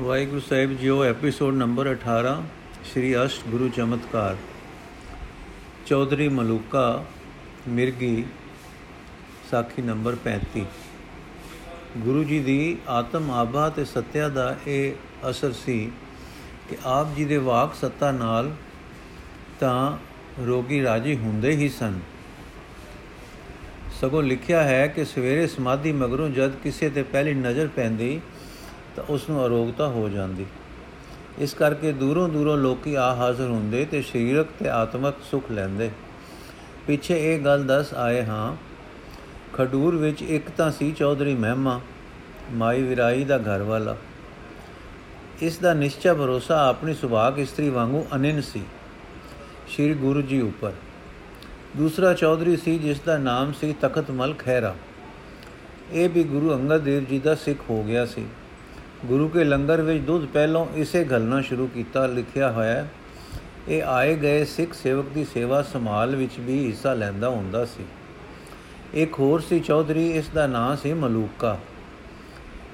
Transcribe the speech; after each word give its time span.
ਵਾਹਿਗੁਰੂ 0.00 0.40
ਸਾਹਿਬ 0.40 0.72
ਜੀਓ 0.72 1.04
episode 1.04 1.54
number 1.54 1.90
18 1.92 2.32
Shri 2.84 3.24
ਅਸ਼ਟ 3.24 3.48
ਗੁਰੂ 3.48 3.68
ਚਮਤਕਾਰ। 3.68 4.36
ਚੌਧਰੀ 5.86 6.28
ਮਲੂਕਾ 6.28 7.04
ਮਿਰਗੀ, 7.68 8.24
ਸਾਖੀ 9.50 9.82
ਨੰਬਰ 9.82 10.16
35 10.24 10.64
ਗੁਰੂ 11.96 12.24
ਜੀ 12.24 12.40
ਦੀ 12.40 12.78
ਆਤਮ 12.88 13.30
ਆਭਾ 13.30 13.68
ਤੇ 13.68 13.84
ਸਤਿਆ 13.84 14.28
ਦਾ 14.28 14.56
ਇਹ 14.66 14.92
ਅਸਰ 15.30 15.52
ਸੀ 15.52 15.92
ਕਿ 16.68 16.76
ਆਪ 16.84 17.16
ਜੀ 17.16 17.24
ਦੇ 17.24 17.36
ਵਾਕ 17.36 17.74
ਸੱਤਾ 17.74 18.12
ਨਾਲ 18.12 18.52
ਤਾਂ 19.60 19.98
ਰੋਗੀ 20.46 20.82
ਰਾਜੀ 20.82 21.16
ਹੁੰਦੇ 21.16 21.50
ਹੀ 21.50 21.68
ਸਨ। 21.68 22.00
ਸਗੋਂ 24.00 24.22
ਲਿਖਿਆ 24.22 24.62
ਹੈ 24.62 24.86
ਕਿ 24.86 25.04
ਸਵੇਰੇ 25.04 25.46
ਸਮਾਧੀ 25.46 25.92
ਮਗਰੋਂ 25.92 26.28
ਜਦ 26.28 26.52
ਕਿਸੇ 26.54 26.90
ਤੇ 26.90 27.02
ਪਹਿਲੀ 27.02 27.34
ਨਜ਼ਰ 27.34 27.68
ਪੈਂਦੀ 27.68 28.20
ਤਾਂ 28.96 29.04
ਉਸ 29.04 29.28
ਨੂੰ 29.30 29.44
ਅਰੋਗਤਾ 29.46 29.88
ਹੋ 29.88 30.08
ਜਾਂਦੀ। 30.08 30.46
ਇਸ 31.38 31.54
ਕਰਕੇ 31.54 31.92
ਦੂਰੋਂ 31.92 32.28
ਦੂਰੋਂ 32.28 32.56
ਲੋਕੀ 32.56 32.94
ਆ 32.94 33.12
ਹਾਜ਼ਰ 33.14 33.48
ਹੁੰਦੇ 33.48 33.84
ਤੇ 33.84 34.00
ਸਰੀਰਕ 34.02 34.48
ਤੇ 34.58 34.68
ਆਤਮਿਕ 34.68 35.14
ਸੁਖ 35.30 35.50
ਲੈਂਦੇ। 35.50 35.90
ਪਿੱਛੇ 36.86 37.18
ਇਹ 37.24 37.38
ਗੱਲ 37.40 37.64
ਦੱਸ 37.64 37.92
ਆਏ 37.94 38.24
ਹਾਂ, 38.24 38.56
ਖਡੂਰ 39.54 39.96
ਵਿੱਚ 39.96 40.22
ਇੱਕ 40.22 40.48
ਤਾਂ 40.50 40.70
ਸੀ 40.70 40.90
ਚੌਧਰੀ 40.92 41.34
ਮਹਿਮਾ, 41.34 41.80
ਮਾਈ 42.52 42.82
ਵਿਰਾਈ 42.82 43.24
ਦਾ 43.24 43.38
ਘਰ 43.38 43.62
ਵਾਲਾ 43.62 43.96
ਇਸ 45.42 45.58
ਦਾ 45.58 45.72
ਨਿਸ਼ਚਾ 45.74 46.14
ਭਰੋਸਾ 46.14 46.66
ਆਪਣੀ 46.68 46.94
ਸੁਭਾਗ 46.94 47.38
ਇਸਤਰੀ 47.38 47.68
ਵਾਂਗੂ 47.70 48.04
ਅਨਿਨ 48.14 48.40
ਸੀ, 48.40 48.62
ਸ਼੍ਰੀ 49.68 49.94
ਗੁਰੂ 49.94 50.22
ਜੀ 50.22 50.40
ਉੱਪਰ। 50.40 50.72
ਦੂਸਰਾ 51.76 52.12
ਚੌਧਰੀ 52.14 52.56
ਸੀ 52.56 52.78
ਜਿਸ 52.78 53.00
ਦਾ 53.00 53.16
ਨਾਮ 53.18 53.52
ਸੀ 53.52 53.74
ਤਖਤ 53.80 54.10
ਮਲ 54.10 54.34
ਖੈਰਾ 54.38 54.74
ਇਹ 55.92 56.08
ਵੀ 56.10 56.22
ਗੁਰੂ 56.24 56.52
ਅੰਗਦ 56.54 56.82
ਦੇਵ 56.82 57.04
ਜੀ 57.04 57.18
ਦਾ 57.18 57.34
ਸਿੱਖ 57.34 57.60
ਹੋ 57.70 57.82
ਗਿਆ 57.82 58.04
ਸੀ। 58.06 58.26
ਗੁਰੂ 59.04 59.28
ਕੇ 59.28 59.44
ਲੰਗਰ 59.44 59.80
ਵਿੱਚ 59.80 60.04
ਦੁੱਧ 60.04 60.26
ਪਹਿਲੋਂ 60.26 60.66
ਇਸੇ 60.74 61.04
ਘਲਣਾ 61.04 61.40
ਸ਼ੁਰੂ 61.40 61.66
ਕੀਤਾ, 61.66 62.06
ਲਿਖਿਆ 62.06 62.52
ਹੋਇਆ 62.52 62.86
ਇਹ 63.68 63.82
ਆਏ 63.82 64.16
ਗਏ 64.16 64.44
ਸਿੱਖ 64.44 64.74
ਸੇਵਕ 64.74 65.06
ਦੀ 65.08 65.24
ਸੇਵਾ 65.24 65.62
ਸੰਭਾਲ 65.62 66.16
ਵਿੱਚ 66.16 66.38
ਵੀ 66.40 66.66
ਹਿੱਸਾ 66.66 66.94
ਲੈਂਦਾ 66.94 67.28
ਹੁੰਦਾ 67.28 67.64
ਸੀ। 67.64 67.84
ਇੱਕ 68.94 69.18
ਹੋਰ 69.18 69.40
ਸੀ 69.40 69.60
ਚੌਧਰੀ, 69.60 70.10
ਇਸ 70.10 70.28
ਦਾ 70.28 70.46
ਨਾਂ 70.46 70.76
ਸੀ 70.76 70.92
ਮਲੂਕਾ। 70.92 71.58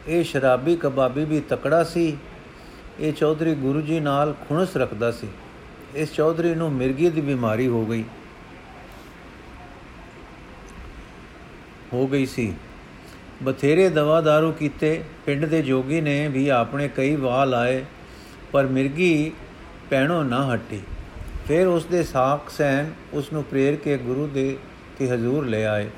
ਇਹ 0.08 0.24
ਸ਼ਰਾਬੀ 0.24 0.76
ਕਬਾਬੀ 0.76 1.24
ਵੀ 1.24 1.40
ਤਕੜਾ 1.40 1.84
ਸੀ। 1.84 2.16
ਇਹ 3.00 3.12
ਚੌਧਰੀ 3.12 3.54
ਗੁਰੂ 3.54 3.80
ਜੀ 3.80 4.00
ਨਾਲ 4.00 4.34
ਖੁਣਸ 4.48 4.76
ਰੱਖਦਾ 4.76 5.10
ਸੀ। 5.10 5.28
ਇਸ 5.94 6.12
ਚੌਧਰੀ 6.12 6.54
ਨੂੰ 6.54 6.72
ਮਿਰਗੀ 6.72 7.10
ਦੀ 7.10 7.20
ਬਿਮਾਰੀ 7.20 7.66
ਹੋ 7.66 7.86
ਗਈ 7.86 8.04
ਹੋ 11.92 12.06
ਗਈ 12.06 12.26
ਸੀ। 12.26 12.54
ਬਥੇਰੇ 13.42 13.88
ਦਵਾ 13.88 14.20
दारू 14.20 14.52
ਕੀਤੇ, 14.52 15.04
ਪਿੰਡ 15.26 15.44
ਦੇ 15.44 15.62
ਜੋਗੀ 15.62 16.00
ਨੇ 16.00 16.28
ਵੀ 16.28 16.48
ਆਪਣੇ 16.48 16.88
ਕਈ 16.88 17.16
ਵਾਹ 17.16 17.46
ਲਾਏ, 17.46 17.84
ਪਰ 18.52 18.66
ਮਿਰਗੀ 18.66 19.32
ਪੈਣੋ 19.90 20.22
ਨਾ 20.22 20.54
ਹਟੀ। 20.54 20.80
ਫਿਰ 21.48 21.66
ਉਸ 21.66 21.84
ਦੇ 21.84 22.02
ਸਾਖ 22.02 22.50
ਸੈਨ 22.50 22.92
ਉਸ 23.12 23.32
ਨੂੰ 23.32 23.44
ਪ੍ਰੇਰ 23.44 23.76
ਕੇ 23.76 23.96
ਗੁਰੂ 23.96 24.26
ਦੇ 24.26 24.56
ਕੇ 24.98 25.08
ਹਜ਼ੂਰ 25.10 25.46
ਲੈ 25.46 25.66
ਆਏ। 25.66 25.90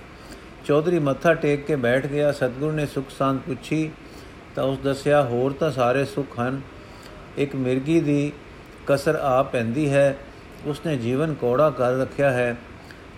ਚੌਧਰੀ 0.66 0.98
ਮੱਥਾ 0.98 1.34
ਟੇਕ 1.34 1.66
ਕੇ 1.66 1.76
ਬੈਠ 1.76 2.06
ਗਿਆ, 2.06 2.32
ਸਤਗੁਰ 2.32 2.72
ਨੇ 2.72 2.86
ਸੁਖ 2.86 3.10
ਸ਼ਾਂਤ 3.10 3.38
ਪੁੱਛੀ, 3.38 3.90
ਤਾਂ 4.54 4.64
ਉਸ 4.64 4.78
ਦੱਸਿਆ, 4.78 5.22
ਹੋਰ 5.22 5.52
ਤਾਂ 5.52 5.70
ਸਾਰੇ 5.70 6.04
ਸੁਖ 6.04 6.40
ਹਨ। 6.40 6.60
ਇੱਕ 7.36 7.56
ਮਿਰਗੀ 7.56 8.00
ਦੀ 8.00 8.32
ਕਸਰ 8.86 9.14
ਆ 9.14 9.42
ਪੈਂਦੀ 9.42 9.90
ਹੈ। 9.90 10.16
ਉਸਨੇ 10.64 10.96
ਜੀਵਨ 10.96 11.34
ਕੋੜਾ 11.34 11.70
ਕਰ 11.70 11.98
ਰੱਖਿਆ 11.98 12.30
ਹੈ। 12.30 12.56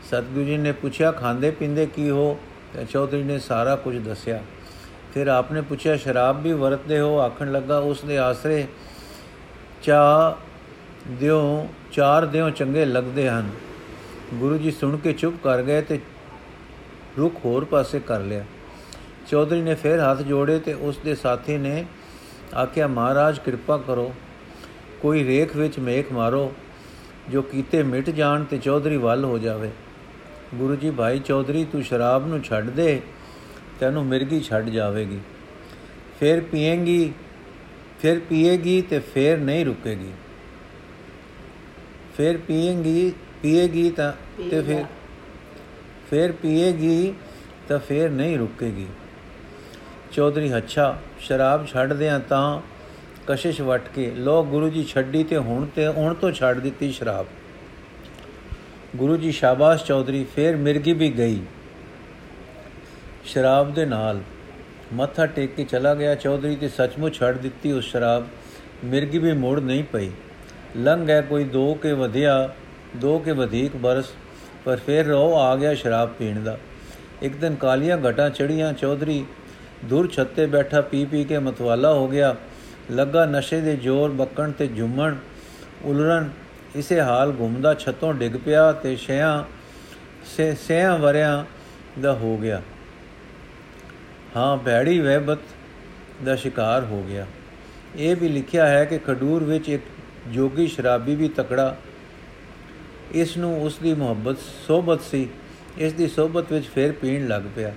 ਸਤਗੁਰੂ 0.06 0.44
ਜੀ 0.44 0.56
ਨੇ 0.56 0.72
ਪੁੱਛਿਆ 0.72 1.12
ਖਾਂਦੇ 1.12 1.50
ਪਿੰਦੇ 1.50 1.86
ਕੀ 1.86 2.10
ਹੋ? 2.10 2.38
ਤੇ 2.76 2.84
ਚੌਧਰੀ 2.84 3.22
ਨੇ 3.22 3.38
ਸਾਰਾ 3.38 3.76
ਕੁਝ 3.76 3.98
ਦੱਸਿਆ। 3.98 4.42
ਫਿਰ 5.14 5.26
ਆਪਨੇ 5.26 5.60
ਪੁੱਛਿਆ, 5.60 5.96
ਸ਼ਰਾਬ 5.96 6.42
ਵੀ 6.42 6.52
ਵਰਤਦੇ 6.52 7.00
ਹੋ? 7.00 7.18
ਆਖਣ 7.18 7.52
ਲੱਗਾ, 7.52 7.78
ਉਸ 7.78 8.04
ਦੇ 8.04 8.18
ਆਸਰੇ 8.18 8.66
ਚਾ 9.82 10.36
ਦਿਓ, 11.08 11.68
ਚਾਰ 11.92 12.26
ਦਿਓ 12.26 12.50
ਚੰਗੇ 12.50 12.84
ਲੱਗਦੇ 12.84 13.28
ਹਨ। 13.28 13.50
ਗੁਰੂ 14.34 14.56
ਜੀ 14.58 14.70
ਸੁਣ 14.70 14.96
ਕੇ 14.96 15.12
ਚੁੱਪ 15.12 15.34
ਕਰ 15.44 15.62
ਗਏ 15.62 15.80
ਤੇ 15.80 16.00
ਰੁਖ 17.18 17.34
ਹੋਰ 17.44 17.64
ਪਾਸੇ 17.64 18.00
ਕਰ 18.00 18.20
ਲਿਆ। 18.20 18.44
ਚੌਧਰੀ 19.28 19.60
ਨੇ 19.60 19.74
ਫਿਰ 19.74 20.00
ਹੱਥ 20.00 20.18
ਜੋੜੇ 20.18 20.58
ਤੇ 20.58 20.74
ਉਸ 20.74 20.98
ਦੇ 20.98 21.14
ਸਾਥੀ 21.14 21.58
ਨੇ 21.58 21.84
ਆਖਿਆ, 22.56 22.86
ਮਹਾਰਾਜ, 22.86 23.38
ਕਿਰਪਾ 23.38 23.76
ਕਰੋ। 23.78 24.14
ਕੋਈ 25.00 25.24
ਰੇਖ 25.24 25.56
ਵਿੱਚ 25.56 25.78
ਮੇਖ 25.78 26.12
ਮਾਰੋ, 26.12 26.52
ਜੋ 27.30 27.42
ਕੀਤੇ 27.42 27.82
ਮਿਟ 27.82 28.10
ਜਾਣ 28.10 28.44
ਤੇ 28.44 28.58
ਚੌਧਰੀ 28.58 28.96
ਵੱਲ 28.96 29.24
ਹੋ 29.24 29.38
ਜਾਵੇ। 29.38 29.70
ਗੁਰੂ 30.54 30.76
ਜੀ 30.76 30.90
ਭਾਈ 30.90 31.18
ਚੌਧਰੀ 31.18 31.64
ਤੂੰ 31.64 31.82
ਸ਼ਰਾਬ 31.82 32.26
ਨੂੰ 32.26 32.42
ਛੱਡ 32.42 32.70
ਦੇ 32.70 33.00
ਤੈਨੂੰ 33.80 34.04
ਮਿਰਗੀ 34.06 34.40
ਛੱਡ 34.40 34.68
ਜਾਵੇਗੀ। 34.68 35.18
ਫਿਰ 36.20 36.40
ਪੀਏਗੀ 36.40 37.12
ਫਿਰ 38.00 38.18
ਪੀਏਗੀ 38.18 38.80
ਤੇ 38.82 38.98
ਫਿਰ 39.14 39.38
ਨਹੀਂ 39.38 39.64
ਰੁਕੇਗੀ। 39.64 40.12
ਫਿਰ 42.16 42.36
ਪੀਏਗੀ 42.38 43.12
ਪੀਏਗੀ 43.42 43.90
ਤਾਂ 43.90 44.12
ਤੇ 44.50 44.60
ਫਿਰ 44.62 44.84
ਫਿਰ 46.10 46.32
ਪੀਏਗੀ 46.32 47.14
ਤਾਂ 47.68 47.78
ਫਿਰ 47.78 48.10
ਨਹੀਂ 48.10 48.38
ਰੁਕੇਗੀ। 48.38 48.86
ਚੌਧਰੀ 50.12 50.56
ਅੱਛਾ 50.56 50.96
ਸ਼ਰਾਬ 51.20 51.66
ਛੱਡ 51.66 51.92
ਦਿਆਂ 51.92 52.20
ਤਾਂ 52.20 52.60
ਕਸ਼ਿਸ਼ 53.26 53.60
ਵਟ 53.60 53.88
ਕੇ 53.94 54.10
ਲੋ 54.10 54.42
ਗੁਰੂ 54.44 54.68
ਜੀ 54.68 54.84
ਛੱਡੀ 54.84 55.24
ਤੇ 55.24 55.36
ਹੁਣ 55.36 55.66
ਤੇ 55.66 55.86
ਹੁਣ 55.88 56.14
ਤੋਂ 56.14 56.30
ਛੱਡ 56.32 56.58
ਦਿੱਤੀ 56.58 56.92
ਸ਼ਰਾਬ। 56.92 57.26
ਗੁਰੂ 58.96 59.16
ਜੀ 59.16 59.32
ਸ਼ਾਬਾਸ਼ 59.32 59.84
ਚੌਧਰੀ 59.84 60.24
ਫੇਰ 60.36 60.56
ਮਿਰਗੀ 60.56 60.92
ਵੀ 60.92 61.10
ਗਈ। 61.18 61.40
ਸ਼ਰਾਬ 63.24 63.74
ਦੇ 63.74 63.84
ਨਾਲ 63.86 64.20
ਮੱਥਾ 64.92 65.26
ਟੇਕ 65.26 65.54
ਕੇ 65.54 65.64
ਚਲਾ 65.64 65.94
ਗਿਆ। 65.94 66.14
ਚੌਧਰੀ 66.14 66.56
ਤੇ 66.56 66.68
ਸੱਚਮੁੱਚ 66.68 67.14
ਛੱਡ 67.14 67.38
ਦਿੱਤੀ 67.38 67.72
ਉਸ 67.72 67.84
ਸ਼ਰਾਬ। 67.84 68.26
ਮਿਰਗੀ 68.84 69.18
ਵੀ 69.18 69.32
ਮੋੜ 69.32 69.60
ਨਹੀਂ 69.60 69.84
ਪਈ। 69.84 70.10
ਲੰਘ 70.76 71.06
ਗਿਆ 71.06 71.20
ਕੋਈ 71.20 71.44
ਦੋ 71.44 71.74
ਕੇ 71.74 71.92
ਵਧਿਆ, 71.92 72.48
ਦੋ 72.96 73.18
ਕੇ 73.18 73.32
ਵਧੇਕ 73.32 73.76
ਬਰਸ, 73.76 74.10
ਪਰ 74.64 74.76
ਫੇਰ 74.76 75.06
ਰੋ 75.06 75.34
ਆ 75.38 75.56
ਗਿਆ 75.56 75.74
ਸ਼ਰਾਬ 75.74 76.08
ਪੀਣ 76.08 76.42
ਦਾ। 76.42 76.58
ਇੱਕ 77.22 77.36
ਦਿਨ 77.36 77.54
ਕਾਲੀਆਂ 77.54 77.98
ਘਟਾਂ 78.08 78.30
ਚੜੀਆਂ 78.30 78.72
ਚੌਧਰੀ 78.72 79.24
ਦੂਰ 79.84 80.08
ਛੱਤੇ 80.08 80.46
ਬੈਠਾ, 80.46 80.80
ਪੀ 80.80 81.04
ਪੀ 81.04 81.24
ਕੇ 81.24 81.38
ਮਤਵਾਲਾ 81.38 81.92
ਹੋ 81.92 82.08
ਗਿਆ। 82.08 82.34
ਲੱਗਾ 82.90 83.24
ਨਸ਼ੇ 83.26 83.60
ਦੇ 83.60 83.76
ਜ਼ੋਰ, 83.76 84.10
ਬੱਕਣ 84.10 84.50
ਤੇ 84.50 84.66
ਝੁੰਮਣ, 84.66 85.14
ਉਲਰਨ 85.84 86.30
ਇਸੇ 86.76 87.00
ਹਾਲ 87.00 87.32
ਘੁੰਮਦਾ 87.40 87.74
ਛੱਤੋਂ 87.74 88.14
ਡਿੱਗ 88.14 88.32
ਪਿਆ 88.44 88.72
ਤੇ 88.72 88.96
ਛਿਆਂ 88.96 89.44
ਸੇ 90.36 90.54
ਸਿਆਂ 90.54 90.98
ਵਰਿਆਂ 90.98 91.44
ਦਾ 92.00 92.12
ਹੋ 92.12 92.36
ਗਿਆ। 92.36 92.62
ਹਾਂ, 94.36 94.56
ਭੈੜੀ 94.56 95.00
ਵਹਿਬਤ 95.00 95.38
ਦਾ 96.24 96.36
ਸ਼ਿਕਾਰ 96.36 96.84
ਹੋ 96.84 97.04
ਗਿਆ। 97.08 97.26
ਇਹ 97.96 98.16
ਵੀ 98.16 98.28
ਲਿਖਿਆ 98.28 98.66
ਹੈ 98.66 98.84
ਕਿ 98.84 98.98
ਖਡੂਰ 98.98 99.44
ਵਿੱਚ 99.44 99.68
ਇੱਕ 99.68 99.82
ਜੋਗੀ 100.28 100.66
ਸ਼ਰਾਬੀ 100.66 101.14
ਵੀ 101.14 101.28
ਤਕੜਾ। 101.28 101.76
ਇਸ 103.12 103.36
ਨੂੰ 103.36 103.62
ਉਸ 103.62 103.78
ਦੀ 103.78 103.94
ਮੁਹੱਬਤ 103.94 104.36
ਸੋਬਤ 104.66 105.00
ਸੀ। 105.00 105.28
ਇਸ 105.78 105.92
ਦੀ 105.92 106.08
ਸੋਬਤ 106.08 106.52
ਵਿੱਚ 106.52 106.66
ਫੇਰ 106.66 106.92
ਪੀਣ 106.92 107.28
ਲੱਗ 107.28 107.42
ਪਿਆ। 107.56 107.72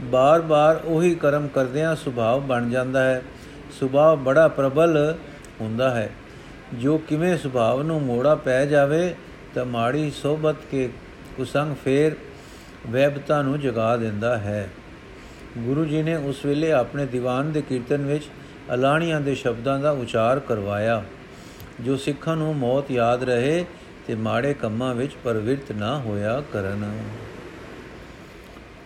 ਬਾਰ-ਬਾਰ 0.00 0.80
ਉਹੀ 0.84 1.14
ਕਰਮ 1.14 1.48
ਕਰਦਿਆਂ 1.48 1.96
ਸੁਭਾਅ 1.96 2.38
ਬਣ 2.38 2.70
ਜਾਂਦਾ 2.70 3.04
ਹੈ। 3.04 3.22
ਸੁਭਾਅ 3.80 4.16
ਬੜਾ 4.16 4.48
ਪ੍ਰਬਲ 4.48 5.14
ਹੁੰਦਾ 5.60 5.90
ਹੈ। 5.90 6.10
ਜੋ 6.74 6.98
ਕਿਵੇਂ 6.98 7.38
ਸੁਭਾਵ 7.38 7.82
ਨੂੰ 7.82 8.02
ਮੋੜਾ 8.02 8.34
ਪੈ 8.34 8.66
ਜਾਵੇ 8.66 9.14
ਤਾਂ 9.54 9.64
ਮਾੜੀ 9.64 10.10
ਸੋਬਤ 10.10 10.56
ਕੇ 10.70 10.88
ਕੁਸੰਗ 11.36 11.74
ਫੇਰ 11.84 12.16
ਵੈਬਤਾ 12.86 13.42
ਨੂੰ 13.42 13.60
ਜਗਾ 13.60 13.96
ਦਿੰਦਾ 13.96 14.38
ਹੈ। 14.38 14.68
ਗੁਰੂ 15.58 15.84
ਜੀ 15.84 16.02
ਨੇ 16.02 16.14
ਉਸ 16.14 16.44
ਵੇਲੇ 16.44 16.72
ਆਪਣੇ 16.72 17.06
ਦੀਵਾਨ 17.06 17.52
ਦੇ 17.52 17.62
ਕੀਰਤਨ 17.62 18.04
ਵਿੱਚ 18.04 18.24
ਅਲਾਣੀਆਂ 18.74 19.20
ਦੇ 19.20 19.34
ਸ਼ਬਦਾਂ 19.34 19.78
ਦਾ 19.80 19.90
ਉਚਾਰ 19.90 20.40
ਕਰਵਾਇਆ, 20.40 21.04
ਜੋ 21.80 21.96
ਸਿੱਖਾਂ 21.96 22.36
ਨੂੰ 22.36 22.56
ਮੌਤ 22.56 22.90
ਯਾਦ 22.90 23.24
ਰਹੇ 23.24 23.64
ਤੇ 24.06 24.14
ਮਾੜੇ 24.14 24.54
ਕੰਮਾਂ 24.54 24.94
ਵਿੱਚ 24.94 25.12
ਪਰਵਿਰਤ 25.24 25.72
ਨਾ 25.72 25.98
ਹੋਇਆ 25.98 26.42
ਕਰਨ। 26.52 26.98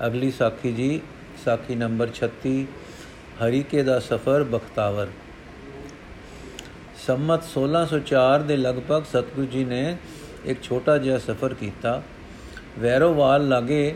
ਅਗਲੀ 0.06 0.30
ਸਾਖੀ 0.30 0.72
ਜੀ, 0.72 1.00
ਸਾਖੀ 1.44 1.74
ਨੰਬਰ 1.74 2.08
36 2.08 2.66
ਹਰੀਕੇ 3.40 3.82
ਦਾ 3.82 3.98
ਸਫਰ 3.98 4.44
ਬਖਤਾਵਰ। 4.44 5.06
ਸੰਮਤ 7.10 7.44
1604 7.44 8.42
ਦੇ 8.48 8.56
ਲਗਭਗ 8.56 9.04
ਸਤਗੁਰੂ 9.04 9.46
ਜੀ 9.46 9.64
ਨੇ 9.64 9.96
ਇੱਕ 10.44 10.62
ਛੋਟਾ 10.62 10.98
ਜਿਹਾ 10.98 11.18
ਸਫ਼ਰ 11.18 11.54
ਕੀਤਾ। 11.54 12.02
ਵੈਰੋਵਾਲ 12.78 13.48
ਲਾਗੇ 13.48 13.94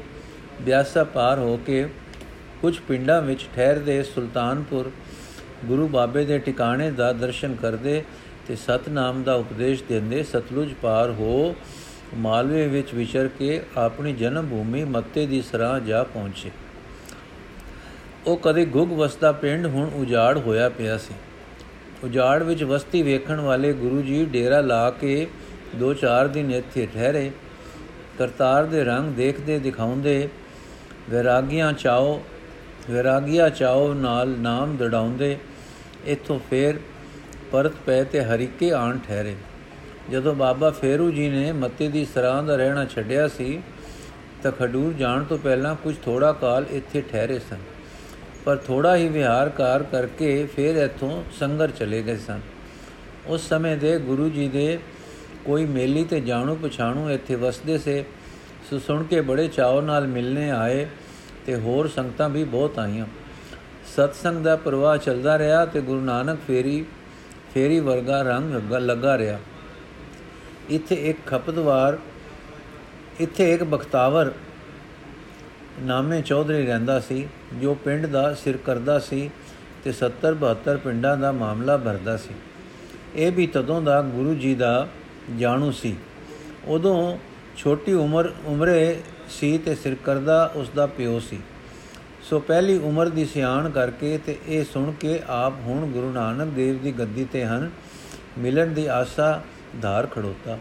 ਬਿਆਸਾ 0.63 1.05
ਪਾਰ 1.05 1.39
ਹੋ 1.39 1.57
ਕੇ 1.57 1.89
ਕੁਝ 2.63 2.79
ਪਿੰਡਾਂ 2.79 3.23
ਵਿੱਚ 3.23 3.47
ਠਹਿਰਦੇ 3.57 4.03
ਸੁਲਤਾਨਪੁਰ, 4.03 4.91
ਗੁਰੂ 5.65 5.87
ਬਾਬੇ 5.89 6.25
ਦੇ 6.25 6.39
ਟਿਕਾਣੇ 6.39 6.91
ਦਾ 6.91 7.13
ਦਰਸ਼ਨ 7.13 7.55
ਕਰਦੇ 7.55 8.03
ਤੇ 8.49 8.57
ਸਤਨਾਮ 8.57 9.23
ਦਾ 9.23 9.35
ਉਪਦੇਸ਼ 9.35 9.83
ਦਿੰਦੇ 9.89 10.23
ਸਤਲੁਜ 10.23 10.73
ਪਾਰ 10.83 11.11
ਹੋ 11.11 11.55
ਮਾਲਵੇ 12.17 12.67
ਵਿੱਚ 12.69 12.95
ਵਿਚਰ 12.95 13.29
ਕੇ 13.29 13.61
ਆਪਣੀ 13.77 14.13
ਜਨਮ 14.13 14.49
ਭੂਮੀ 14.49 14.85
ਮੱਤੇ 14.85 15.27
ਦੀ 15.27 15.43
ਸਰਾਂ 15.43 15.79
ਜਾ 15.81 16.03
ਪਹੁੰਚੇ। 16.03 16.51
ਉਹ 18.27 18.37
ਕਦੇ 18.37 18.65
ਗੁਗ 18.65 18.93
ਵਸਦਾ 18.93 19.33
ਪਿੰਡ 19.33 19.67
ਹੁਣ 19.67 19.91
ਉਜਾੜ 19.95 20.39
ਹੋਇਆ 20.39 20.69
ਪਿਆ 20.69 20.99
ਸੀ। 20.99 21.15
ਉਜਾੜ 22.05 22.43
ਵਿੱਚ 22.43 22.63
ਵਸਤੀ 22.65 23.03
ਵੇਖਣ 23.03 23.41
ਵਾਲੇ 23.41 23.73
ਗੁਰੂ 23.73 24.01
ਜੀ 24.03 24.25
ਡੇਰਾ 24.25 24.61
ਲਾ 24.61 24.91
ਕੇ 24.91 25.27
2-4 25.81 26.29
ਦਿਨ 26.29 26.51
ਇੱਥੇ 26.51 26.87
ਠਹਿਰੇ। 26.95 27.31
ਕਰਤਾਰ 28.19 28.65
ਦੇ 28.65 28.85
ਰੰਗ 28.85 29.13
ਦੇਖਦੇ 29.13 29.59
ਦਿਖਾਉਂਦੇ, 29.59 30.29
ਵਿਰਾਗੀਆਂ 31.11 31.73
ਚਾਓ 31.73 32.23
ਵਿਰਾਗੀਆਂ 32.91 33.49
ਚਾਓ 33.51 33.93
ਨਾਲ 33.95 34.29
ਨਾਮ 34.39 34.77
ਦੜਾਉਂਦੇ। 34.77 35.37
ਇੱਥੋਂ 36.07 36.39
ਫੇਰ 36.51 36.79
ਪਰਤ 37.53 37.73
ਪਏ 37.87 38.05
ਤੇ 38.05 38.25
ਹਰੀਕੇ 38.25 38.73
ਆਣ 38.73 38.99
ਠਹਿਰੇ। 38.99 39.35
ਜਦੋਂ 40.11 40.35
ਬਾਬਾ 40.35 40.71
ਫੇਰੂ 40.71 41.11
ਜੀ 41.11 41.29
ਨੇ 41.29 41.53
ਮੱਤੇ 41.53 41.89
ਦੀ 41.89 42.05
ਸਰਾਂ 42.05 42.43
ਦਾ 42.43 42.57
ਰਹਿਣਾ 42.57 42.85
ਛੱਡਿਆ 42.85 43.29
ਸੀ, 43.29 43.61
ਤਾਂ 44.43 44.53
ਖਡੂਰ 44.53 44.93
ਜਾਣ 44.93 45.25
ਤੋਂ 45.25 45.39
ਪਹਿਲਾਂ 45.39 45.75
ਕੁਝ 45.75 45.95
ਥੋੜਾ 46.05 46.33
ਕਾਲ 46.33 46.67
ਇੱਥੇ 46.71 47.03
ਠਹਿਰੇ 47.13 47.39
ਸਨ। 47.39 47.59
ਪਰ 48.45 48.57
ਥੋੜਾ 48.57 48.97
ਹੀ 48.97 49.09
ਵਿਹਾਰਕਾਰ 49.09 49.83
ਕਰਕੇ 49.83 50.47
ਫਿਰ 50.47 50.77
ਇੱਥੋਂ 50.77 51.23
ਸੰਗਰ 51.39 51.71
ਚਲੇ 51.71 52.03
ਗਏ 52.03 52.17
ਸਨ। 52.17 52.41
ਉਸ 53.27 53.49
ਸਮੇਂ 53.49 53.77
ਦੇ 53.77 53.99
ਗੁਰੂ 53.99 54.29
ਜੀ 54.29 54.49
ਦੇ 54.49 54.79
ਕੋਈ 55.45 55.65
ਮੇਲੀ 55.67 56.05
ਤੇ 56.05 56.21
ਜਾਣੂ 56.21 56.55
ਪਛਾਣੂ 56.55 57.11
ਇੱਥੇ 57.11 57.35
ਵਸਦੇ 57.35 57.79
ਸੇ। 57.79 58.05
ਸੋ 58.71 58.79
ਸੁਣ 58.79 59.03
ਕੇ 59.03 59.21
ਬੜੇ 59.21 59.47
ਚਾਅ 59.49 59.81
ਨਾਲ 59.81 60.07
ਮਿਲਨੇ 60.07 60.51
ਆਏ 60.51 60.87
ਤੇ 61.47 61.55
ਹੋਰ 61.57 61.89
ਸੰਗਤਾਂ 61.89 62.29
ਵੀ 62.29 62.45
ਬਹੁਤ 62.45 62.79
ਆਈਆਂ। 62.79 63.07
ਸਤਸੰਗ 63.87 64.45
ਦਾ 64.45 64.57
ਪ੍ਰਵਾਹ 64.57 64.97
ਚੱਲਦਾ 64.97 65.39
ਰਿਹਾ 65.39 65.65
ਤੇ 65.67 65.81
ਗੁਰੂ 65.81 66.01
ਨਾਨਕ 66.01 66.39
ਫੇਰੀ 66.47 66.85
ਫੇਰੀ 67.55 67.81
ਵਰਗਾ 67.81 68.23
ਰੰਗ 68.23 68.73
ਲੱਗਾ 68.73 69.19
ਰਿਹਾ। 69.19 69.39
ਇੱਥੇ 70.71 70.95
ਇੱਕ 71.11 71.19
ਖਪਤਵਾਰ, 71.27 71.99
ਇੱਥੇ 73.21 73.53
ਇੱਕ 73.53 73.65
ਬਖਤਾਵਰ 73.65 74.33
ਨਾਮੇ 75.81 76.23
ਚੌਧਰੀ 76.23 76.67
ਰਹਿੰਦਾ 76.67 77.01
ਸੀ, 77.01 77.29
ਜੋ 77.55 77.75
ਪਿੰਡ 77.75 78.07
ਦਾ 78.07 78.35
ਸਿਰ 78.35 78.57
ਕਰਦਾ 78.57 78.99
ਸੀ 78.99 79.31
ਤੇ 79.85 79.93
70 79.93 80.35
72 80.35 80.79
ਪਿੰਡਾਂ 80.79 81.17
ਦਾ 81.17 81.33
ਮਾਮਲਾ 81.33 81.77
ਭਰਦਾ 81.77 82.17
ਸੀ। 82.17 82.35
ਇਹ 83.17 83.33
ਵੀ 83.33 83.47
ਤਦੋਂ 83.47 83.83
ਦਾ 83.83 84.03
ਗੁਰੂ 84.03 84.35
ਜੀ 84.35 84.55
ਦਾ 84.55 84.89
ਜਾਣੂ 85.39 85.71
ਸੀ। 85.73 85.97
ਉਦੋਂ 86.65 87.19
ਛੋਟੀ 87.57 87.93
ਉਮਰ, 87.93 88.33
ਉਮਰੇ 88.45 89.01
ਸੀ 89.31 89.59
ਤੇ 89.59 89.75
ਸਿਰ 89.75 89.97
ਕਰਦਾ 90.05 90.53
ਉਸ 90.55 90.71
ਦਾ 90.75 90.87
ਪਿਓ 90.87 91.19
ਸੀ। 91.19 91.39
ਸੋ 92.23 92.39
ਪਹਿਲੀ 92.39 92.79
ਉਮਰ 92.79 93.09
ਦੀ 93.09 93.25
ਸਿਆਣ 93.25 93.71
ਕਰਕੇ 93.71 94.19
ਤੇ 94.19 94.39
ਇਹ 94.49 94.65
ਸੁਣ 94.65 94.93
ਕੇ 94.93 95.21
ਆਪ 95.29 95.53
ਹੁਣ 95.65 95.87
ਗੁਰੂ 95.87 96.13
ਨਾਨਕ 96.13 96.49
ਦੇਵ 96.49 96.79
ਦੀ 96.79 96.93
ਗੱਦੀ 96.93 97.25
ਤੇ 97.25 97.45
ਹਨ, 97.45 97.71
ਮਿਲਣ 98.39 98.67
ਦੀ 98.67 98.87
ਆਸਾ 98.87 99.43
ਧਾਰ 99.83 100.07
ਖੜੋਤਾ। 100.07 100.59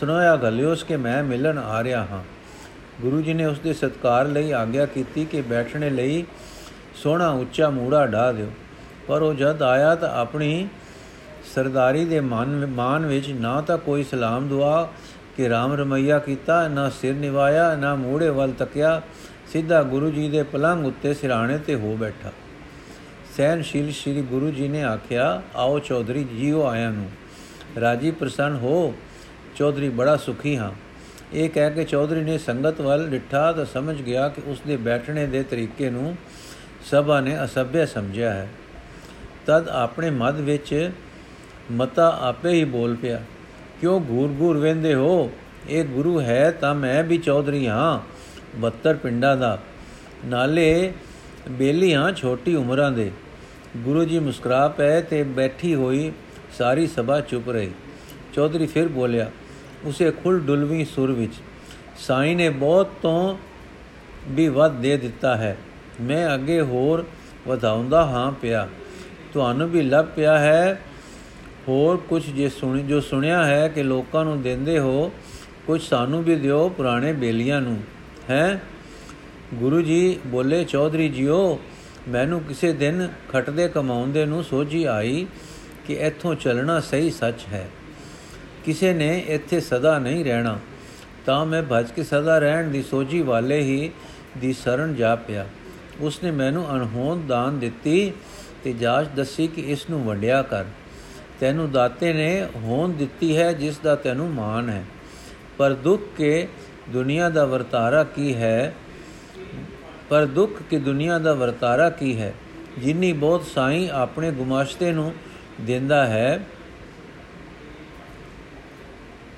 ਸੁਣਾਇਆ 0.00 0.36
ਗਲਿਓਸ 0.36 0.84
ਕਿ 0.84 0.96
ਮੈਂ 0.96 1.24
ਮਿਲਣ 1.24 1.58
ਆ 1.58 1.84
ਰਿਹਾ 1.84 2.00
ਹਾਂ। 2.00 2.35
ਗੁਰੂ 3.00 3.22
ਜੀ 3.22 3.34
ਨੇ 3.34 3.44
ਉਸ 3.44 3.58
ਦੇ 3.58 3.72
ਸਤਕਾਰ 3.72 4.26
ਲਈ 4.26 4.52
ਆਗਿਆ 4.52 4.86
ਕੀਤੀ 4.86 5.24
ਕਿ 5.24 5.40
ਬੈਠਣੇ 5.40 5.90
ਲਈ 5.90 6.24
ਸੋਹਣਾ 6.94 7.28
ਉੱਚਾ 7.28 7.70
ਮੂੜਾ 7.70 8.06
ਢਾ 8.06 8.32
ਦਿਓ। 8.32 8.50
ਪਰ 9.08 9.22
ਉਹ 9.22 9.34
ਜਦ 9.34 9.62
ਆਇਆ 9.62 9.94
ਤਾਂ 9.94 10.08
ਆਪਣੀ 10.08 10.68
ਸਰਦਾਰੀ 11.54 12.04
ਦੇ 12.04 12.20
ਮਾਨ 12.20 12.66
ਮਾਨ 12.66 13.06
ਵਿੱਚ 13.06 13.28
ਨਾ 13.30 13.60
ਤਾਂ 13.60 13.78
ਕੋਈ 13.78 14.02
ਸਲਾਮ 14.02 14.48
ਦੁਆ 14.48 14.88
ਕਿ 15.36 15.48
ਰਾਮ 15.48 15.72
ਰਮਈਆ 15.72 16.18
ਕੀਤਾ, 16.18 16.68
ਨਾ 16.68 16.90
ਸਿਰ 16.90 17.14
ਨਿਵਾਇਆ, 17.14 17.76
ਨਾ 17.76 17.94
ਮੂੜੇ 17.94 18.28
ਵੱਲ 18.28 18.52
ਤੱਕਿਆ, 18.52 19.02
ਸਿੱਧਾ 19.52 19.82
ਗੁਰੂ 19.82 20.10
ਜੀ 20.10 20.28
ਦੇ 20.28 20.42
ਪਲੰਗ 20.42 20.86
ਉੱਤੇ 20.86 21.14
ਸਿਰਾਣੇ 21.14 21.58
ਤੇ 21.58 21.74
ਹੋ 21.74 21.96
ਬੈਠਾ। 21.96 22.32
ਸਹਿਨਸ਼ੀਲ 23.36 23.92
ਸ੍ਰੀ 23.92 24.22
ਗੁਰੂ 24.22 24.50
ਜੀ 24.50 24.68
ਨੇ 24.68 24.84
ਆਖਿਆ, 24.84 25.42
ਆਓ 25.56 25.78
ਚੌਧਰੀ 25.78 26.24
ਜੀਓ 26.24 26.66
ਆਇਆਂ 26.66 26.90
ਨੂੰ। 26.90 27.10
ਰਾਜੀ 27.80 28.10
ਪ੍ਰਸੰਨ 28.10 28.56
ਹੋ, 28.56 28.94
ਚੌਧਰੀ 29.56 29.88
ਬੜਾ 29.88 30.16
ਸੁਖੀ 30.16 30.56
ਹਾਂ। 30.56 30.70
ਇਹ 31.32 31.48
ਕਹਿ 31.50 31.70
ਕੇ 31.70 31.84
ਚੌਧਰੀ 31.84 32.20
ਨੇ 32.20 32.38
ਸੰਗਤ 32.38 32.80
ਵੱਲ 32.80 33.08
ਡਿੱਠਾ 33.08 33.52
ਤਾਂ 33.52 33.64
ਸਮਝ 33.64 34.02
ਗਿਆ 34.02 34.28
ਕਿ 34.28 34.42
ਉਸ 34.46 34.60
ਦੇ 34.66 34.76
ਬੈਠਣੇ 34.76 35.26
ਦੇ 35.26 35.42
ਤਰੀਕੇ 35.42 35.90
ਨੂੰ 35.90 36.16
ਸਭਾ 36.90 37.20
ਨੇ 37.20 37.44
ਅਸਭਿਆ 37.44 37.86
ਸਮਝਿਆ 37.86 38.32
ਹੈ। 38.32 38.48
ਤਦ 39.46 39.68
ਆਪਣੇ 39.68 40.10
ਮਦ 40.10 40.40
ਵਿੱਚ 40.40 40.90
ਮਤਾ 41.72 42.18
ਆਪੇ 42.20 42.50
ਹੀ 42.50 42.64
ਬੋਲ 42.64 42.94
ਪਿਆ, 42.94 43.22
ਕਿਉਂ 43.80 44.00
ਘੂਰ 44.08 44.34
ਘੂਰ 44.40 44.56
ਵੇਂਦੇ 44.56 44.94
ਹੋ? 44.94 45.30
ਇਹ 45.68 45.84
ਗੁਰੂ 45.84 46.20
ਹੈ 46.20 46.50
ਤਾਂ 46.50 46.74
ਮੈਂ 46.74 47.02
ਵੀ 47.04 47.18
ਚੌਧਰੀ 47.18 47.66
ਹਾਂ 47.66 48.00
72 48.60 48.96
ਪਿੰਡਾਂ 48.96 49.36
ਦਾ। 49.36 49.58
ਨਾਲੇ 50.24 50.92
ਬੇਲੀਆਂ 51.50 52.12
ਛੋਟੀ 52.12 52.54
ਉਮਰਾਂ 52.54 52.90
ਦੇ 52.92 53.10
ਗੁਰੂ 53.76 54.04
ਜੀ 54.04 54.18
ਮੁਸਕਰਾ 54.18 54.68
ਪਏ 54.68 55.00
ਤੇ 55.02 55.22
ਬੈਠੀ 55.22 55.74
ਹੋਈ 55.74 56.12
ਸਾਰੀ 56.58 56.86
ਸਭਾ 56.86 57.20
ਚੁੱਪ 57.20 57.48
ਰਹੀ। 57.48 57.70
ਚੌਧਰੀ 58.34 58.66
ਫਿਰ 58.66 58.88
ਬੋਲਿਆ 58.88 59.30
ਉਸੇ 59.86 60.10
ਖੁੱਲ 60.10 60.38
ਡੁਲਵੀ 60.38 60.84
ਸੁਰ 60.84 61.12
ਵਿੱਚ, 61.12 61.34
ਸਾਈ 61.98 62.34
ਨੇ 62.34 62.48
ਬਹੁਤ 62.48 62.90
ਤੋਂ 63.02 63.38
ਵੀ 64.28 64.48
ਵੱਧ 64.48 64.72
ਦੇ 64.72 64.96
ਦਿੱਤਾ 64.96 65.36
ਹੈ। 65.36 65.56
ਮੈਂ 66.00 66.34
ਅੱਗੇ 66.34 66.60
ਹੋਰ 66.60 67.04
ਵਧਾਉਂਦਾ 67.48 68.04
ਹਾਂ 68.06 68.32
ਪਿਆ। 68.32 68.68
ਤੁਹਾਨੂੰ 69.32 69.70
ਵੀ 69.70 69.82
ਲੱਭ 69.82 70.06
ਪਿਆ 70.06 70.38
ਹੈ। 70.38 70.80
ਹੋਰ 71.68 71.96
ਕੁਝ 71.96 72.30
ਜੇ 72.30 72.48
ਸੁਣੀ, 72.48 72.82
ਜੋ 72.82 73.00
ਸੁਣਿਆ 73.00 73.44
ਹੈ 73.44 73.68
ਕਿ 73.68 73.82
ਲੋਕਾਂ 73.82 74.24
ਨੂੰ 74.24 74.42
ਦਿੰਦੇ 74.42 74.78
ਹੋ, 74.78 75.12
ਕੁਝ 75.66 75.82
ਸਾਨੂੰ 75.82 76.24
ਵੀ 76.24 76.36
ਦਿਓ 76.36 76.68
ਪੁਰਾਣੇ 76.68 77.12
ਬੇਲੀਆਂ 77.12 77.60
ਨੂੰ। 77.60 77.82
ਹੈ? 78.30 78.62
ਗੁਰੂ 79.54 79.82
ਜੀ 79.82 80.20
ਬੋਲੇ, 80.26 80.64
ਚੌਧਰੀ 80.64 81.08
ਜੀਓ, 81.08 81.60
ਮੈਨੂੰ 82.08 82.40
ਕਿਸੇ 82.40 82.72
ਦਿਨ 82.72 83.08
ਖਟਦੇ 83.32 83.68
ਕਮਾਉਂਦੇ 83.68 84.26
ਨੂੰ 84.26 84.44
ਸੋਝੀ 84.44 84.84
ਆਈ 84.84 85.26
ਕਿ 85.86 85.94
ਇੱਥੋਂ 85.94 86.34
ਚੱਲਣਾ 86.34 86.80
ਸਹੀ 86.80 87.10
ਸੱਚ 87.10 87.40
ਹੈ। 87.52 87.68
ਕਿਸੇ 88.66 88.92
ਨੇ 88.92 89.24
ਇੱਥੇ 89.28 89.60
ਸਦਾ 89.60 89.98
ਨਹੀਂ 89.98 90.24
ਰਹਿਣਾ, 90.24 90.58
ਤਾਂ 91.26 91.46
ਮੈਂ 91.46 91.62
ਭਜ 91.72 91.90
ਕੇ 91.90 92.02
ਸਦਾ 92.02 92.38
ਰਹਿਣ 92.38 92.70
ਦੀ 92.70 92.82
ਸੋਝੀ 92.82 93.22
ਵਾਲੇ 93.22 93.60
ਹੀ 93.60 93.90
ਦੀ 94.38 94.52
ਸ਼ਰਨ 94.52 94.94
ਜਾ 94.94 95.14
ਪਿਆ 95.16 95.46
ਉਸਨੇ 96.00 96.30
ਮੈਨੂੰ 96.30 96.74
ਅਨਹੋਦ 96.74 97.26
ਦਾਨ 97.26 97.58
ਦਿੱਤੀ 97.58 98.12
ਤੇ 98.64 98.72
ਜਾਚ 98.72 99.06
ਦੱਸੀ 99.16 99.46
ਕਿ 99.46 99.60
ਇਸ 99.60 99.90
ਨੂੰ 99.90 100.04
ਵੰਡਿਆ 100.04 100.42
ਕਰ। 100.42 100.64
ਤੈਨੂੰ 101.40 101.70
ਦਾਤੇ 101.72 102.12
ਨੇ 102.12 102.46
ਹੋਂਦ 102.56 102.94
ਦਿੱਤੀ 102.94 103.36
ਹੈ 103.36 103.52
ਜਿਸ 103.52 103.78
ਦਾ 103.78 103.94
ਤੈਨੂੰ 103.94 104.30
ਮਾਣ 104.30 104.68
ਹੈ। 104.68 104.84
ਪਰ 105.58 105.74
ਦੁੱਖ 105.74 106.02
ਕੇ 106.16 106.48
ਦੁਨੀਆ 106.88 107.28
ਦਾ 107.28 107.44
ਵਰਤਾਰਾ 107.44 108.04
ਕੀ 108.04 108.34
ਹੈ? 108.34 108.74
ਪਰ 110.08 110.26
ਦੁੱਖ 110.26 110.62
ਕਿ 110.70 110.78
ਦੁਨੀਆ 110.78 111.18
ਦਾ 111.18 111.34
ਵਰਤਾਰਾ 111.34 111.90
ਕੀ 111.90 112.20
ਹੈ? 112.20 112.34
ਜਿੰਨੀ 112.78 113.12
ਬਹੁਤ 113.12 113.44
ਸਾਈ 113.44 113.88
ਆਪਣੇ 113.92 114.30
ਗੁਮਾਸ਼ਤੇ 114.30 114.92
ਨੂੰ 114.92 115.14
ਦਿੰਦਾ 115.60 116.06
ਹੈ 116.06 116.46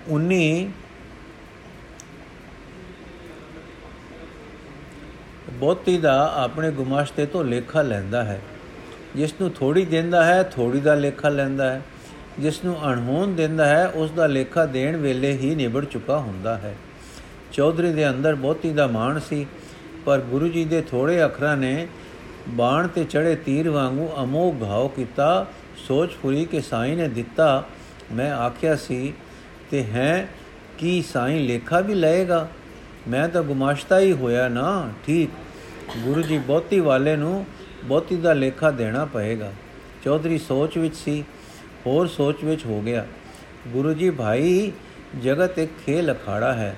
ਉਨੀ 0.09 0.71
ਬਹੁਤੀ 5.51 5.99
ਦਾ 5.99 6.33
ਆਪਣੇ 6.37 6.71
ਗੁਮਾਸ਼ਤੇ 6.71 7.27
ਤੋਂ 7.27 7.45
ਲੇਖਾ 7.45 7.83
ਲੈਂਦਾ 7.83 8.25
ਹੈ। 8.25 8.41
ਜਿਸ 9.17 9.35
ਨੂੰ 9.41 9.51
ਥੋੜੀ 9.51 9.85
ਦਿੰਦਾ 9.85 10.25
ਹੈ 10.25 10.43
ਥੋੜੀ 10.43 10.81
ਦਾ 10.81 10.95
ਲੇਖਾ 10.95 11.29
ਲੈਂਦਾ 11.29 11.71
ਹੈ। 11.71 11.83
ਜਿਸ 12.39 12.65
ਨੂੰ 12.65 12.93
ਅਣਹੋਣ 12.93 13.35
ਦਿੰਦਾ 13.35 13.67
ਹੈ, 13.67 13.89
ਉਸ 13.89 14.11
ਦਾ 14.11 14.27
ਲੇਖਾ 14.27 14.67
ਦੇਣ 14.67 14.97
ਵੇਲੇ 14.97 15.33
ਹੀ 15.33 15.55
ਨਿਬੜ 15.55 15.85
ਚੁੱਕਾ 15.85 16.19
ਹੁੰਦਾ 16.19 16.59
ਹੈ। 16.59 16.77
ਚੌਧਰੀ 17.53 17.93
ਦੇ 17.93 18.09
ਅੰਦਰ 18.09 18.35
ਬਹੁਤੀ 18.35 18.73
ਦਾ 18.73 18.87
ਮਾਣ 18.87 19.19
ਸੀ, 19.19 19.47
ਪਰ 20.05 20.19
ਗੁਰੂ 20.19 20.49
ਜੀ 20.49 20.65
ਦੇ 20.65 20.81
ਥੋੜੇ 20.81 21.25
ਅੱਖਰਾਂ 21.25 21.57
ਨੇ 21.57 21.89
ਬਾਣ 22.49 22.89
ਤੇ 22.89 23.05
ਚੜੇ 23.05 23.37
ਤੀਰ 23.37 23.71
ਵਾਂਗੂ 23.71 24.11
ਅਮੋਘ 24.23 24.55
ਘਾਉ 24.63 24.89
ਕੀਤਾ। 24.89 25.47
ਸੋਚ 25.77 26.11
ਫੁਰੀ 26.23 26.45
ਕੇ 26.45 26.61
ਸਾਈਂ 26.61 26.97
ਨੇ 26.97 27.09
ਦਿੱਤਾ। 27.09 27.65
ਮੈਂ 28.12 28.33
ਆਖਿਆ 28.33 28.77
ਸੀ 28.77 29.15
ਤੇ 29.71 29.83
ਹੈ 29.85 30.29
ਕੀ 30.79 31.01
ਸਾਈਂ 31.03 31.41
ਲੇਖਾ 31.41 31.81
ਵੀ 31.81 31.95
ਲਏਗਾ 31.95 32.47
ਮੈਂ 33.09 33.29
ਤਾਂ 33.29 33.43
ਗੁਮਾਸ਼ਤਾ 33.43 33.99
ਹੀ 34.01 34.13
ਹੋਇਆ 34.13 34.49
ਨਾ 34.49 34.91
ਠੀਕ 35.07 35.31
ਗੁਰੂ 36.05 36.23
ਜੀ 36.23 36.39
ਬਹੁਤੀ 36.39 36.81
ਵਾਲੇ 36.81 37.17
ਨੂੰ 37.17 37.45
ਬਹੁਤੀ 37.85 38.17
ਦਾ 38.17 38.33
ਲੇਖਾ 38.33 38.71
ਦੇਣਾ 38.71 39.05
ਪਏਗਾ 39.05 39.53
ਚੌਧਰੀ 40.05 40.39
ਸੋਚ 40.39 40.79
ਵਿੱਚ 40.79 40.95
ਸੀ 40.97 41.23
ਹੋਰ 41.87 42.07
ਸੋਚ 42.07 42.45
ਵਿੱਚ 42.45 42.65
ਹੋ 42.67 42.81
ਗਿਆ 42.81 43.07
ਗੁਰੂ 43.69 43.93
ਜੀ 43.95 44.11
ਭਾਈ 44.11 44.73
ਜਗਤ 45.23 45.59
ਇੱਕ 45.59 45.73
ਖੇਲ 45.87 46.13
ਅਖਾੜਾ 46.13 46.53
ਹੈ 46.53 46.75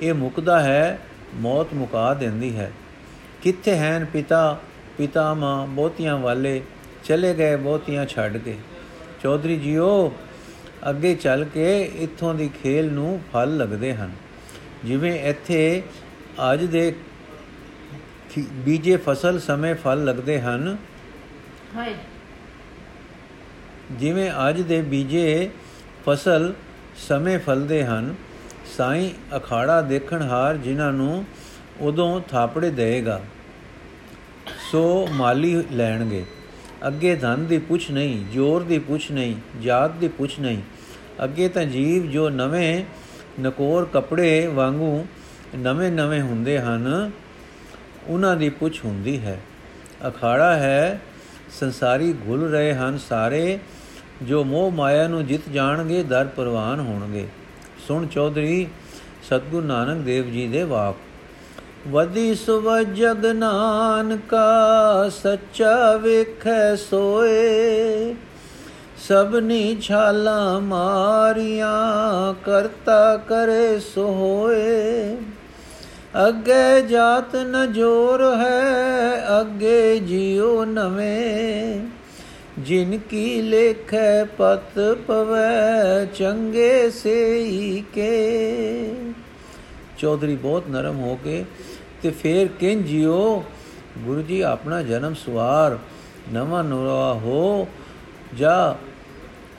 ਇਹ 0.00 0.14
ਮੁਕਦਾ 0.14 0.60
ਹੈ 0.60 0.98
ਮੌਤ 1.34 1.74
ਮੁਕਾ 1.74 2.12
ਦਿੰਦੀ 2.14 2.56
ਹੈ 2.56 2.70
ਕਿੱਥੇ 3.42 3.76
ਹਨ 3.78 4.04
ਪਿਤਾ 4.04 4.58
ਪਿਤਾ 4.98 5.32
ਮਾਂ 5.34 5.66
ਬਹੁਤੀਆਂ 5.66 6.16
ਵਾਲੇ 6.18 6.60
ਚਲੇ 7.04 7.34
ਗਏ 7.34 7.56
ਬਹੁਤੀਆਂ 7.56 8.06
ਛੱਡ 8.06 8.36
ਕੇ 8.36 8.56
ਚੌਧਰੀ 9.22 9.56
ਜੀਓ 9.56 10.12
ਅੱਗੇ 10.90 11.14
ਚੱਲ 11.14 11.44
ਕੇ 11.44 11.82
ਇੱਥੋਂ 11.98 12.34
ਦੀ 12.34 12.48
ਖੇਲ 12.62 12.92
ਨੂੰ 12.92 13.20
ਫਲ 13.32 13.56
ਲੱਗਦੇ 13.56 13.94
ਹਨ। 13.94 14.10
ਜਿਵੇਂ 14.84 15.12
ਇੱਥੇ 15.20 15.82
ਅੱਜ 16.52 16.64
ਦੇ 16.64 16.92
ਬੀਜੇ 18.64 18.96
ਫਸਲ 18.96 19.38
ਸਮੇਂ 19.40 19.74
ਫਲ 19.74 20.04
ਲੱਗਦੇ 20.04 20.40
ਹਨ। 20.40 20.76
ਹਾਏ। 21.76 21.94
ਜਿਵੇਂ 23.92 24.30
ਅੱਜ 24.48 24.60
ਦੇ 24.60 24.80
ਬੀਜੇ 24.82 25.50
ਫਸਲ 26.06 26.52
ਸਮੇਂ 27.08 27.38
ਫਲਦੇ 27.38 27.84
ਹਨ 27.84 28.14
ਸਾਈ 28.76 29.10
ਅਖਾੜਾ 29.36 29.80
ਦੇਖਣ 29.82 30.22
ਹਾਰ 30.22 30.56
ਜਿਨ੍ਹਾਂ 30.56 30.92
ਨੂੰ 30.92 31.24
ਉਦੋਂ 31.80 32.20
ਥਾਪੜੇ 32.20 32.70
ਦੇਗਾ 32.70 33.20
ਸੋ 34.72 35.08
ਮਾਲੀ 35.12 35.62
ਲੈਣਗੇ। 35.72 36.24
ਅੱਗੇ 36.86 37.14
ਧਨ 37.16 37.46
ਦੀ 37.46 37.58
ਪੁੱਛ 37.58 37.90
ਨਹੀਂ 37.90 38.24
ਜ਼ੋਰ 38.32 38.62
ਦੀ 38.62 38.78
ਪੁੱਛ 38.78 39.10
ਨਹੀਂ 39.10 39.36
ਜਾਤ 39.62 39.90
ਦੀ 39.90 40.08
ਪੁੱਛ 40.08 40.38
ਨਹੀਂ 40.38 40.58
ਅੱਗੇ 41.24 41.48
ਤਾਂ 41.48 41.64
ਜੀਵ 41.64 42.10
ਜੋ 42.10 42.30
ਨਵੇਂ 42.30 42.84
ਨਕੋਰ 43.40 43.84
ਕੱਪੜੇ 43.84 44.46
ਵਾਂਗੂ 44.46 45.06
ਨਵੇਂ 45.56 45.92
ਨਵੇਂ 45.92 46.22
ਹੁੰਦੇ 46.22 46.58
ਹਨ, 46.58 47.10
ਉਹਨਾਂ 48.06 48.36
ਦੀ 48.36 48.48
ਪੁੱਛ 48.48 48.84
ਹੁੰਦੀ 48.84 49.20
ਹੈ। 49.20 49.40
ਅਖਾੜਾ 50.08 50.56
ਹੈ, 50.56 51.00
ਸੰਸਾਰੀ 51.60 52.12
ਘੁਲ 52.12 52.50
ਰਹੇ 52.50 52.74
ਹਨ 52.74 52.98
ਸਾਰੇ, 52.98 53.58
ਜੋ 54.22 54.44
ਮੋਹ 54.44 54.70
ਮਾਇਆ 54.70 55.08
ਨੂੰ 55.08 55.26
ਜਿੱਤ 55.26 55.42
ਜਾਣਗੇ, 55.52 56.02
ਦਰ 56.02 56.28
ਪ੍ਰਵਾਨ 56.36 56.80
ਹੋਣਗੇ। 56.80 57.28
ਸੁਣ 57.88 58.06
ਚੌਧਰੀ, 58.06 58.66
ਸਤਗੁਰ 59.26 59.62
ਨਾਨਕ 59.62 60.04
ਦੇਵ 60.04 60.30
ਜੀ 60.30 60.48
ਦੇ 60.48 60.62
ਵਾਕ। 60.62 60.94
ਵਦੀ 61.88 62.34
ਸੁਵ 62.34 62.82
ਜਗ 62.82 63.26
ਨਾਨਕਾ, 63.26 64.54
ਸੱਚਾ 65.08 65.96
ਵੇਖੈ 65.96 66.76
ਸੋਏ। 66.76 68.14
ਸਭਨੀ 68.98 69.76
ਛਾਲਾ 69.80 70.58
ਮਾਰੀਆਂ, 70.58 72.34
ਕਰਤਾ 72.44 73.16
ਕਰੇ 73.16 73.78
ਸੋ 73.78 74.06
ਹੋਏ 74.06 75.16
ਅੱਗੇ 76.28 76.82
ਜਾਤ 76.82 77.36
ਨ 77.36 77.72
ਜੋਰ 77.72 78.36
ਹੈ, 78.36 79.40
ਅੱਗੇ 79.40 79.98
ਜਿਉ 79.98 80.64
ਨਵੇਂ। 80.64 81.80
ਜਿਨ 82.58 82.98
ਕੀ 82.98 83.42
ਲੇਖੈ 83.42 84.24
ਪਤ 84.24 84.78
ਪਵੈ, 85.06 86.04
ਚੰਗੇ 86.04 86.90
ਸੇਈ 86.90 87.84
ਕੇ 87.94 88.94
ਚੌਧਰੀ 89.98 90.36
ਬਹੁਤ 90.36 90.64
ਨਰਮ 90.70 91.00
ਹੋ 91.00 91.18
ਕੇ 91.24 91.44
ਤੇ 92.02 92.10
ਫੇਰ 92.10 92.48
ਕਿੰ 92.48 92.84
ਜਿਓ 92.84 93.44
ਗੁਰੂ 93.98 94.22
ਜੀ, 94.22 94.40
ਆਪਣਾ 94.40 94.82
ਜਨਮ 94.82 95.14
ਸਵਾਰ 95.14 95.78
ਨਵਾਂ 96.32 96.64
ਨਰਵਾ 96.64 97.12
ਹੋ, 97.12 97.68
ਜਾ 98.34 98.76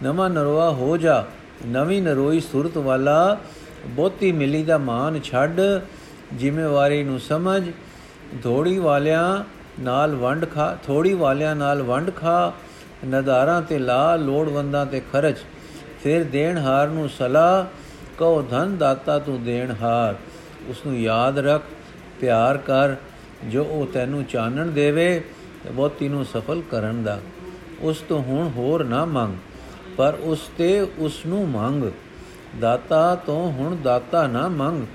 ਨਵਾਂ 0.03 0.29
ਨਰਵਾ 0.29 0.69
ਹੋ 0.69 0.95
ਜਾ, 0.97 1.23
ਨਵੀਂ 1.65 2.01
ਨਰੋਈ 2.01 2.39
ਸੁਰਤ 2.41 2.77
ਵਾਲਾ 2.77 3.37
ਬੋਤੀ 3.87 4.31
ਮਿਲੀ 4.31 4.63
ਦਾ 4.63 4.77
ਮਾਨ 4.77 5.19
ਛੱਡ 5.23 5.59
ਜ਼ਿੰਮੇਵਾਰੀ 6.37 7.03
ਨੂੰ 7.03 7.19
ਸਮਝ 7.19 7.63
ਧੋੜੀ 8.43 8.77
ਵਾਲਿਆਂ 8.77 9.43
ਨਾਲ 9.79 10.15
ਵੰਡ 10.15 10.45
ਖਾ, 10.53 10.77
ਥੋੜੀ 10.85 11.13
ਵਾਲਿਆਂ 11.13 11.55
ਨਾਲ 11.55 11.81
ਵੰਡ 11.81 12.11
ਖਾ, 12.15 12.53
ਨਦਾਰਾਂ 13.05 13.61
ਤੇ 13.61 13.79
ਲਾ, 13.79 14.15
ਲੋੜਵੰਦਾਂ 14.15 14.85
ਤੇ 14.85 15.01
ਖਰਚ, 15.13 15.37
ਫਿਰ 16.03 16.23
ਦੇਣ 16.23 16.57
ਹਾਰ 16.57 16.87
ਨੂੰ 16.87 17.09
ਸਲਾ 17.09 17.67
ਕਹੋ 18.17 18.41
ਧਨ 18.41 18.77
ਦਾਤਾ 18.77 19.17
ਤੂੰ 19.19 19.43
ਦੇਣ 19.43 19.73
ਹਾਰ 19.81 20.15
ਉਸ 20.69 20.85
ਨੂੰ 20.85 20.99
ਯਾਦ 20.99 21.39
ਰੱਖ, 21.39 21.63
ਪਿਆਰ 22.21 22.57
ਕਰ, 22.57 22.95
ਜੋ 23.45 23.63
ਉਹ 23.63 23.85
ਤੈਨੂੰ 23.93 24.23
ਚਾਨਣ 24.23 24.71
ਦੇਵੇ 24.71 25.21
ਤੇ 25.63 25.71
ਬਹੁਤੀ 25.71 26.07
ਨੂੰ 26.09 26.25
ਸਫਲ 26.25 26.61
ਕਰਨ 26.71 27.03
ਦਾ, 27.03 27.19
ਉਸ 27.81 28.01
ਤੋਂ 28.09 28.21
ਹੁਣ 28.23 28.49
ਹੋਰ 28.57 28.83
ਨਾ 28.83 29.05
ਮੰਗ। 29.05 29.35
ਪਰ 29.97 30.17
ਉਸ 30.21 30.49
ਤੇ 30.57 30.81
ਉਸ 30.97 31.25
ਨੂੰ 31.25 31.49
ਮੰਗ। 31.49 31.83
ਦਾਤਾ 32.61 33.15
ਤੋਂ 33.15 33.51
ਹੁਣ 33.51 33.75
ਦਾਤਾ 33.75 34.27
ਨਾ 34.27 34.47
ਮੰਗ, 34.47 34.85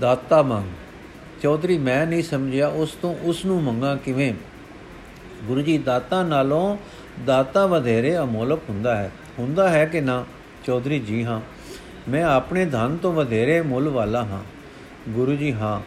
ਦਾਤਾ 0.00 0.42
ਮੰਗ। 0.42 0.64
ਚੌਧਰੀ, 1.42 1.78
ਮੈਂ 1.78 2.06
ਨਹੀਂ 2.06 2.22
ਸਮਝਿਆ, 2.22 2.68
ਉਸ 2.68 2.92
ਤੋਂ 2.92 3.14
ਉਸ 3.22 3.44
ਨੂੰ 3.44 3.62
ਮੰਗਾ 3.62 3.96
ਕਿਵੇਂ? 3.96 4.34
ਗੁਰੂ 5.44 5.60
ਜੀ, 5.60 5.78
ਦਾਤਾ 5.78 6.22
ਨਾਲੋਂ 6.22 6.76
ਦਾਤਾ 7.26 7.66
ਵਧੇਰੇ 7.66 8.18
ਅਮੋਲਕ 8.18 8.58
ਹੁੰਦਾ 8.68 8.96
ਹੈ। 8.96 9.10
ਹੁੰਦਾ 9.38 9.68
ਹੈ 9.68 9.84
ਕਿ 9.86 10.00
ਨਾ? 10.00 10.24
ਚੌਧਰੀ, 10.64 10.98
ਜੀ 10.98 11.24
ਹਾਂ, 11.24 11.40
ਮੈਂ 12.08 12.24
ਆਪਣੇ 12.24 12.64
ਧਨ 12.64 12.96
ਤੋਂ 12.96 13.12
ਵਧੇਰੇ 13.12 13.60
ਮੁੱਲ 13.60 13.88
ਵਾਲਾ 13.88 14.24
ਹਾਂ। 14.24 14.42
ਗੁਰੂ 15.08 15.36
ਜੀ, 15.36 15.52
ਹਾਂ, 15.52 15.80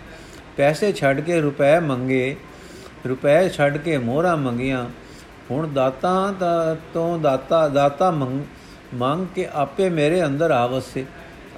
ਪੈਸੇ 0.58 0.94
ਛੱਡ 0.94 1.20
ਕੇ 1.20 1.42
ਰੁਪਏ 1.42 1.80
ਮੰਗੇ 1.80 2.36
ਰੁਪਏ 3.08 3.50
ਛੱਡ 3.50 3.78
ਕੇ 3.78 3.98
ਮੋਹਰਾ 3.98 4.36
ਮੰਗੀਆਂ 4.36 4.90
ਹੁਣ 5.54 5.68
ਦਾਤਾ 5.68 6.14
ਦਾ 6.40 6.76
ਤੋਂ 6.94 7.18
ਦਾਤਾ 7.20 7.68
ਦਾਤਾ 7.70 8.10
ਮੰਗ 8.12 9.26
ਕੇ 9.36 9.48
ਆਪੇ 9.54 9.90
ਮੇਰੇ 9.90 10.24
ਅੰਦਰ 10.26 10.52
ਆਵਸੇ 10.52 11.06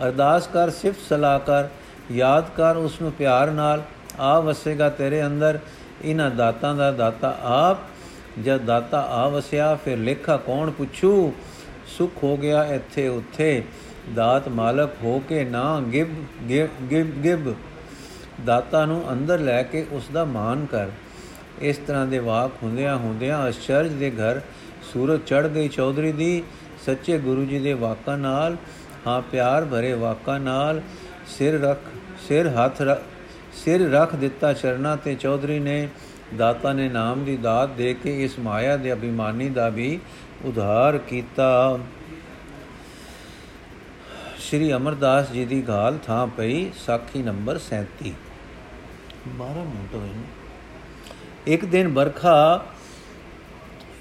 ਅਰਦਾਸ 0.06 0.48
ਕਰ, 0.48 0.70
ਸਿਫਤ 0.70 1.00
ਸਲਾਹ 1.10 1.40
ਕਰ, 1.40 1.68
ਯਾਦ 2.12 2.50
ਕਰ 2.58 2.78
ਉਸ 2.78 3.02
ਨੂੰ 3.02 3.12
ਪਿਆਰ 3.12 3.52
ਨਾਲ 3.52 3.84
ਆ 4.20 4.40
ਵਸੇਗਾ 4.40 4.90
ਤੇਰੇ 4.90 5.26
ਅੰਦਰ। 5.26 5.60
ਇਹਨਾਂ 6.04 6.30
ਦਾਤਾਂ 6.32 6.74
ਦਾ 6.76 6.92
ਦਾਤਾ 6.92 7.36
ਆਪ, 7.44 7.78
ਜਦ 8.44 8.66
ਦਾਤਾ 8.66 9.00
ਆ 9.02 9.28
ਵਸਿਆ 9.28 9.74
ਫਿਰ 9.86 9.98
ਲੇਖਾ 9.98 10.38
ਕੌਣ 10.38 10.72
ਪੁੱਛੂ? 10.72 11.34
ਸੁਖ 11.88 12.24
ਹੋ 12.24 12.36
ਗਿਆ 12.38 12.64
ਇੱਥੇ 12.66 13.08
ਉੱਥੇ, 13.08 13.64
ਦਾਤ 14.16 14.48
ਮਾਲਕ 14.50 14.90
ਹੋ 15.04 15.22
ਕੇ 15.30 15.44
ਨਾ 15.46 15.80
ਗਿਬ 15.94 16.10
ਗਿਬ 16.50 17.22
ਗਿਬ 17.24 17.54
ਦਾਤਾ 18.46 18.86
ਨੂੰ 18.86 19.02
ਅੰਦਰ 19.12 19.40
ਲੈ 19.40 19.62
ਕੇ 19.64 19.86
ਉਸ 19.92 20.10
ਦਾ 20.14 20.26
ਮਾਨ 20.26 20.66
ਕਰ। 20.66 20.88
ਇਸ 21.62 21.78
ਤਰ੍ਹਾਂ 21.78 22.06
ਦੇ 22.08 22.20
ਵਾਕ 22.20 22.52
ਹੁੰਦਿਆਂ 22.64 22.96
ਹੁੰਦਿਆਂ 22.98 23.48
ਅਸ਼ਚਰਜ 23.50 23.94
ਦੇ 23.94 24.12
ਘਰ 24.12 24.42
ਸੂਰਜ 24.84 25.22
ਚੜ 25.22 25.48
ਗਈ 25.48 25.68
ਚੌਧਰੀ 25.68 26.12
ਦੀ 26.12 26.44
ਸੱਚੇ 26.86 27.18
ਗੁਰੂ 27.20 27.46
ਜੀ 27.46 27.60
ਦੇ 27.60 27.74
ਵਾਕਾਂ 27.74 28.18
ਨਾਲ, 28.18 28.58
ਹਾਂ 29.08 29.22
ਪਿਆਰ 29.22 29.66
ਭਰੇ 29.66 29.94
ਵਾਕਾਂ 29.94 30.40
ਨਾਲ 30.40 30.82
ਸਿਰ 31.28 31.60
ਰੱਖ, 31.62 31.80
ਸਿਰ 32.28 32.48
ਹੱਥ 32.50 32.82
ਸਿਰ 33.56 33.90
ਰੱਖ 33.92 34.16
ਦਿੱਤਾ 34.16 34.54
ਚਰਨਾ 34.54 34.96
ਤੇ 34.96 35.16
ਚੌਧਰੀ 35.16 35.60
ਨੇ। 35.60 35.88
ਦਾਤਾ 36.38 36.74
ਨੇ 36.74 36.88
ਨਾਮ 36.90 37.24
ਦੀ 37.26 37.38
ਦਾਤ 37.38 37.70
ਦੇ 37.70 37.94
ਕੇ 37.94 38.24
ਇਸ 38.24 38.38
ਮਾਇਆ 38.40 38.78
ਦੇ 38.78 38.94
ਅਭਿਮਾਨੀ 38.94 39.50
ਦਾ 39.50 39.68
ਵੀ 39.70 40.00
ਉਧਾਰ 40.46 40.98
ਕੀਤਾ। 40.98 41.80
ਸ਼੍ਰੀ 44.40 44.72
ਅਮਰਦਾਸ 44.74 45.32
ਜੀ 45.32 45.46
ਦੀ 45.46 45.62
ਗਾਲ 45.62 45.98
ਥਾਂ 45.98 46.26
ਪਈ, 46.28 46.72
ਸਾਖੀ 46.86 47.24
ਨੰਬਰ 47.24 47.60
37 47.60 48.14
12 49.38 49.64
ਮਿੰਟ 49.66 49.96
ਹੋਏ 49.96 50.10
ਨੇ। 50.10 50.45
ਇੱਕ 51.48 51.66
ਦਿਨ 51.66 51.88
ਬਰਖਾ 51.88 52.66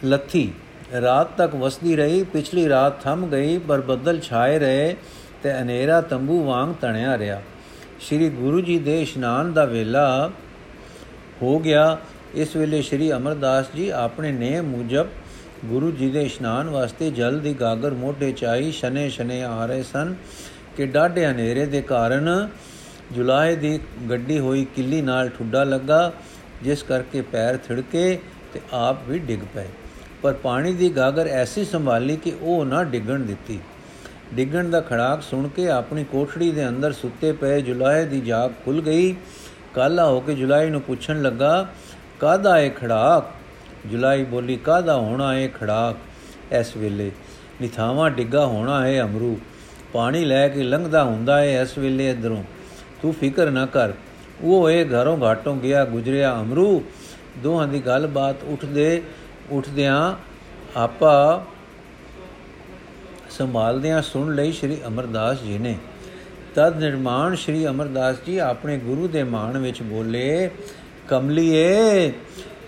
ਲੱਥੀ। 0.04 0.52
ਰਾਤ 1.00 1.36
ਤੱਕ 1.36 1.54
ਵਸਦੀ 1.54 1.96
ਰਹੀ, 1.96 2.22
ਪਿਛਲੀ 2.22 2.68
ਰਾਤ 2.68 3.02
ਥੰਮ 3.02 3.26
ਗਈ, 3.26 3.58
ਪਰ 3.58 3.80
ਬੱਦਲ 3.80 4.20
ਛਾਏ 4.20 4.58
ਰਹੇ 4.58 4.96
ਤੇ 5.42 5.52
ਹਨੇਰਾ 5.52 6.00
ਤੰਬੂ 6.00 6.44
ਵਾਂਗ 6.44 6.74
ਤਣਿਆ 6.80 7.18
ਰਿਹਾ। 7.18 7.42
ਸ੍ਰੀ 8.00 8.28
ਗੁਰੂ 8.30 8.60
ਜੀ 8.60 8.78
ਦੇ 8.78 9.02
ਇਸ਼ਨਾਨ 9.02 9.52
ਦਾ 9.52 9.64
ਵੇਲਾ 9.64 10.30
ਹੋ 11.42 11.58
ਗਿਆ। 11.58 11.98
ਇਸ 12.34 12.56
ਵੇਲੇ 12.56 12.82
ਸ੍ਰੀ 12.82 13.12
ਅਮਰਦਾਸ 13.12 13.66
ਜੀ 13.76 13.88
ਆਪਣੇ 13.88 14.32
ਨੇਮ 14.32 14.64
ਮੁਜਬ 14.64 15.06
ਗੁਰੂ 15.64 15.90
ਜੀ 15.90 16.10
ਦੇ 16.10 16.22
ਇਸ਼ਨਾਨ 16.22 16.68
ਵਾਸਤੇ 16.68 17.10
ਜਲ 17.10 17.40
ਦੀ 17.40 17.54
ਗਾਗਰ 17.54 17.90
ਮੋਢੇ 17.90 18.32
ਚਾਈ 18.32 18.72
ਸ਼ਨੇ 18.72 19.08
ਸ਼ਨੇ 19.08 19.42
ਆ 19.42 19.66
ਰਹੇ 19.66 19.82
ਸਨ 19.82 20.14
ਕਿ 20.76 20.86
ਡਾਢੇ 20.86 21.26
ਹਨੇਰੇ 21.26 21.66
ਦੇ 21.66 21.82
ਕਾਰਨ 21.82 22.48
ਜੁਲਾਏ 23.12 23.56
ਦੀ 23.56 23.78
ਗੱਡੀ 24.10 24.38
ਹੋਈ, 24.38 24.66
ਕਿੱਲੀ 24.76 25.00
ਨਾਲ 25.02 25.28
ਠੁੱਡਾ 25.28 25.64
ਲੱਗਾ। 25.64 26.12
ਜਿਸ 26.64 26.82
ਕਰਕੇ 26.82 27.20
ਪੈਰ 27.22 27.56
ਥਿੜਕੇ 27.56 28.18
ਤੇ 28.52 28.60
ਆਪ 28.72 29.08
ਵੀ 29.08 29.18
ਡਿੱਗ 29.18 29.40
ਪਏ। 29.54 29.66
ਪਰ 30.22 30.32
ਪਾਣੀ 30.32 30.72
ਦੀ 30.72 30.88
ਗਾਗਰ 30.96 31.26
ਐਸੀ 31.26 31.64
ਸੰਭਾਲੀ 31.64 32.16
ਕਿ 32.16 32.32
ਉਹ 32.40 32.64
ਨਾ 32.64 32.84
ਡਿੱਗਣ 32.84 33.20
ਦਿੱਤੀ। 33.20 33.58
ਡਿੱਗਣ 34.34 34.70
ਦਾ 34.70 34.80
ਖੜਾਕ 34.80 35.22
ਸੁਣ 35.22 35.48
ਕੇ 35.48 35.68
ਆਪਣੀ 35.70 36.04
ਕੋਠੜੀ 36.04 36.50
ਦੇ 36.50 36.68
ਅੰਦਰ 36.68 36.92
ਸੁੱਤੇ 36.92 37.32
ਪਏ 37.32 37.60
ਜੁਲਾਏ 37.60 38.04
ਦੀ 38.04 38.20
ਜਾਗ 38.20 38.50
ਖੁੱਲ 38.64 38.80
ਗਈ। 38.80 39.14
ਕਾਲਾ 39.74 40.06
ਹੋ 40.06 40.20
ਕੇ 40.20 40.34
ਜੁਲਾਈ 40.34 40.70
ਨੂੰ 40.70 40.80
ਪੁੱਛਣ 40.80 41.22
ਲੱਗਾ 41.22 41.66
ਕਾਦਾ 42.20 42.58
ਇਹ 42.58 42.70
ਖੜਾਕ? 42.70 43.30
ਜੁਲਾਈ 43.88 44.24
ਬੋਲੀ 44.24 44.56
ਕਾਦਾ 44.56 44.96
ਹੋਣਾ 44.96 45.34
ਇਹ 45.38 45.48
ਖੜਾਕ? 45.48 45.96
ਇਸ 46.54 46.76
ਵੇਲੇ 46.76 47.10
ਨਿਥਾਵਾ 47.60 48.08
ਡਿੱਗਾ 48.08 48.46
ਹੋਣਾ 48.46 48.86
ਹੈ 48.86 49.00
ਅਮਰੂ। 49.02 49.38
ਪਾਣੀ 49.92 50.24
ਲੈ 50.24 50.48
ਕੇ 50.48 50.62
ਲੰਘਦਾ 50.62 51.04
ਹੁੰਦਾ 51.04 51.38
ਹੈ 51.38 51.60
ਇਸ 51.62 51.78
ਵੇਲੇ 51.78 52.10
ਇਧਰੋਂ। 52.10 52.42
ਤੂੰ 53.02 53.12
ਫਿਕਰ 53.14 53.50
ਨਾ 53.50 53.66
ਕਰ 53.66 53.92
ਉਹ 54.40 54.70
ਇਹ 54.70 54.86
ਘਰੋਂ 54.86 55.22
ਘਾਟੋਂ 55.22 55.56
ਗਿਆ, 55.56 55.84
ਗੁਜਰਿਆ 55.84 56.40
ਅਮਰੂ। 56.40 56.82
ਦੋਹਾਂ 57.42 57.68
ਦੀ 57.68 57.80
ਗੱਲਬਾਤ 57.80 58.36
ਉੱਠਦੇ 58.44 59.02
ਉੱਠਦਿਆਂ 59.50 60.14
ਆਪਾ 60.76 61.44
ਸੰਭਾਲਦਿਆਂ 63.30 64.02
ਸੁਣ 64.02 64.34
ਲਈ 64.34 64.52
ਸ੍ਰੀ 64.52 64.76
ਅਮਰਦਾਸ 64.86 65.40
ਜੀ 65.40 65.58
ਨੇ। 65.58 65.78
ਤਦ 66.54 66.78
ਨਿਰਮਾਣ 66.78 67.34
ਸ੍ਰੀ 67.34 67.66
ਅਮਰਦਾਸ 67.66 68.16
ਜੀ 68.26 68.38
ਆਪਣੇ 68.38 68.78
ਗੁਰੂ 68.78 69.08
ਦੇ 69.08 69.22
ਮਾਣ 69.22 69.58
ਵਿੱਚ 69.58 69.82
ਬੋਲੇ, 69.82 70.50
ਕਮਲੀਏ, 71.08 72.12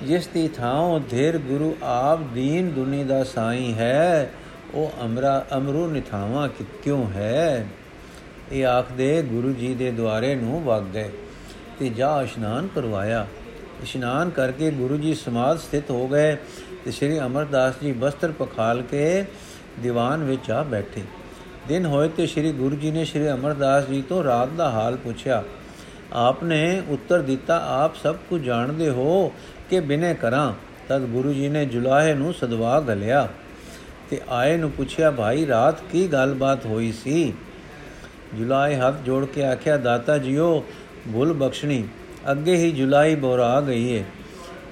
ਜਿਸ 0.03 0.27
ਦੀ 0.27 0.49
ਥਾਂ 0.49 1.01
ਧੇਰ 1.11 1.39
ਗੁਰੂ 1.39 1.77
ਆਪ 1.83 2.21
ਦੀਨ 2.21 2.71
ਦੁਨੀ 2.71 3.05
ਦਾ 3.05 3.25
ਸਾਈ 3.25 3.75
ਹੈ, 3.75 4.31
ਉਹ 4.75 4.93
ਅਮਰਾ 5.05 5.47
ਅਮਰੂ 5.57 5.87
ਨਿਥਾਵਾ 5.87 6.49
ਕਿਉਂ 6.83 7.07
ਹੈ? 7.07 7.67
ਇਹ 8.53 8.67
ਆਖਦੇ 8.67 9.23
ਗੁਰੂ 9.23 9.53
ਜੀ 9.53 9.75
ਦੇ 9.75 9.91
ਦੁਆਰੇ 9.91 10.35
ਨੂੰ 10.35 10.65
ਵਗ 10.65 10.83
ਗਏ। 10.95 11.11
ਤੇ 11.79 11.89
ਜਾ 11.89 12.23
ਇਸ਼ਨਾਨ 12.23 12.69
ਕਰਵਾਇਆ। 12.75 13.27
ਇਸ਼ਨਾਨ 13.83 14.31
ਕਰਕੇ 14.31 14.71
ਗੁਰੂ 14.71 14.97
ਜੀ 14.97 15.15
ਸਮਾਧ 15.15 15.59
ਸਥਿਤ 15.59 15.91
ਹੋ 15.91 16.09
ਗਏ 16.09 16.37
ਤੇ 16.85 16.91
ਸ੍ਰੀ 16.91 17.19
ਅਮਰਦਾਸ 17.21 17.75
ਜੀ 17.83 17.93
ਬਸਤਰ 17.93 18.33
ਪਖਾਲ 18.33 18.83
ਕੇ 18.83 19.25
ਦੀਵਾਨ 19.81 20.25
ਵਿੱਚ 20.25 20.51
ਆ 20.51 20.63
ਬੈਠੇ। 20.63 21.03
ਦਿਨ 21.69 21.87
ਹੋਏ 21.87 22.09
ਤੇ 22.09 22.27
ਸ੍ਰੀ 22.27 22.53
ਗੁਰੂ 22.53 22.77
ਜੀ 22.77 22.91
ਨੇ 22.91 23.05
ਸ੍ਰੀ 23.05 23.31
ਅਮਰਦਾਸ 23.31 23.87
ਜੀ 23.87 24.03
ਤੋਂ 24.03 24.25
ਰਾਤ 24.25 24.49
ਦਾ 24.49 24.71
ਹਾਲ 24.71 24.97
ਪੁੱਛਿਆ। 24.97 25.45
ਆਪਨੇ 26.13 26.83
ਉੱਤਰ 26.89 27.23
ਦਿੱਤਾ, 27.23 27.65
ਆਪ 27.69 27.97
ਸਭ 27.97 28.17
ਕੁਝ 28.29 28.43
ਜਾਣਦੇ 28.43 28.91
ਹੋ 28.91 29.33
ਕਿ 29.71 29.81
ਬਿਨੇ 29.81 30.15
ਕਰਾਂ? 30.15 30.53
ਤਦ 30.89 31.01
ਗੁਰੂ 31.01 31.33
ਜੀ 31.33 31.49
ਨੇ 31.49 31.67
ਜੁਲਾਹੇ 31.67 32.15
ਨੂੰ 32.15 32.35
ਸਦਵਾ 32.35 32.81
ਗਲਿਆ 32.81 33.29
ਤੇ 34.11 34.21
ਆਏ 34.29 34.57
ਨੂੰ 34.57 34.71
ਪੁੱਛਿਆ, 34.71 35.11
ਭਾਈ, 35.11 35.47
ਰਾਤ 35.47 35.81
ਕੀ 35.93 36.09
ਗੱਲਬਾਤ 36.09 36.67
ਹੋਈ 36.67 36.93
ਸੀ? 36.93 37.33
ਜੁਲਾਈ 38.35 38.75
ਹੱਥ 38.75 38.95
ਜੋੜ 39.07 39.25
ਕੇ 39.25 39.45
ਆਖਿਆ, 39.45 39.77
ਦਾਤਾ 39.77 40.19
ਜੀਓ 40.19 40.65
ਭੁੱਲ 41.13 41.33
ਬਖਸ਼ਣੀ, 41.33 41.83
ਅੱਗੇ 42.31 42.57
ਹੀ 42.57 42.71
ਜੁਲਾਈ 42.73 43.15
ਬੋਰਾ 43.15 43.61
ਗਈ 43.61 43.93
ਏ। 43.93 44.05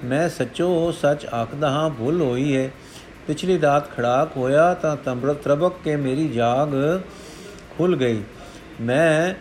ਮੈਂ 0.03 0.27
ਸੱਚੋ 0.29 0.91
ਸੱਚ 0.91 1.25
ਆਖਦਾ 1.25 1.69
ਹਾਂ, 1.69 1.89
ਭੁੱਲ 1.89 2.21
ਹੋਈ 2.21 2.51
ਏ। 2.51 2.69
ਪਿਛਲੀ 3.27 3.61
ਰਾਤ 3.61 3.95
ਖੜਾਕ 3.97 4.37
ਹੋਇਆ 4.37 4.73
ਤਾਂ 4.73 4.95
ਤੰਬਰਤ 4.95 5.37
ਤਰਬਕ 5.37 5.73
ਕੇ 5.83 5.95
ਮੇਰੀ 5.95 6.27
ਜਾਗ 6.27 6.69
ਖੁੱਲ 7.77 7.95
ਗਈ। 7.95 8.21
ਮੈਂ 8.81 9.33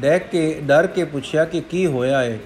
ਡੈਕ 0.00 0.28
ਕੇ, 0.30 0.60
ਡਰ 0.62 0.86
ਕੇ 0.86 1.04
ਪੁੱਛਿਆ 1.04 1.44
ਕਿ 1.44 1.60
ਕੀ 1.60 1.86
ਹੋਇਆ 1.86 2.22
ਏ। 2.22 2.38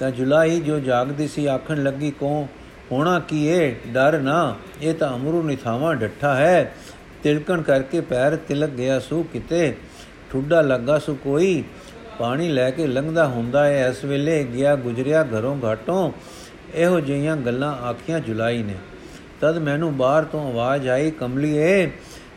ਤਾਂ 0.00 0.10
ਜੁਲਾਈ 0.10 0.60
ਜੋ 0.60 0.78
ਜਾਗਦੀ 0.80 1.28
ਸੀ, 1.28 1.46
ਆਖਣ 1.46 1.82
ਲੱਗੀ 1.82 2.10
ਕੋ 2.10 2.46
ਹੋਣਾ 2.92 3.18
ਕੀ 3.20 3.46
ਏ? 3.46 3.74
ਡਰ 3.86 4.18
ਨਾ। 4.18 4.54
ਇਹ 4.82 4.94
ਤਾਂ 4.94 5.14
ਅਮਰੂ 5.16 5.42
ਨਿਥਾਵਾ 5.42 5.94
ਡੱਠਾ 5.94 6.34
ਹੈ। 6.34 6.74
ਤਿਲਕਣ 7.22 7.62
ਕਰਕੇ 7.62 8.00
ਪੈਰ 8.00 8.36
ਤਿਲਕ 8.36 8.70
ਗਿਆ 8.70 8.98
ਸੂ 8.98 9.22
ਕਿਤੇ। 9.22 9.74
ਠੁੱਡਾ 10.32 10.60
ਲੱਗਾ 10.60 10.98
ਸੂ 10.98 11.14
ਕੋਈ। 11.14 11.62
ਪਾਣੀ 12.20 12.48
ਲੈ 12.48 12.70
ਕੇ 12.70 12.86
ਲੰਘਦਾ 12.86 13.26
ਹੁੰਦਾ 13.26 13.64
ਹੈ 13.66 13.88
ਇਸ 13.88 14.04
ਵੇਲੇ 14.04 14.44
ਗਿਆ 14.44 14.76
ਗੁਜਰਿਆ 14.76 15.22
ਘਰੋਂ 15.22 15.56
ਘਾਟੋਂ। 15.64 16.12
ਇਹੋ 16.74 17.00
ਜਿਹੀਆਂ 17.00 17.36
ਗੱਲਾਂ 17.36 17.72
ਆਖੀਆਂ 17.72 18.20
ਜੁਲਾਈ 18.20 18.62
ਨੇ। 18.62 18.74
ਤਦ 19.40 19.58
ਮੈਨੂੰ 19.58 19.96
ਬਾਹਰ 19.96 20.24
ਤੋਂ 20.24 20.50
ਆਵਾਜ਼ 20.50 20.88
ਆਈ, 20.88 21.10
ਕਮਲੀਏ 21.10 21.90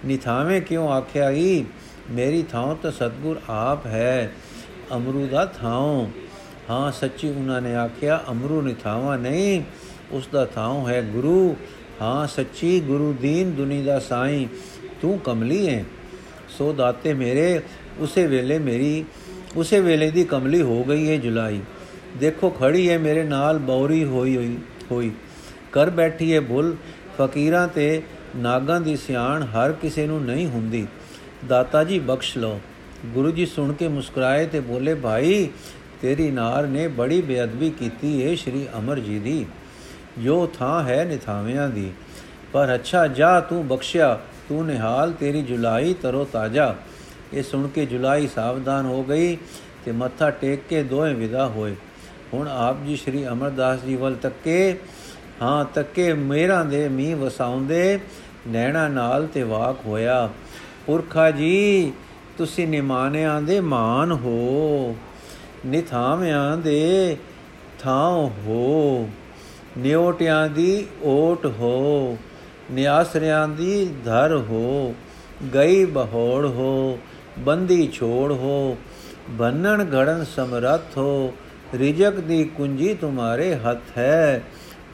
ਨਿਥਾਵੇਂ 0.06 0.62
ਕਿਉਂ 0.62 0.90
ਆਖਿਆ 0.90 1.32
ਈ? 1.32 1.66
ਮੇਰੀ 2.12 2.44
ਥਾਂ 2.44 2.76
ਤਾਂ 2.76 2.92
ਸਤਗੁਰ 2.92 3.42
ਆਪ 3.50 3.86
ਹੈ, 3.86 4.32
ਅਮਰੂ 4.96 5.28
ਦਾ 5.32 5.46
ਥਾਂ 5.46 6.08
ਹਾਂ, 6.70 6.92
ਸੱਚੀ 6.92 7.30
ਉਹਨਾਂ 7.30 7.62
ਨੇ 7.62 7.76
ਆਖਿਆ, 7.76 8.24
ਅਮਰੂ 8.32 8.62
ਨਿਥਾਵਾ 8.62 9.16
ਨਹੀਂ, 9.16 9.64
ਉਸ 10.12 10.28
ਦਾ 10.28 10.46
ਥਾਂ 10.46 10.88
ਹੈ 10.90 11.02
ਗੁਰੂ। 11.02 11.56
ਹਾਂ, 12.02 12.28
ਸੱਚੀ, 12.28 12.80
ਗੁਰੂ 12.80 13.16
ਦੀਨ 13.22 13.52
ਦੁਨੀ 13.52 13.82
ਦਾ 13.82 14.00
ਸਾਈਂ। 14.00 14.48
ਤੂੰ 15.02 15.20
ਕਮਲੀ 15.20 15.70
ਹੈ 15.70 15.84
ਸੋ 16.50 16.74
ਦਾਤੇ 16.74 17.14
ਮੇਰੇ, 17.14 17.62
ਉਸੇ 18.00 18.28
ਵੇਲੇ 18.28 18.60
ਮੇਰੀ 18.60 19.06
ਉਸੇ 19.56 19.80
ਵੇਲੇ 19.80 20.12
ਦੀ 20.12 20.24
ਕਮਲੀ 20.24 20.62
ਹੋ 20.62 20.84
ਗਈ 20.84 21.10
ਹੈ 21.10 21.18
ਜੁਲਾਈ। 21.18 21.62
ਦੇਖੋ 22.18 22.50
ਖੜੀ 22.50 22.90
ਹੈ 22.90 22.98
ਮੇਰੇ 22.98 23.24
ਨਾਲ, 23.24 23.58
ਬੌਰੀ 23.58 24.04
ਹੋਈ 24.04 24.38
ਹੋਈ 24.38 24.58
ਹੋਈ। 24.92 25.12
ਕਰ 25.72 25.90
ਬੈਠੀ 25.90 26.34
ਹੈ 26.34 26.42
ਭੁੱਲ 26.42 26.76
ਫਕੀਰਾਂ 27.22 27.68
ਤੇ 27.68 28.02
ਨਾਗਾਂ 28.36 28.82
ਦੀ 28.82 28.96
ਸਿਆਣ 28.96 29.44
ਹਰ 29.44 29.72
ਕਿਸੇ 29.72 30.08
ਨੂੰ 30.08 30.26
ਨਹੀਂ 30.26 30.48
ਹੁੰਦੀ। 30.48 30.88
ਦਾਤਾ 31.48 31.84
ਜੀ, 31.84 32.00
ਬਖਸ਼ 32.00 32.38
ਲਓ। 32.38 32.60
ਗੁਰੂ 33.06 33.32
ਜੀ 33.32 33.46
ਸੁਣ 33.46 33.74
ਕੇ 33.74 33.88
ਮੁਸਕਰਾਏ 33.88 34.46
ਤੇ 34.46 34.60
ਬੋਲੇ, 34.60 34.94
ਭਾਈ, 34.94 35.50
ਤੇਰੀ 36.02 36.32
ਨਾਰ 36.32 36.68
ਨੇ 36.68 36.88
ਬੜੀ 36.88 37.22
ਬੇਅਦਬੀ 37.22 37.70
ਕੀਤੀ 37.70 38.22
ਏ 38.22 38.36
ਸ਼੍ਰੀ 38.36 38.68
ਅਮਰ 38.78 39.00
ਜੀ 39.00 39.20
ਦੀ। 39.20 39.46
ਜੋ 40.20 40.48
ਥਾਂ 40.48 40.84
ਹੈ 40.84 41.06
ਨਿਥਾਵਿਆਂ 41.06 41.70
ਦੀ। 41.70 41.92
ਪਰ 42.54 42.76
ਅੱਛਾ, 42.76 43.08
ਜਾ 43.08 43.40
ਤੂੰ 43.40 43.68
ਬਖਸ਼ਿਆ। 43.68 44.20
ਤੂੰ 44.50 44.66
ਨਿਹਾਲ, 44.66 45.12
ਤੇਰੀ 45.12 45.42
ਜੁਲਾਈ 45.42 45.94
ਤਰੋ 45.94 46.28
ਤਾਜਾ। 46.34 46.76
ਇਹ 47.34 47.44
ਸੁਣ 47.44 47.68
ਕੇ 47.68 47.86
ਜੁਲਾਈ 47.86 48.28
ਸਾਵਧਾਨ 48.28 48.86
ਹੋ 48.86 49.04
ਗਈ 49.04 49.38
ਤੇ 49.86 49.92
ਮੱਥਾ 49.92 50.30
ਟੇਕ 50.30 50.60
ਕੇ 50.70 50.84
ਦੋਵੇਂ 50.84 51.16
ਵਿਦਾ 51.16 51.48
ਹੋਏ। 51.48 51.76
ਹੁਣ 52.34 52.48
ਆਪ 52.48 52.84
ਜੀ 52.86 52.96
ਸ਼੍ਰੀ 52.96 53.28
ਅਮਰਦਾਸ 53.28 53.84
ਜੀ 53.84 53.96
ਵੱਲ 53.96 54.16
ਤੱਕੇ। 54.16 54.78
ਹਾਂ, 55.42 55.66
ਤੱਕੇ, 55.66 56.14
ਮੇਰਾ 56.14 56.64
ਦੇ 56.64 56.88
ਮੀਂਹ 56.90 57.16
ਵਸਾਉਂਦੇ, 57.16 58.00
ਨੈਣਾ 58.48 58.88
ਨਾਲ 58.88 59.28
ਤੇ 59.28 59.44
ਵਾਕ 59.44 59.86
ਹੋਇਆ, 59.86 60.30
ਪੁਰਖਾ 60.86 61.32
ਜੀ, 61.32 61.92
ਤੁਸੀਂ 62.38 62.68
ਨਿਮਾਨਿਆਂ 62.68 63.42
ਦੇ 63.42 63.60
ਮਾਨ 63.60 64.12
ਹੋ, 64.12 64.96
ਨਿਥਾਵਿਆਂ 65.66 66.58
ਦੇ 66.58 67.18
ਥਾਂ 67.80 68.30
ਹੋ, 68.48 69.10
ਨਿਉਟਿਆਂ 69.78 70.48
ਦੀ 70.50 70.86
ਓਟ 71.04 71.46
ਹੋ, 71.46 72.18
ਨਿਆਸਰਿਆਂ 72.72 73.48
ਦੀ 73.48 73.86
ਧਰ 74.06 74.36
ਹੋ, 74.50 74.96
ਗਈ 75.54 75.86
ਬਹੋੜ 75.86 76.46
ਹੋ 76.46 77.00
ਬੰਦੀ 77.40 77.90
ਛੋੜ 77.94 78.32
ਹੋ, 78.32 78.78
ਬੰਨਣ 79.30 79.86
ਘੜਨ 79.86 80.26
ਸਮਰੱਥ 80.36 80.98
ਹੋ, 80.98 81.34
ਰਿਜਕ 81.74 82.14
ਦੀ 82.14 82.44
ਕੁੰਜੀ 82.44 82.94
ਤੁਮਾਰੇ 82.94 83.56
ਹੱਥ 83.56 83.98
ਹੈ, 83.98 84.44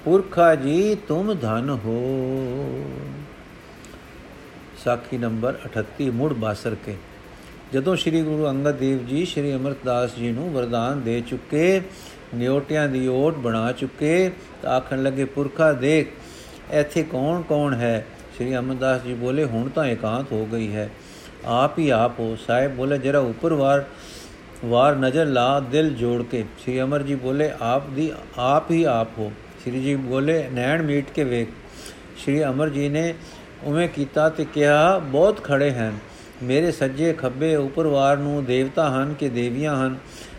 ਪੁਰਖਾ 0.06 0.56
ਜੀ 0.56 0.96
ਤੁਮ 0.96 1.34
ਧਨ 1.34 1.70
ਹੋ। 1.70 1.98
ਸਾਖੀ 4.84 5.18
ਨੰਬਰ 5.18 5.56
38 5.66 6.10
ਮੁੜ 6.10 6.34
ਬਾਸਰ 6.34 6.76
ਕੇ। 6.86 6.96
ਜਦੋਂ 7.74 7.96
ਸ੍ਰੀ 7.96 8.22
ਗੁਰੂ 8.22 8.50
ਅੰਗਦ 8.50 8.76
ਦੇਵ 8.76 9.06
ਜੀ 9.06 9.26
ਸ੍ਰੀ 9.26 9.56
ਅਮਰਦਾਸ 9.56 10.16
ਜੀ 10.16 10.32
ਨੂੰ 10.32 10.54
ਵਰਦਾਨ 10.54 11.02
ਦੇ 11.02 11.22
ਚੁੱਕੇ, 11.22 11.82
ਨਿਉਟਿਆਂ 12.36 12.90
ਦੀ 12.90 13.08
ਓਟ 13.08 13.36
ਬਣਾ 13.36 13.72
ਚੁੱਕੇ, 13.72 14.32
ਤਾਂ 14.62 14.72
ਆਖਣ 14.72 15.04
ਲੱਗੇ, 15.04 15.26
ਪੁਰਖਾ 15.26 15.74
ਦੇਖ, 15.74 16.12
ਇੱਥੇ 16.72 17.04
ਕੌਣ 17.04 17.42
ਕੌਣ 17.42 17.74
ਹੈ? 17.74 18.06
ਸ੍ਰੀ 18.36 18.58
ਅਮਰਦਾਸ 18.58 19.02
ਜੀ 19.02 19.14
ਬੋਲੇ, 19.14 19.44
ਹੁਣ 19.44 19.70
ਤਾਂ 19.70 19.86
ਇਕਾਂਤ 19.86 20.32
ਹੋ 20.32 20.46
ਗਈ 20.46 20.76
ਹੈ। 20.76 20.90
ਆਪ 21.46 21.80
ਹੀ 21.80 21.90
ਆਪ 21.90 22.20
ਹੋ। 22.20 22.38
ਸਾਹਿਬ 22.48 22.76
ਬੋਲੇ, 22.76 22.98
ਜਰਾ 22.98 23.20
ਉੱਪਰ 23.20 23.54
ਵਾਰ 23.54 23.86
ਵਾਰ 24.66 24.96
ਨਜ਼ਰ 24.96 25.26
ਲਾ 25.26 25.60
ਦਿਲ 25.60 25.90
ਜੋੜ 25.90 26.24
ਕੇ। 26.24 26.46
ਸ੍ਰੀ 26.62 26.82
ਅਮਰ 26.82 27.04
ਜੀ 27.04 27.16
ਬੋਲੇ, 27.16 27.52
ਆਪ 27.62 27.88
ਦੀ, 27.88 28.12
ਆਪ 28.38 28.72
ਹੀ 28.72 28.84
ਆਪ 28.84 29.08
ਹੋ। 29.18 29.32
ਸ੍ਰੀ 29.62 29.82
ਜੀ 29.82 29.96
ਬੋਲੇ, 29.96 30.50
ਨੈਣ 30.54 30.82
ਮੀਟ 30.82 31.06
ਕੇ 31.16 31.24
ਵੇਖ। 31.24 31.48
ਸ੍ਰੀ 32.22 32.44
ਅਮਰ 32.44 32.70
ਜੀ 32.70 32.90
ਨੇ 32.90 33.14
ਉਵੇਂ 33.64 33.90
ਕੀਤਾ 33.90 34.30
ਤੇ 34.30 34.46
ਕਿਹਾ, 34.46 35.00
ਬਹੁਤ 35.00 35.44
ਖੜੇ 35.44 35.72
ਹਨ। 35.72 35.98
ਮੇਰੇ 36.44 36.72
ਸੱਜੇ 36.72 37.14
ਖੱਬੇ 37.14 37.56
ਉਪਰਵਾਰ 37.56 38.18
ਨੂੰ 38.18 38.46
ਦੇਵਤਾ 38.46 38.90
ਹਨ 38.90 39.14
ਕਿ 39.14 39.30
ਦੇਵੀਆਂ 39.30 39.76
ਹਨ। 39.76 39.98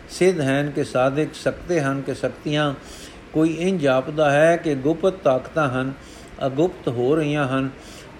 ਸਿੱਧ 0.09 0.41
ਹਨ 0.41 0.71
ਕਿ 0.71 0.83
ਸਾਧਕ 0.83 1.27
ਸਕਤੇ 1.33 1.81
ਹਨ 1.81 2.01
ਕਿ 2.01 2.13
ਸ਼ਕਤੀਆਂ 2.13 2.73
ਕੋਈ 3.33 3.53
ਇੰਜ 3.53 3.81
ਜਾਪਦਾ 3.81 4.31
ਹੈ 4.31 4.57
ਕਿ 4.57 4.75
ਗੁਪਤ 4.75 5.13
ਤਾਕਤਾਂ 5.13 5.69
ਹਨ, 5.69 5.93
ਅਗੁਪਤ 6.45 6.87
ਹੋ 6.87 7.15
ਰਹੀਆਂ 7.15 7.47
ਹਨ, 7.47 7.69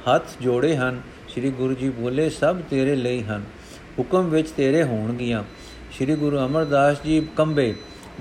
ਹੱਥ 0.10 0.24
ਜੋੜੇ 0.41 0.76
ਹਨ। 0.76 1.02
ਸ੍ਰੀ 1.32 1.50
ਗੁਰੂ 1.50 1.74
ਜੀ 1.74 1.89
ਬੋਲੇ, 1.89 2.30
ਸਭ 2.30 2.58
ਤੇਰੇ 2.70 2.96
ਲਈ 2.96 3.24
ਹਨ। 3.24 3.44
ਹੁਕਮ 4.00 4.30
ਵਿੱਚ 4.30 4.50
ਤੇਰੇ 4.50 4.84
ਹੋਣਗੀਆਂ। 4.84 5.44
ਸ੍ਰੀ 5.94 6.15
ਗੁਰੂ 6.15 6.38
ਅਮਰਦਾਸ 6.38 6.98
ਜੀ 7.04 7.28
ਕੰਬੇ, 7.38 7.76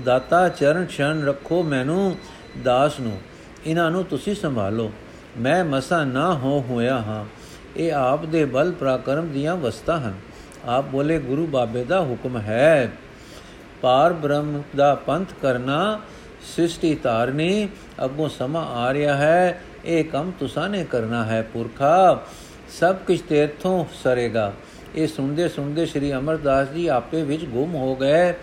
ਦਾਤਾ 0.05 0.49
ਚਰਨ 0.49 0.85
ਛਣ 0.87 1.25
ਰੱਖੋ 1.25 1.63
ਮੈਨੂੰ 1.63 2.17
ਦਾਸ 2.63 2.99
ਨੂੰ। 2.99 3.21
ਇਹਨਾਂ 3.65 3.91
ਨੂੰ 3.91 4.03
ਤੁਸੀਂ 4.03 4.35
ਸੰਭਾਲੋ। 4.35 4.91
ਮੈਂ 5.37 5.65
ਮਸਾ 5.65 6.03
ਨਾ 6.03 6.33
ਹੋ 6.33 6.65
ਹੋਇਆ 6.69 6.97
ਹਾਂ। 6.97 7.25
ਇਹ 7.77 7.93
ਆਪ 7.93 8.25
ਦੇ 8.25 8.45
ਬਲ 8.45 8.71
ਪ੍ਰਾਕਰਮ 8.71 9.27
ਦੀਆਂ 9.27 9.55
ਵਸਤਾ 9.55 9.99
ਹਨ। 9.99 10.13
ਆਪ 10.65 10.85
ਬੋਲੇ, 10.85 11.19
ਗੁਰੂ 11.19 11.47
ਬਾਬੇ 11.47 11.83
ਦਾ 11.83 12.01
ਹੁਕਮ 12.01 12.37
ਹੈ। 12.37 12.91
ਪਾਰ 13.81 14.13
ਬ੍ਰਹਮ 14.13 14.63
ਦਾ 14.75 14.95
ਪੰਥ 14.95 15.27
ਕਰਨਾ, 15.41 16.01
ਸ੍ਰਿਸ਼ਟੀ 16.53 16.95
ਧਾਰਨੀ, 16.95 17.69
ਅੱਗੋਂ 18.05 18.29
ਸਮਾਂ 18.29 18.65
ਆ 18.65 18.93
ਰਿਹਾ 18.93 19.15
ਹੈ। 19.15 19.61
ਇਹ 19.85 20.03
ਕੰਮ 20.03 20.31
ਤੁਸਾਂ 20.39 20.69
ਨੇ 20.69 20.83
ਕਰਨਾ 20.83 21.25
ਹੈ, 21.25 21.41
ਪੁਰਖਾ। 21.53 22.25
ਸਭ 22.79 22.95
ਕੁਝ 22.95 23.19
ਤੇਰਥੋਂ 23.21 23.85
ਸਰੇਗਾ। 24.03 24.53
ਇਹ 24.95 25.07
ਸੁਣਦੇ 25.07 25.47
ਸੁਣਦੇ 25.49 25.85
ਸ੍ਰੀ 25.85 26.13
ਅਮਰਦਾਸ 26.13 26.67
ਜੀ 26.69 26.87
ਆਪੇ 26.87 27.23
ਵਿੱਚ 27.23 27.45
ਗੁੰਮ 27.45 27.75
ਹੋ 27.75 27.95
ਗਏ 27.95 28.33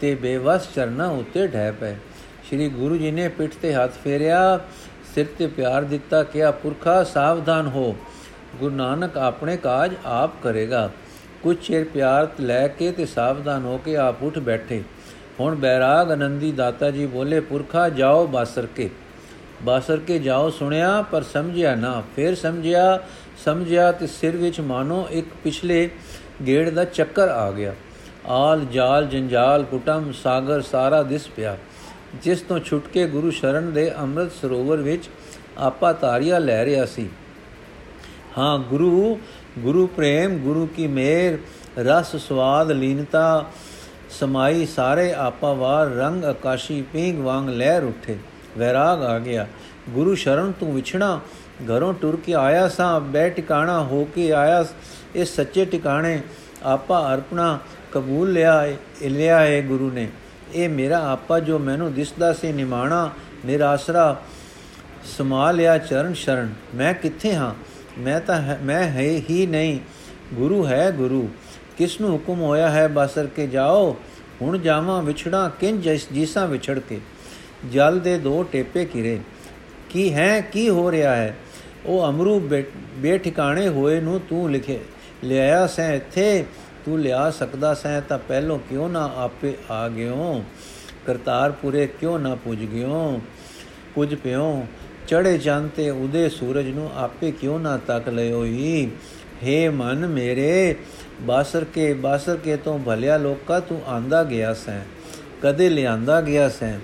ਤੇ 0.00 0.14
ਬੇਵਸ 0.14 0.68
ਚਰਨਾ 0.74 1.08
ਉੱਤੇ 1.08 1.46
ਢਹਿ 1.46 1.72
ਪਏ। 1.72 1.94
ਸ੍ਰੀ 2.48 2.68
ਗੁਰੂ 2.68 2.96
ਜੀ 2.96 3.10
ਨੇ 3.10 3.28
ਪਿੱਠ 3.28 3.52
ਤੇ 3.62 3.74
ਹੱਥ 3.74 3.92
ਫੇਰਿਆ, 4.04 4.60
ਸਿਰ 5.14 5.26
ਤੇ 5.38 5.46
ਪਿਆਰ 5.46 5.82
ਦਿੱਤਾ, 5.82 6.22
ਕਿਹਾ, 6.22 6.50
ਪੁਰਖਾ, 6.50 7.02
ਸਾਵਧਾਨ 7.04 7.66
ਹੋ। 7.66 7.96
ਗੁਰੂ 8.56 8.74
ਨਾਨਕ 8.74 9.16
ਆਪਣੇ 9.18 9.56
ਕਾਜ 9.56 9.94
ਆਪ 10.04 10.30
ਕਰੇਗਾ। 10.42 10.90
ਕੁਝ 11.42 11.56
ਚਿਰ 11.62 11.84
ਪਿਆਰ 11.84 12.28
ਲੈ 12.40 12.68
ਕੇ 12.68 12.92
ਤੇ 12.92 13.06
ਸਾਵਧਾਨ 13.06 13.64
ਹੋ 13.64 13.78
ਕੇ 13.78 13.96
ਆਪ 13.96 14.22
ਉੱਠ 14.22 14.38
ਬੈਠੇ। 14.38 14.82
ਹੁਣ 15.40 15.54
ਬੈਰਾਗ 15.54 16.10
ਆਨੰਦੀ 16.12 16.52
ਦਾਤਾ 16.52 16.90
ਜੀ 16.90 17.06
ਬੋਲੇ, 17.06 17.40
ਪੁਰਖਾ, 17.40 17.88
ਜਾਓ 17.88 18.26
ਬਾਸਰ 18.26 18.66
ਕੇ 18.66 18.90
ਬਾਸਰ 19.62 19.96
ਕੇ 19.96 20.18
ਜਾਓ 20.18 20.50
ਸੁਣਿਆ, 20.50 21.02
ਪਰ 21.02 21.22
ਸਮਝਿਆ 21.22 21.74
ਨਾ। 21.74 22.02
ਫਿਰ 22.16 22.34
ਸਮਝਿਆ 22.34 22.98
ਸਮਝਿਆ 23.44 23.92
ਤੇ 23.92 24.06
ਸਿਰ 24.06 24.36
ਵਿੱਚ 24.36 24.60
ਮਾਨੋ, 24.60 25.06
ਇੱਕ 25.10 25.26
ਪਿਛਲੇ 25.44 25.90
ਗੇੜ 26.46 26.70
ਦਾ 26.70 26.84
ਚੱਕਰ 26.84 27.28
ਆ 27.28 27.52
ਗਿਆ। 27.52 27.74
ਆਲ 28.26 28.64
ਜਾਲ, 28.64 29.06
ਜੰਜਾਲ 29.06 29.64
ਕੁਟਮ 29.64 30.12
ਸਾਗਰ, 30.12 30.60
ਸਾਰਾ 30.60 31.02
ਦਿਸ 31.02 31.28
ਪਿਆ। 31.28 31.56
ਜਿਸ 32.22 32.40
ਤੋਂ 32.40 32.58
ਛੁੱਟ 32.58 32.86
ਕੇ 32.86 33.06
ਗੁਰੂ 33.06 33.30
ਸ਼ਰਨ 33.30 33.72
ਦੇ 33.72 33.98
ਅੰਮ੍ਰਿਤ 33.98 34.32
ਸਰੋਵਰ 34.42 34.76
ਵਿੱਚ 34.76 35.08
ਆਪਾ 35.58 35.92
ਤਾਰੀਆ 35.92 36.38
ਲੈ 36.38 36.64
ਰਿਆ 36.64 36.86
ਸੀ। 36.86 37.08
ਹਾਂ, 38.38 38.58
ਗੁਰੂ 38.58 39.20
ਗੁਰੂ 39.58 39.86
ਪ੍ਰੇਮ, 39.86 40.38
ਗੁਰੂ 40.38 40.66
ਕੀ 40.66 40.86
ਮੇਰ, 40.86 41.38
ਰਸ, 41.78 42.16
ਸਵਾਦ, 42.16 42.70
ਲੀਨਤਾ, 42.70 43.46
ਸਮਾਈ 44.10 44.66
ਸਾਰੇ 44.66 45.12
ਆਪਾ 45.12 45.52
ਵਾਰ, 45.52 45.86
ਰੰਗ, 45.86 46.24
ਆਕਾਸ਼ੀ 46.24 46.82
ਪੀਂਗ 46.82 47.18
ਵਾਂਗ 47.18 47.48
ਲਹਿਰ 47.48 47.84
ਉੱਠੇ। 47.84 48.16
ਵੈਰਾਗ 48.58 49.02
ਆ 49.02 49.18
ਗਿਆ। 49.18 49.46
ਗੁਰੂ 49.90 50.14
ਸ਼ਰਨ, 50.14 50.52
ਤੂੰ 50.52 50.74
ਵਿਛਣਾ 50.74 51.20
ਘਰੋਂ 51.62 51.94
ਟੁਰ 51.94 52.20
ਕੇ 52.26 52.34
ਆਇਆ 52.34 52.68
ਸਾਂ 52.68 53.00
ਬੈ 53.00 53.28
ਟਿਕਾਣਾ 53.28 53.84
ਹੋ 53.84 54.04
ਕੇ 54.04 54.32
ਆਇਆ। 54.32 54.66
ਇਸ 55.14 55.36
ਸੱਚੇ 55.36 55.64
ਟਿਕਾਣੇ 55.64 56.20
ਆਪਾ 56.62 57.14
ਅਰਪਣਾ 57.14 57.58
ਕਬੂਲ 57.92 58.32
ਲਿਆ 58.32 58.68
ਲਿਆ 59.02 59.40
ਹੈ 59.40 59.62
ਗੁਰੂ 59.62 59.90
ਨੇ। 59.90 60.08
ਇਹ 60.54 60.68
ਮੇਰਾ 60.68 61.10
ਆਪਾ 61.12 61.40
ਜੋ 61.40 61.58
ਮੈਨੂੰ 61.58 61.94
ਦਿਸਦਾ 61.94 62.32
ਸੀ 62.32 62.52
ਨਿਮਾਣਾ 62.52 63.10
ਮੇਰਾ 63.44 63.68
ਆਸਰਾ 63.68 64.22
ਸਮਾ 65.04 65.50
ਲਿਆ 65.50 65.78
ਚਰਨ 65.78 66.14
ਸ਼ਰਨ। 66.14 66.54
ਮੈਂ 66.74 66.94
ਕਿੱਥੇ 66.94 67.34
ਹਾਂ? 67.34 67.54
ਮੈਂ 68.00 68.20
ਤਾਂ 68.20 68.56
ਮੈਂ 68.62 68.84
ਹੈ 68.84 69.22
ਹੀ 69.30 69.46
ਨਹੀਂ। 69.46 69.80
ਗੁਰੂ 70.34 70.66
ਹੈ 70.66 70.90
ਗੁਰੂ। 70.90 71.28
ਕਿਸ 71.78 72.00
ਨੂੰ 72.00 72.12
ਹੁਕਮ 72.12 72.40
ਹੋਇਆ 72.40 72.70
ਹੈ 72.70 72.88
ਬਸਰ 72.88 73.26
ਕੇ 73.26 73.46
ਜਾਓ? 73.46 73.96
ਹੁਣ 74.42 74.58
ਜਾਵਾਂ 74.58 75.02
ਵਿਛੜਾ 75.02 75.48
ਕਿੰ 75.60 75.80
ਜਿਸਾਂ 76.12 76.46
ਵਿਛੜ 76.46 76.78
ਕੇ। 76.78 77.00
ਜਲ 77.72 78.00
ਦੇ 78.00 78.18
ਦੋ 78.18 78.42
ਟੇਪੇ 78.42 78.84
ਕਿਰੇ 78.84 79.20
ਕੀ 79.90 80.14
ਹੈ, 80.14 80.40
ਕੀ 80.40 80.68
ਹੋ 80.68 80.90
ਰਿਹਾ 80.90 81.16
ਹੈ? 81.16 81.36
ਉਹ 81.88 82.08
ਅਮਰੂ 82.08 82.38
ਬੇਠਿਕਾਣੇ 82.98 83.68
ਹੋਏ 83.68 84.00
ਨੂੰ 84.00 84.20
ਤੂੰ 84.20 84.50
ਲਿਖੇ, 84.50 84.78
ਲਿਆਇਆ 85.24 85.66
ਸੈਂ 85.66 85.92
ਇੱਥੇ, 85.94 86.44
ਤੂੰ 86.84 87.00
ਲਿਆ 87.00 87.30
ਸਕਦਾ 87.30 87.72
ਸੈਂ 87.74 88.00
ਤਾਂ 88.02 88.18
ਪਹਿਲੋਂ 88.18 88.58
ਕਿਉਂ 88.68 88.88
ਨਾ 88.88 89.10
ਆਪੇ 89.16 89.52
ਆ 89.70 89.88
ਗਿਓ? 89.88 90.42
ਕਰਤਾਰਪੁਰੇ 91.06 91.86
ਕਿਉਂ 92.00 92.18
ਨਾ 92.18 92.34
ਪੁੱਜ 92.34 92.64
ਗਿਓ? 92.64 93.20
ਪੁੱਜ 93.94 94.14
ਪਿਓ 94.14 94.66
ਚੜੇ 95.08 95.36
ਚੰਨ 95.38 95.68
ਤੇ 95.68 95.88
ਉਦੇ 95.90 96.28
ਸੂਰਜ 96.28 96.68
ਨੂੰ 96.68 96.90
ਆਪੇ 96.96 97.30
ਕਿਉਂ 97.30 97.58
ਨਾ 97.60 97.76
ਤੱਕ 97.76 98.08
ਲਿਓਈ 98.08 98.90
ਹੇ 99.42 99.68
ਮਨ 99.68 100.06
ਮੇਰੇ, 100.06 100.74
ਬਾਸਰ 101.22 101.64
ਕੇ 101.64 101.92
ਬਾਸਰ 101.94 102.36
ਕੇ 102.36 102.56
ਤੋਂ 102.56 102.78
ਭਲਿਆ 102.78 103.16
ਲੋਕਾ 103.16 103.60
ਤੂੰ 103.60 103.80
ਆਂਦਾ 103.88 104.22
ਗਿਆ 104.24 104.52
ਸੈਂ, 104.54 104.80
ਕਦੇ 105.42 105.68
ਲਿਆਂਦਾ 105.68 106.20
ਗਿਆ 106.20 106.48
ਸੈਂ, 106.48 106.78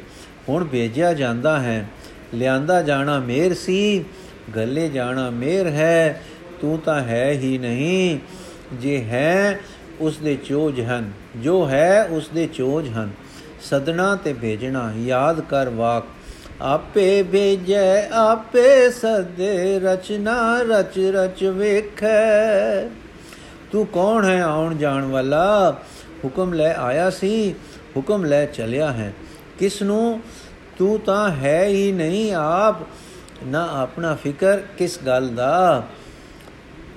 ਹੁਣ 0.49 0.65
ਭੇਜਿਆ 0.65 1.13
ਜਾਂਦਾ 1.15 1.59
ਹੈ, 1.61 1.87
ਲਿਆਂਦਾ 2.35 2.83
ਜਾਣਾ 2.83 3.19
ਮੇਰ 3.21 3.55
ਸੀ 3.55 4.05
ਗੱਲੇ 4.57 4.89
ਜਾਣਾ 4.89 5.31
ਮੇਰ 5.31 5.67
ਹੈ, 5.67 6.23
ਤੂੰ 6.61 6.79
ਤਾਂ 6.79 7.01
ਹੈ 7.01 7.31
ਹੀ 7.31 7.59
ਨਹੀਂ। 7.59 8.19
ਜੇ 8.73 9.05
ਹੈ 9.05 9.61
ਉਸ 10.01 10.19
ਦੇ 10.19 10.37
ਚੋਜ 10.37 10.81
ਹਨ। 10.81 11.13
ਜੋ 11.37 11.69
ਹੈ 11.69 12.05
ਉਸ 12.05 12.29
ਦੇ 12.29 12.47
ਚੋਜ 12.47 12.89
ਹਨ। 12.89 13.11
ਸਦਨਾ 13.63 14.17
ਤੇ 14.17 14.33
ਭੇਜਣਾ, 14.33 14.93
ਯਾਦ 14.99 15.41
ਕਰ 15.41 15.69
ਵਾਕ। 15.69 16.05
ਆਪੇ 16.63 17.23
ਭੇਜੈ, 17.23 18.09
ਆਪੇ 18.09 18.91
ਸਦੇ, 18.91 19.81
ਰਚਨਾ, 19.81 20.59
ਰਚ 20.63 20.99
ਰਚ 20.99 21.45
ਵੇਖੈ। 21.45 22.89
ਤੂੰ 23.73 23.87
ਕੌਣ 23.87 24.25
ਹੈ 24.25 24.43
ਆਉਣ 24.43 24.77
ਜਾਣ 24.77 25.05
ਵਾਲਾ? 25.05 25.77
ਹੁਕਮ 26.25 26.53
ਲੈ 26.53 26.75
ਆਇਆ 26.75 27.11
ਸੀ, 27.11 27.55
ਹੁਕਮ 27.97 28.25
ਲੈ 28.25 28.47
ਚਲਿਆ 28.47 28.93
ਹੈ। 28.93 29.15
ਕਿਸ 29.59 29.83
ਨੂੰ 29.83 30.21
ਤੂੰ 30.79 31.01
ਤਾਂ 31.01 31.31
ਹੈ 31.31 31.65
ਹੀ 31.65 31.93
ਨਹੀਂ, 31.93 32.35
ਆਪ 32.35 32.77
ਨਾ 33.47 33.69
ਆਪਣਾ 33.73 34.15
ਫਿਕਰ 34.15 34.57
ਕਿਸ 34.57 34.99
ਗੱਲ 35.07 35.29
ਦਾ? 35.29 35.83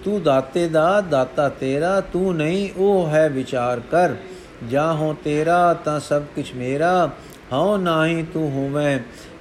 ਤੂੰ 0.06 0.24
ਦਾਤੇ 0.24 0.68
ਦਾ, 0.68 1.02
ਦਾਤਾ 1.02 1.50
ਤੇਰਾ, 1.50 2.02
ਤੂੰ 2.02 2.36
ਨਹੀਂ, 2.36 2.70
ਉਹ 2.78 3.10
ਹੈ 3.10 3.30
ਵਿਚਾਰ 3.30 3.80
ਕਰ। 3.80 4.16
ਜਾਂ 4.70 4.94
ਹੋ 4.94 5.16
ਤੇਰਾ, 5.24 5.74
ਤਾਂ 5.74 6.00
ਸਭ 6.00 6.22
ਕੁਝ 6.36 6.54
ਮੇਰਾ। 6.56 7.10
ਹਉ 7.54 7.78
ਨਾਹੀ 7.78 8.26
ਤੂੰ 8.34 8.52
ਹੋਵੇਂ। 8.52 9.00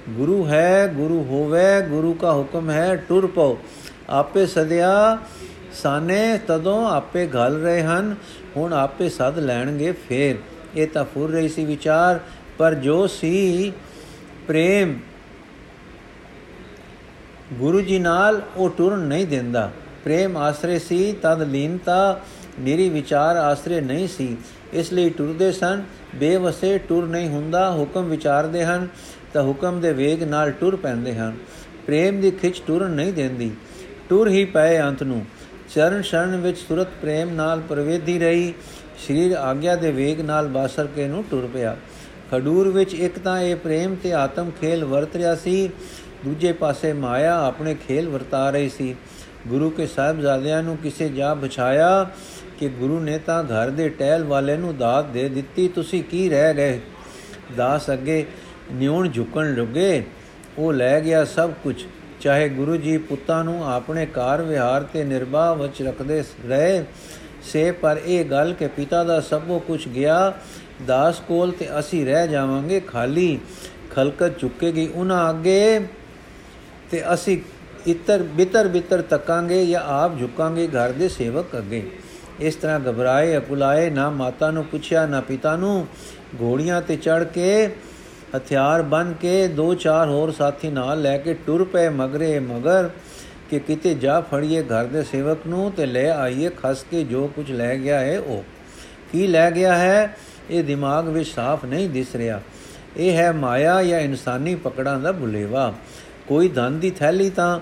ਗੁਰੂ 0.09 0.47
ਹੈ, 0.47 0.87
ਗੁਰੂ 0.87 1.23
ਹੋਵੇ, 1.23 1.81
ਗੁਰੂ 1.89 2.13
ਕਾ 2.13 2.33
ਹੁਕਮ 2.33 2.69
ਹੈ, 2.69 2.95
ਟੁਰ 2.95 3.27
ਪਉ। 3.27 3.57
ਆਪੇ 4.09 4.45
ਸਦਿਆ 4.45 5.17
ਸਾਨੇ, 5.73 6.39
ਤਦੋਂ 6.47 6.89
ਆਪੇ 6.89 7.27
ਘਲ 7.27 7.61
ਰਹੇ 7.61 7.83
ਹਨ। 7.83 8.15
ਹੁਣ 8.57 8.73
ਆਪੇ 8.73 9.09
ਸਦ 9.09 9.39
ਲੈਣਗੇ 9.39 9.91
ਫੇਰ। 9.91 10.35
ਇਹ 10.75 10.87
ਤਾਂ 10.87 11.05
ਫੁਰ 11.05 11.31
ਰਹੀ 11.31 11.49
ਸੀ 11.49 11.65
ਵਿਚਾਰ, 11.65 12.19
ਪਰ 12.57 12.73
ਜੋ 12.73 13.07
ਸੀ 13.07 13.73
ਪ੍ਰੇਮ 14.47 14.99
ਗੁਰੂ 17.53 17.81
ਜੀ 17.81 17.99
ਨਾਲ 17.99 18.41
ਉਹ 18.55 18.69
ਟੁਰਨ 18.69 18.99
ਨਹੀਂ 18.99 19.25
ਦਿੰਦਾ। 19.25 19.71
ਪ੍ਰੇਮ 20.03 20.37
ਆਸਰੇ 20.37 20.79
ਸੀ, 20.79 21.15
ਤਦ 21.21 21.41
ਲੀਨਤਾ 21.41 22.21
ਮੇਰੀ 22.59 22.89
ਵਿਚਾਰ 22.89 23.35
ਆਸਰੇ 23.35 23.81
ਨਹੀਂ 23.81 24.07
ਸੀ। 24.07 24.37
ਇਸ 24.73 24.93
ਲਈ 24.93 25.09
ਟੁਰਦੇ 25.09 25.51
ਸਨ। 25.51 25.83
ਬੇਵਸੇ 26.15 26.77
ਟੁਰ 26.77 27.07
ਨਹੀਂ 27.07 27.29
ਹੁੰਦਾ, 27.29 27.71
ਹੁਕਮ 27.71 28.09
ਵਿਚਾਰਦੇ 28.09 28.65
ਹਨ, 28.65 28.87
ਤਾਂ 29.33 29.43
ਹੁਕਮ 29.43 29.81
ਦੇ 29.81 29.93
ਵੇਗ 29.93 30.23
ਨਾਲ 30.23 30.51
ਟੁਰ 30.51 30.75
ਪੈਂਦੇ 30.75 31.15
ਹਨ। 31.15 31.37
ਪ੍ਰੇਮ 31.85 32.21
ਦੀ 32.21 32.31
ਖਿੱਚ 32.31 32.61
ਟੁਰਨ 32.67 32.91
ਨਹੀਂ 32.91 33.13
ਦਿੰਦੀ। 33.13 33.51
ਟੁਰ 34.09 34.27
ਹੀ 34.27 34.45
ਪਏ 34.45 34.79
ਅੰਤ 34.79 35.03
ਨੂੰ। 35.03 35.25
ਚਰਨ 35.75 36.01
ਸ਼ਰਨ 36.01 36.35
ਵਿੱਚ 36.35 36.57
ਸੁਰਤ 36.57 36.87
ਪ੍ਰੇਮ 37.01 37.29
ਨਾਲ 37.29 37.61
ਪ੍ਰਵੇਦੀ 37.61 38.19
ਰਹੀ। 38.19 38.53
ਸਰੀਰ 39.07 39.31
ਆਗਿਆ 39.31 39.75
ਦੇ 39.75 39.91
ਵੇਗ 39.91 40.21
ਨਾਲ 40.21 40.47
ਬਾਸਰ 40.47 40.87
ਕੇ 40.87 41.07
ਨੂੰ 41.07 41.23
ਟੁਰ 41.31 41.49
ਪਿਆ। 41.53 41.77
ਖਡੂਰ 42.31 42.69
ਵਿੱਚ 42.69 42.93
ਇੱਕ 42.93 43.19
ਤਾਂ 43.19 43.39
ਇਹ 43.39 43.55
ਪ੍ਰੇਮ 43.55 43.95
ਤੇ 43.95 44.13
ਆਤਮ 44.13 44.51
ਖੇਲ 44.61 44.85
ਵਰਤ 44.85 45.15
ਰਿਆ 45.15 45.35
ਸੀ। 45.35 45.69
ਦੂਜੇ 46.25 46.51
ਪਾਸੇ 46.51 46.93
ਮਾਇਆ 46.93 47.39
ਆਪਣੇ 47.45 47.75
ਖੇਲ 47.87 48.09
ਵਰਤਾ 48.09 48.49
ਰਹੀ 48.49 48.69
ਸੀ। 48.69 48.95
ਗੁਰੂ 49.47 49.69
ਕੇ 49.69 49.87
ਸਾਹਿਬਜ਼ਾਦਿਆਂ 49.87 50.63
ਨੂੰ 50.63 50.77
ਕਿਸੇ 50.77 51.09
ਜਾ 51.09 51.33
ਬਚਾਇਆ 51.33 52.07
ਕਿ 52.59 52.69
ਗੁਰੂ 52.69 52.99
ਨੇ 52.99 53.17
ਤਾਂ 53.17 53.43
ਘਰ 53.43 53.69
ਦੇ 53.69 53.89
ਟਹਿਲ 53.89 54.23
ਵਾਲੇ 54.23 54.57
ਨੂੰ 54.57 54.77
ਦਾਤ 54.77 55.05
ਦੇ 55.05 55.29
ਦਿੱਤੀ, 55.29 55.67
ਤੁਸੀਂ 55.67 56.03
ਕੀ 56.03 56.29
ਰਹਿ 56.29 56.53
ਗਏ? 56.53 56.79
ਦਾਸ 57.57 57.89
ਅੱਗੇ 57.89 58.25
ਨਿਉਣ 58.71 59.09
ਝੁਕਣ 59.09 59.53
ਲੱਗੇ। 59.55 60.03
ਉਹ 60.57 60.73
ਲੈ 60.73 60.99
ਗਿਆ 61.01 61.23
ਸਭ 61.25 61.51
ਕੁਝ 61.63 61.75
ਚਾਹੇ 62.21 62.49
ਗੁਰੂ 62.49 62.75
ਜੀ 62.77 62.97
ਪੁੱਤਾਂ 62.97 63.43
ਨੂੰ 63.43 63.73
ਆਪਣੇ 63.73 64.05
ਕਾਰ 64.05 64.41
ਵਿਹਾਰ 64.41 64.83
ਤੇ 64.83 65.03
ਨਿਰਭਾ 65.03 65.53
ਵਿੱਚ 65.53 65.81
ਰੱਖਦੇ 65.81 66.23
ਰਹੇ 66.45 66.83
ਸੇ, 67.43 67.71
ਪਰ 67.71 67.99
ਇਹ 68.05 68.25
ਗੱਲ 68.25 68.53
ਕਿ 68.53 68.67
ਪਿਤਾ 68.67 69.03
ਦਾ 69.03 69.19
ਸਭੋ 69.21 69.59
ਕੁਝ 69.59 69.87
ਗਿਆ, 69.87 70.33
ਦਾਸ 70.87 71.19
ਕੋਲ 71.19 71.51
ਤੇ 71.51 71.67
ਅਸੀਂ 71.79 72.05
ਰਹਿ 72.05 72.27
ਜਾਵਾਂਗੇ, 72.27 72.79
ਖਾਲੀ 72.79 73.39
ਖਲਕਤ 73.91 74.37
ਚੁੱਕੇਗੀ 74.39 74.87
ਉਹਨਾਂ 74.95 75.29
ਅੱਗੇ 75.29 75.79
ਤੇ 76.91 77.13
ਅਸੀਂ 77.13 77.37
ਇਤਰ 77.87 78.23
ਬਿਤਰ 78.23 78.67
ਬਿਤਰ 78.67 79.01
ਤੱਕਾਂਗੇ 79.01 79.65
ਜਾਂ 79.65 79.81
ਆਪ 79.81 80.19
ਝੁਕਾਂਗੇ 80.19 80.67
ਘਰ 80.67 80.91
ਦੇ 80.91 81.09
ਸੇਵਕ 81.09 81.45
ਅੱਗੇ। 81.57 81.91
ਇਸ 82.39 82.55
ਤਰ੍ਹਾਂ 82.55 82.79
ਘਬਰਾਏ, 82.79 83.37
ਅਕੁਲਾਏ, 83.37 83.89
ਨਾ 83.89 84.09
ਮਾਤਾ 84.09 84.51
ਨੂੰ 84.51 84.65
ਪੁੱਛਿਆ, 84.65 85.05
ਨਾ 85.05 85.21
ਪਿਤਾ 85.21 85.55
ਨੂੰ 85.55 85.87
ਘੋੜੀਆਂ 86.41 86.81
ਤੇ 86.81 86.95
ਚੜ 86.95 87.23
ਕੇ 87.23 87.69
ਹਥਿਆਰ 88.37 88.81
ਬਨ 88.81 89.13
ਕੇ 89.21 89.47
ਦੋ 89.47 89.73
ਚਾਰ 89.73 90.07
ਹੋਰ 90.07 90.31
ਸਾਥੀ 90.31 90.69
ਨਾਲ 90.69 91.01
ਲੈ 91.01 91.17
ਕੇ 91.17 91.33
ਟੁਰ 91.33 91.63
ਪਏ 91.63 91.89
ਮਗਰੇ 91.89 92.39
ਮਗਰ 92.39 92.89
ਕਿ 93.49 93.59
ਕਿਤੇ 93.59 93.93
ਜਾ 93.93 94.21
ਫੜੀਏ 94.21 94.63
ਘਰ 94.63 94.85
ਦੇ 94.85 95.03
ਸੇਵਕ 95.03 95.37
ਨੂੰ 95.47 95.71
ਤੇ 95.71 95.85
ਲੈ 95.85 96.11
ਆਈਏ 96.11 96.49
ਖਸ 96.63 96.85
ਕੇ 96.91 97.03
ਜੋ 97.03 97.27
ਕੁਝ 97.35 97.51
ਲੈ 97.51 97.77
ਗਿਆ 97.77 97.99
ਹੈ 97.99 98.19
ਉਹ। 98.19 98.43
ਕੀ 99.11 99.27
ਲੈ 99.27 99.51
ਗਿਆ 99.51 99.77
ਹੈ? 99.77 100.17
ਇਹ 100.49 100.63
ਦਿਮਾਗ 100.63 101.07
ਵਿੱਚ 101.07 101.29
ਸਾਫ਼ 101.29 101.65
ਨਹੀਂ 101.65 101.89
ਦਿਸ 101.89 102.15
ਰਿਹਾ। 102.15 102.41
ਇਹ 102.97 103.17
ਹੈ 103.17 103.31
ਮਾਇਆ 103.31 103.83
ਜਾਂ 103.83 103.99
ਇਨਸਾਨੀ 103.99 104.55
ਪਕੜਾਂ 104.55 104.99
ਦਾ 104.99 105.11
ਬੁਲੇਵਾ। 105.11 105.73
ਕੋਈ 106.27 106.47
ਧਨ 106.47 106.79
ਦੀ 106.79 106.91
ਥੈਲੀ 106.91 107.29
ਤਾਂ 107.29 107.59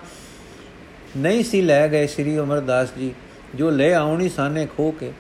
ਨਹੀਂ 1.18 1.44
ਸੀ 1.44 1.62
ਲੈ 1.62 1.88
ਗਏ 1.88 2.08
ਸ੍ਰੀ 2.08 2.38
ਅਮਰਦਾਸ 2.40 2.90
ਜੀ, 2.98 3.14
ਜੋ 3.56 3.70
ਲੈ 3.70 3.94
ਆਉਣੀ 3.94 4.30
ਸਾਨੇ 4.30 4.66
ਖੋ 4.78 4.90
ਕੇ। 4.92 5.12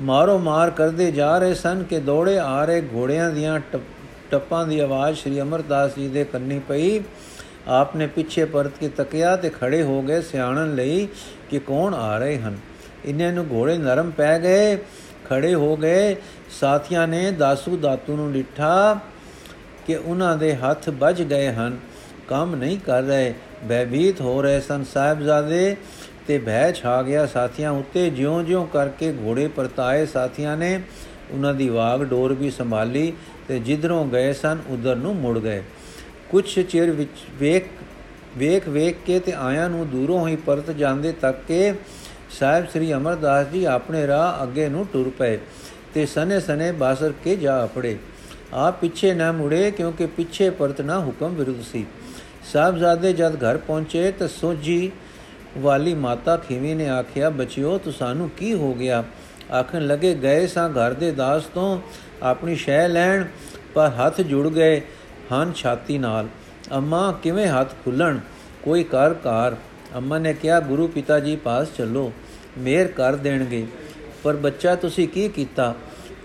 ਮਾਰੋ 0.00 0.38
ਮਾਰ 0.38 0.70
ਕਰਦੇ 0.70 1.10
ਜਾ 1.12 1.36
ਰਹੇ 1.38 1.54
ਸਨ 1.54 1.82
ਕਿ 1.82 1.98
ਦੌੜੇ 2.00 2.38
ਆ 2.38 2.64
ਰਹੇ 2.64 2.82
ਘੋੜਿਆਂ 2.94 3.30
ਦੀਆਂ 3.30 3.60
ਟੱਪਾਂ 4.30 4.66
ਦੀ 4.66 4.78
ਆਵਾਜ਼ 4.80 5.18
ਸ੍ਰੀ 5.18 5.40
ਅਮਰਦਾਸ 5.40 5.94
ਜੀ 5.96 6.08
ਦੇ 6.08 6.24
ਕੰਨੀ 6.24 6.58
ਪਈ। 6.58 7.00
ਆਪਨੇ 7.68 8.06
ਪਿੱਛੇ 8.06 8.44
ਪਰਤ 8.44 8.78
ਕੇ 8.80 8.88
ਤੱਕਿਆ 8.88 9.34
ਤੇ 9.36 9.50
ਖੜੇ 9.50 9.82
ਹੋ 9.82 10.00
ਗਏ 10.02 10.20
ਸਿਆਣਨ 10.20 10.74
ਲਈ 10.74 11.06
ਕਿ 11.50 11.58
ਕੌਣ 11.58 11.94
ਆ 11.94 12.16
ਰਹੇ 12.18 12.38
ਹਨ। 12.38 12.56
ਇਹਨਾਂ 13.04 13.32
ਨੂੰ 13.32 13.46
ਘੋੜੇ 13.50 13.76
ਨਰਮ 13.78 14.10
ਪੈ 14.10 14.38
ਗਏ, 14.38 14.76
ਖੜੇ 15.28 15.54
ਹੋ 15.54 15.76
ਗਏ। 15.76 16.16
ਸਾਥੀਆਂ 16.60 17.06
ਨੇ 17.08 17.30
ਦਾਸੂ 17.30 17.76
ਦਾਤੂ 17.76 18.16
ਨੂੰ 18.16 18.30
ਲਿਠਾ 18.32 18.98
ਕਿ 19.86 19.96
ਉਹਨਾਂ 19.96 20.36
ਦੇ 20.36 20.54
ਹੱਥ 20.56 20.88
ਵੱਜ 20.88 21.22
ਗਏ 21.22 21.52
ਹਨ। 21.52 21.76
ਕੰਮ 22.32 22.54
ਨਹੀਂ 22.54 22.78
ਕਰ 22.78 23.02
ਰਹੇ 23.02 23.34
ਬੈਬੀਤ 23.64 24.20
ਹੋ 24.20 24.42
ਰਹੇ 24.42 24.60
ਸਨ 24.60 24.84
ਸਾਹਿਬਜ਼ਾਦੇ 24.84 25.76
ਤੇ 26.26 26.38
ਭੈ 26.38 26.72
ਛਾ 26.72 27.02
ਗਿਆ। 27.02 27.26
ਸਾਥੀਆਂ 27.26 27.70
ਉੱਤੇ 27.70 28.10
ਜਿਉਂ-ਜਿਉਂ 28.10 28.66
ਕਰਕੇ 28.66 29.12
ਘੋੜੇ 29.12 29.46
ਪਰਤਾਏ 29.48 30.06
ਸਾਥੀਆਂ 30.06 30.56
ਨੇ, 30.56 30.82
ਉਹਨਾਂ 31.30 31.54
ਦੀ 31.54 31.68
ਵਾਗ 31.68 32.04
ਡੋਰ 32.04 32.32
ਵੀ 32.32 32.50
ਸੰਭਾਲੀ 32.50 33.12
ਤੇ 33.48 33.58
ਜਿੱਧਰੋਂ 33.58 34.04
ਗਏ 34.06 34.32
ਸਨ, 34.32 34.58
ਉਧਰ 34.68 34.96
ਨੂੰ 34.96 35.14
ਮੁੜ 35.16 35.38
ਗਏ। 35.38 35.62
ਕੁਝ 36.30 36.60
ਚਿਰ 36.60 36.90
ਵਿੱਚ 36.90 37.24
ਵੇਖ 37.38 37.64
ਵੇਖ 38.38 38.68
ਵੇਖ 38.68 38.96
ਕੇ 39.06 39.18
ਤੇ 39.20 39.32
ਆਇਆਂ 39.32 39.68
ਨੂੰ 39.70 39.88
ਦੂਰੋਂ 39.88 40.28
ਹੀ 40.28 40.36
ਪਰਤ 40.36 40.70
ਜਾਂਦੇ 40.70 41.12
ਤੱਕ 41.12 41.38
ਕੇ 41.48 41.72
ਸਾਹਿਬ 42.38 42.66
ਸ੍ਰੀ 42.66 42.92
ਅਮਰਦਾਸ 42.92 43.46
ਜੀ 43.46 43.64
ਆਪਣੇ 43.64 44.06
ਰਾਹ 44.06 44.42
ਅੱਗੇ 44.42 44.68
ਨੂੰ 44.68 44.86
ਟੁਰ 44.92 45.10
ਪਏ 45.18 45.38
ਤੇ 45.94 46.06
ਸਨੇ 46.06 46.40
ਸਨੇ 46.40 46.72
ਬਾਸਰ 46.72 47.12
ਕੇ 47.24 47.36
ਜਾ 47.36 47.62
ਆਪੜੇ 47.62 47.96
ਆਪ 48.52 48.80
ਪਿੱਛੇ 48.80 49.14
ਨਾ 49.14 49.32
ਮੁੜੇ 49.32 49.70
ਕਿਉਂਕਿ 49.70 50.06
ਪਿੱਛੇ 50.06 50.50
ਪਰਤਣਾ 50.50 50.98
ਹੁਕਮ 51.00 51.34
ਵਿਰੁੱਧ 51.34 51.62
ਸੀ। 51.72 51.84
ਸਾਹਿਬਜ਼ਾਦੇ 52.44 53.12
ਜਦ 53.12 53.36
ਘਰ 53.36 53.56
ਪਹੁੰਚੇ 53.56 54.12
ਤਾਂ 54.12 54.28
ਸੋਜੀ 54.28 54.92
ਵਾਲੀ 55.58 55.94
ਮਾਤਾ 55.94 56.36
ਖੀਵੀ 56.36 56.74
ਨੇ 56.74 56.88
ਆਖਿਆ, 56.88 57.30
ਬਚਿਓ 57.30 57.78
ਤੁਹਾਨੂੰ 57.78 58.30
ਕੀ 58.30 58.54
ਹੋ 58.54 58.74
ਗਿਆ? 58.74 59.04
ਆਖਣ 59.52 59.86
ਲੱਗੇ, 59.86 60.14
ਗਏ 60.14 60.46
ਸਾਂ 60.46 60.70
ਘਰ 60.70 60.92
ਦੇ 60.92 61.10
ਦਾਸ 61.10 61.44
ਤੋਂ 61.44 61.80
ਆਪਣੀ 62.22 62.56
ਸ਼ੈ 62.56 62.88
ਲੈਣ, 62.88 63.24
ਪਰ 63.74 63.88
ਹੱਥ 63.88 64.20
ਜੁੜ 64.20 64.48
ਗਏ 64.48 64.80
ਹਨ 65.32 65.52
ਛਾਤੀ 65.52 65.98
ਨਾਲ। 65.98 66.28
ਅੰਮਾ, 66.72 67.12
ਕਿਵੇਂ 67.22 67.46
ਹੱਥ 67.46 67.70
ਖੁੱਲਣ? 67.84 68.18
ਕੋਈ 68.62 68.84
ਕਰ 68.84 69.14
ਕਾਰ। 69.14 69.56
ਅੰਮਾ 69.96 70.18
ਨੇ 70.18 70.34
ਕਿਹਾ, 70.34 70.60
ਗੁਰੂ 70.60 70.88
ਪਿਤਾ 70.88 71.20
ਜੀ 71.20 71.36
ਪਾਸ 71.36 71.68
ਚੱਲੋ 71.78 72.12
ਮੇਰ 72.58 72.88
ਕਰ 72.88 73.16
ਦੇਣਗੇ। 73.16 73.66
ਪਰ 74.22 74.36
ਬੱਚਾ, 74.36 74.74
ਤੁਸੀਂ 74.74 75.08
ਕੀ 75.08 75.28
ਕੀਤਾ? 75.28 75.74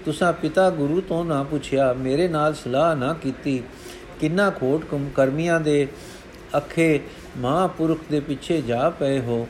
ਤੁਸੀਂ 0.05 0.33
ਪਿਤਾ 0.33 0.69
ਗੁਰੂ 0.69 1.01
ਤੋਂ 1.01 1.25
ਨਾ 1.25 1.43
ਪੁੱਛਿਆ, 1.43 1.93
ਮੇਰੇ 1.93 2.27
ਨਾਲ 2.27 2.53
ਸਲਾਹ 2.53 2.95
ਨਾ 2.95 3.13
ਕੀਤੀ। 3.13 3.63
ਕਿੰਨਾ 4.19 4.49
ਖੋਟ 4.49 4.85
ਕਰਮੀਆਂ 5.15 5.59
ਦੇ 5.59 5.87
ਅਖੇ 6.57 6.99
ਮਹਾਪੁਰਖ 7.37 7.99
ਦੇ 8.11 8.19
ਪਿੱਛੇ 8.19 8.61
ਜਾ 8.61 8.89
ਪਏ 8.89 9.19
ਹੋ। 9.19 9.47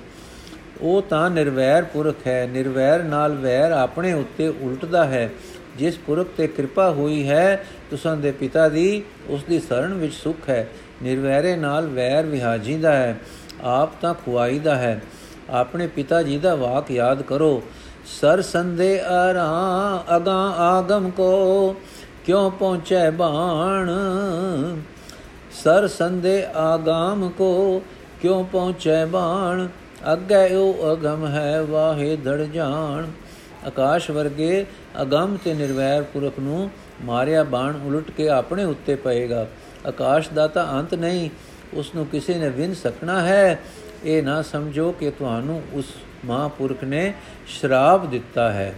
ਉਹ 0.82 1.02
ਤਾਂ 1.02 1.30
ਨਿਰਵੈਰ 1.30 1.84
ਪੁਰਖ 1.84 2.28
ਹੈ, 2.28 2.50
ਨਿਰਵੈਰ 2.52 3.04
ਨਾਲ 3.04 3.36
ਵੈਰ 3.36 3.72
ਆਪਣੇ 3.72 4.14
ਉੱਤੇ 4.14 4.48
ਉਲਟਦਾ 4.48 5.06
ਹੈ। 5.06 5.30
ਜਿਸ 5.78 5.98
ਪੁਰਖ 5.98 6.28
ਤੇ 6.38 6.48
ਕਿਰਪਾ 6.48 6.92
ਹੋਈ 6.92 7.30
ਹੈ, 7.30 7.66
ਤੁਸਾਂ 7.90 8.18
ਦੇ 8.18 8.32
ਪਿਤਾ 8.32 8.70
ਦੀ, 8.70 9.04
ਉਸ 9.28 9.44
ਦੀ 9.44 9.60
ਸ਼ਰਨ 9.60 9.94
ਵਿੱਚ 9.94 10.14
ਸੁਖ 10.14 10.50
ਹੈ। 10.50 10.70
ਨਿਰਵੈਰੇ 11.04 11.56
ਨਾਲ 11.56 11.88
ਵੈਰ 11.88 12.26
ਵਿਹਾਜੀਦਾ 12.26 12.92
ਹੈ, 12.92 13.20
ਆਪ 13.64 14.02
ਤਾਂ 14.02 14.14
ਖੁਆਈਦਾ 14.14 14.76
ਹੈ। 14.76 15.02
ਆਪਣੇ 15.50 15.88
ਪਿਤਾ 15.88 16.24
ਜੀ 16.24 16.38
ਦਾ 16.38 16.56
ਵਾਕ 16.56 16.92
ਯਾਦ 16.92 17.22
ਕਰੋ। 17.22 17.64
ਸਰ 18.22 18.42
ਸੰਦੇ 18.42 19.02
ਅਰਾਂ 19.02 20.18
ਅਗਾ 20.18 20.38
ਆਗਮ 20.58 21.10
ਕੋ 21.10 21.76
ਕਿਉ 22.28 22.50
ਪਹੁੰਚੈ 22.50 23.12
ਬਾਣ? 23.12 23.90
ਸਰ 25.64 25.88
ਸੰਦੇ 25.88 26.46
ਆਗਾਮ 26.56 27.30
ਕੋ 27.30 27.82
ਕਿਉ 28.22 28.44
ਪਹੁੰਚੈ 28.44 29.06
ਬਾਣ? 29.06 29.68
ਅੱਗੇ 30.14 30.56
ਉਹ 30.56 30.94
ਅਗਮ 30.94 31.28
ਹੈ, 31.28 31.62
ਵਾਹੇ 31.62 32.16
ਧੜ 32.16 32.38
ਜਾਣ। 32.38 33.06
ਆਕਾਸ਼ 33.68 34.12
ਵਰਗੇ 34.12 34.66
ਅਗੰਮ 35.02 35.38
ਤੇ 35.44 35.54
ਨਿਰਵੈਰ 35.54 36.04
ਪੁਰਖ 36.04 36.34
ਨੂੰ 36.40 36.70
ਮਾਰਿਆ 37.06 37.44
ਬਾਣ 37.44 37.74
ਉਲਟ 37.86 38.12
ਕੇ 38.12 38.30
ਆਪਣੇ 38.30 38.64
ਉੱਤੇ 38.64 38.96
ਪਏਗਾ। 38.96 39.48
ਆਕਾਸ਼ 39.88 40.30
ਦਾ 40.30 40.48
ਤਾਂ 40.48 40.80
ਅੰਤ 40.80 40.94
ਨਹੀਂ 40.94 41.30
ਉਸ 41.74 41.96
ਨੂੰ 41.96 42.06
ਕਿਸੇ 42.06 42.36
ਨੇ 42.36 42.50
ਵਿਨ 42.50 42.74
ਸਕਣਾ 42.74 43.22
ਹੈ। 43.22 43.60
ਇਹ 44.06 44.24
ਨਾ 44.24 44.42
ਸਮਝੋ 44.42 44.92
ਕਿ 44.92 45.12
ਤੁਹਾਨੂੰ 45.12 45.64
ਉਸ 45.74 45.86
ਮਹਾਪੁਰਖ 46.26 46.84
ਨੇ 46.84 47.14
ਸ਼ਰਾਬ 47.48 48.10
ਦਿੱਤਾ 48.10 48.52
ਹੈ। 48.52 48.76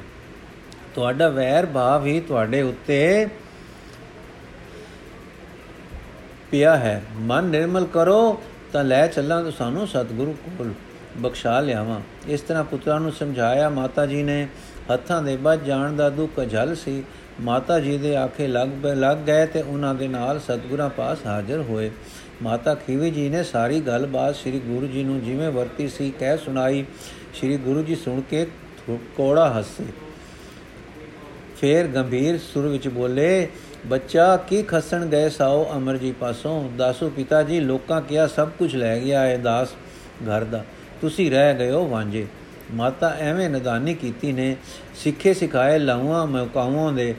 ਤੁਹਾਡਾ 0.96 1.30
ਵੈਰ 1.30 1.66
ਭਾਵ 1.66 2.06
ਹੀ 2.06 2.20
ਤੁਹਾਡੇ 2.20 2.62
ਉੱਤੇ 2.62 3.28
ਪਿਆ 6.52 6.76
ਹੈ। 6.78 7.02
ਮਨ 7.16 7.44
ਨਿਰਮਲ 7.44 7.86
ਕਰੋ, 7.86 8.42
ਤਾਂ 8.74 8.84
ਲੈ 8.84 9.08
ਚੱਲਾਂ 9.08 9.52
ਸਾਨੂੰ 9.52 9.88
ਸਤਿਗੁਰੂ 9.88 10.36
ਕੋਲ 10.58 10.74
ਬਖਸ਼ਾ 11.18 11.60
ਲਿਆਵਾਂ। 11.60 12.00
ਇਸ 12.28 12.42
ਤਰ੍ਹਾਂ 12.42 12.64
ਪੁੱਤਰਾਂ 12.64 13.00
ਨੂੰ 13.00 13.12
ਸਮਝਾਇਆ 13.12 13.70
ਮਾਤਾ 13.70 14.06
ਜੀ 14.06 14.24
ਨੇ, 14.24 14.48
ਹੱਥਾਂ 14.94 15.22
ਦੇ 15.24 15.36
ਵੱਜ 15.36 15.64
ਜਾਣ 15.64 15.94
ਦਾ 15.94 16.10
ਦੁੱਖ 16.10 16.40
ਝਲ 16.50 16.76
ਸੀ। 16.76 17.04
ਮਾਤਾ 17.42 17.80
ਜੀ 17.80 17.98
ਦੇ 17.98 18.16
ਆਖੇ 18.16 18.48
ਲੱਗ 18.48 18.86
ਲੱਗ 18.86 19.18
ਗਏ 19.18 19.46
ਤੇ 19.46 19.62
ਉਹਨਾਂ 19.62 19.94
ਦੇ 19.96 20.08
ਨਾਲ 20.08 20.40
ਸਤਗੁਰਾਂ 20.40 20.90
ਪਾਸ 20.90 21.26
ਹਾਜ਼ਰ 21.26 21.62
ਹੋਏ। 21.62 21.92
ਮਾਤਾ 22.42 22.76
ਖੀਵੀ 22.76 23.12
ਜੀ 23.12 23.30
ਨੇ 23.30 23.44
ਸਾਰੀ 23.44 23.80
ਗੱਲਬਾਤ 23.80 24.36
ਸ੍ਰੀ 24.36 24.60
ਗੁਰੂ 24.60 24.88
ਜੀ 24.88 25.04
ਨੂੰ 25.04 25.22
ਜਿਵੇਂ 25.22 25.52
ਵਰਤੀ 25.52 25.88
ਸੀ, 25.88 26.14
ਕਹਿ 26.20 26.38
ਸੁਣਾਈ। 26.38 26.86
ਸ੍ਰੀ 27.34 27.58
ਗੁਰੂ 27.58 27.84
ਜੀ 27.84 27.96
ਸੁਣ 27.96 28.22
ਕੇ 28.22 28.48
ਕੋੜਾ 28.90 29.50
ਹੱਸੇ। 29.54 29.84
ਫੇਰ 31.62 31.88
ਗੰਭੀਰ 31.88 32.38
ਸੁਰ 32.38 32.68
ਵਿੱਚ 32.68 32.88
ਬੋਲੇ, 32.88 33.48
ਬੱਚਾ 33.86 34.38
ਕੀ 34.38 34.64
ਖਸਣ 34.64 35.06
ਗਏ 35.06 35.30
ਸਾਓ 35.30 35.72
ਅਮਰ 35.76 35.98
ਜੀ 35.98 36.12
ਪਾਸੋਂ? 36.12 36.70
ਦਾਸੂ 36.78 37.10
ਪਿਤਾ 37.10 37.44
ਜੀ, 37.44 37.60
ਲੋਕਾਂ 37.60 38.02
ਕਿਹਾ 38.02 38.28
ਸਭ 38.28 38.50
ਕੁਝ 38.50 38.76
ਲੈ 38.76 39.00
ਗਿਆ 39.00 39.22
ਹੈ 39.22 39.38
ਦਾਸ 39.38 39.70
ਘਰ 40.24 40.44
ਦਾ। 40.44 40.66
ਤੁਸੀਂ 41.02 41.32
ਰਹਿ 41.32 41.58
ਗਏ 41.58 41.72
ਹੋ 41.72 41.88
ਵਾਂਝੇ। 41.88 42.28
ਮਾਤਾ 42.74 43.16
ਐਵੇਂ 43.20 43.50
ਨਦਾਨੀ 43.50 43.94
ਕੀਤੀ 43.94 44.32
ਨੇ, 44.32 44.56
ਸਿੱਖੇ 44.96 45.34
ਸਿਖਾਏ 45.34 45.80
ਲਾਉਆਂ 45.80 46.28
ਮਕਾਉਆਂ 46.28 46.94
ਦੇ 46.94 47.16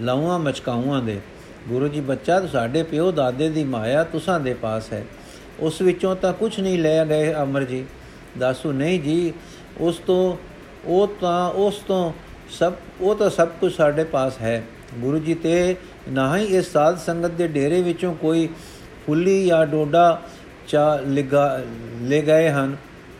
ਲਾਉਆਂ 0.00 0.38
ਮਚਕਾਉਆਂ 0.38 1.02
ਦੇ। 1.02 1.20
ਗੁਰੂ 1.68 1.88
ਜੀ, 1.88 2.00
ਬੱਚਾ 2.00 2.46
ਸਾਡੇ 2.46 2.82
ਪਿਓ 2.82 3.12
ਦਾਦੇ 3.12 3.48
ਦੀ 3.48 3.64
ਮਾਇਆ 3.64 4.04
ਤੁਸਾਂ 4.04 4.40
ਦੇ 4.40 4.54
ਪਾਸ 4.54 4.92
ਹੈ। 4.92 5.04
ਉਸ 5.60 5.82
ਵਿੱਚੋਂ 5.82 6.16
ਤਾਂ 6.16 6.32
ਕੁਝ 6.32 6.60
ਨਹੀਂ 6.60 6.78
ਲੈ 6.78 7.06
ਗਏ 7.06 7.34
ਅਮਰ 7.34 7.64
ਜੀ। 7.64 7.84
ਦਾਸੂ, 8.38 8.72
ਨਹੀਂ 8.72 9.00
ਜੀ, 9.00 9.32
ਉਸ 9.78 9.96
ਤੋਂ, 9.96 10.36
ਉਹ 10.84 11.08
ਤਾਂ, 11.20 11.50
ਉਸ 11.50 11.76
ਤੋਂ 11.76 12.12
ਸਭ, 12.50 12.72
ਉਹ 13.00 13.14
ਤਾਂ 13.14 13.30
ਸਭ 13.30 13.48
ਕੁਝ 13.60 13.72
ਸਾਡੇ 13.72 14.04
ਪਾਸ 14.04 14.38
ਹੈ। 14.40 14.64
ਗੁਰੂ 14.98 15.18
ਜੀ 15.18 15.34
ਤੇ 15.34 15.76
ਨਾ 16.08 16.38
ਹੀ 16.38 16.44
ਇਸ 16.44 16.72
ਸਾਧ 16.72 16.98
ਸੰਗਤ 16.98 17.30
ਦੇ 17.30 17.48
ਡੇਰੇ 17.48 17.82
ਵਿੱਚੋਂ 17.82 18.14
ਕੋਈ 18.14 18.48
ਫੁੱਲੀ 19.06 19.46
ਜਾਂ 19.46 19.66
ਡੋਡਾ 19.66 20.22
ਚਾ 20.68 20.96
ਲਿਗਾ, 20.96 21.62
ਲੈ 22.02 22.22
ਗਏ 22.22 22.50
ਹਨ। 22.50 22.76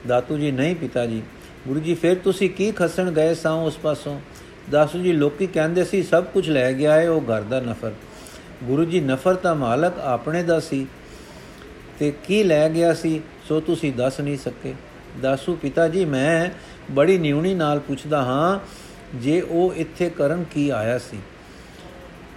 ਦਾਤੂ 0.06 0.38
ਜੀ, 0.38 0.50
ਨਹੀਂ 0.50 0.76
ਪਿਤਾ 0.76 1.06
ਜੀ। 1.06 1.22
ਗੁਰੂ 1.68 1.80
ਜੀ, 1.80 1.94
ਫਿਰ 1.94 2.16
ਤੁਸੀਂ 2.24 2.50
ਕੀ 2.50 2.72
ਖਸਣ 2.72 3.10
ਗਏ 3.10 3.34
ਸਾਂ 3.34 3.52
ਉਸ 3.52 3.76
ਪਾਸੋਂ? 3.76 4.20
ਦਾਸੂ 4.70 4.98
ਜੀ, 4.98 5.12
ਲੋਕੀ 5.12 5.46
ਕਹਿੰਦੇ 5.46 5.84
ਸੀ, 5.84 6.02
ਸਭ 6.02 6.24
ਕੁਝ 6.24 6.50
ਲੈ 6.50 6.72
ਗਿਆ 6.72 6.92
ਹੈ 6.92 7.10
ਉਹ 7.10 7.20
ਘਰ 7.20 7.42
ਦਾ 7.42 7.60
ਨਫਰ। 7.60 7.92
ਗੁਰੂ 8.64 8.84
ਜੀ, 8.84 9.00
ਨਫਰ 9.00 9.34
ਤਾਂ 9.34 9.54
ਮਾਲਕ 9.54 9.98
ਆਪਣੇ 9.98 10.42
ਦਾ 10.42 10.60
ਸੀ। 10.60 10.86
ਤੇ 11.98 12.12
ਕੀ 12.24 12.42
ਲੈ 12.42 12.68
ਗਿਆ 12.68 12.94
ਸੀ, 12.94 13.20
ਸੋ 13.48 13.60
ਤੁਸੀਂ 13.60 13.92
ਦੱਸ 13.92 14.20
ਨਹੀਂ 14.20 14.38
ਸਕੇ। 14.38 14.74
ਦਾਸੂ, 15.22 15.54
ਪਿਤਾ 15.54 15.88
ਜੀ, 15.88 16.04
ਮੈਂ 16.04 16.50
ਬੜੀ 16.90 17.18
ਨਿਉਣੀ 17.18 17.54
ਨਾਲ 17.54 17.78
ਪੁੱਛਦਾ 17.78 18.22
ਹਾਂ 18.22 18.58
ਜੇ 19.14 19.40
ਉਹ 19.40 19.74
ਇੱਥੇ 19.74 20.10
ਕਰਨ 20.10 20.44
ਕੀ 20.54 20.70
ਆਇਆ 20.70 20.98
ਸੀ? 20.98 21.18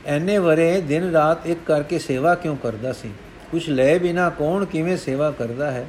ਐਨੇ 0.06 0.38
ਵਰੇ 0.38 0.82
ਦਿਨ 0.82 1.12
ਰਾਤ 1.12 1.48
ਇੱਕ 1.48 1.60
ਕਰਕੇ 1.66 2.00
ਸੇਵਾ 2.00 2.36
ਕਿਉਂ 2.36 2.58
ਕਰਦਾ 2.58 2.94
ਸੀ? 2.94 3.10
ਕੁਝ 3.52 3.70
ਲੈ 3.70 4.00
ਬਿਨਾ 4.00 4.30
ਕੌਣ 4.30 4.66
ਕਿਵੇਂ 4.66 4.98
ਸੇਵਾ 4.98 5.32
ਕਰਦਾ 5.32 5.72
ਹੈ? 5.72 5.88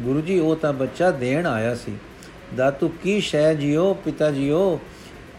ਗੁਰੂ 0.00 0.20
ਜੀ, 0.20 0.38
ਉਹ 0.38 0.56
ਤਾਂ 0.56 0.72
ਬੱਚਾ 0.72 1.10
ਦੇਣ 1.10 1.46
ਆਇਆ 1.46 1.74
ਸੀ। 1.74 1.92
ਦਾਤੂ 2.56 2.88
ਕੀ 2.88 3.20
ਸ਼ੈ 3.20 3.54
ਜਿਓ 3.54 3.94
ਪਿਤਾ 3.94 4.30
ਜੀਓ? 4.30 4.80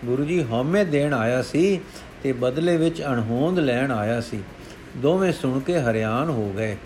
ਗੁਰੂ 0.06 0.24
ਜੀ, 0.24 0.44
ਹਉਮੈ 0.44 0.84
ਦੇਣ 0.84 1.14
ਆਇਆ 1.14 1.42
ਸੀ 1.42 1.80
ਤੇ 2.24 2.32
ਬਦਲੇ 2.32 2.78
ਵਿੱਚ 2.78 3.02
ਅਣਹੋਂਦ 3.02 3.60
ਲੈਣ 3.60 3.92
ਆਇਆ 3.92 4.22
ਸੀ। 4.22 4.40
ਦੋਵੇਂ 4.98 5.34
ਸੁਣ 5.34 5.60
ਕੇ 5.60 5.80
ਹਰਿਆਣ 5.80 6.30
ਹੋ 6.30 6.54
ਗਏ। 6.58 6.78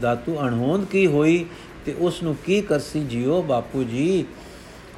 ਦਾਤੂ, 0.00 0.40
ਅਣਹੋਂਦ 0.40 0.84
ਕੀ 0.84 1.06
ਹੋਈ 1.06 1.46
ਤੇ 1.84 1.94
ਉਸ 1.98 2.22
ਨੂੰ 2.22 2.36
ਕੀ 2.46 2.60
ਕਰਸੀ 2.60 3.04
ਜਿਓ 3.04 3.42
ਬਾਪੂ 3.42 3.84
ਜੀ? 3.84 4.24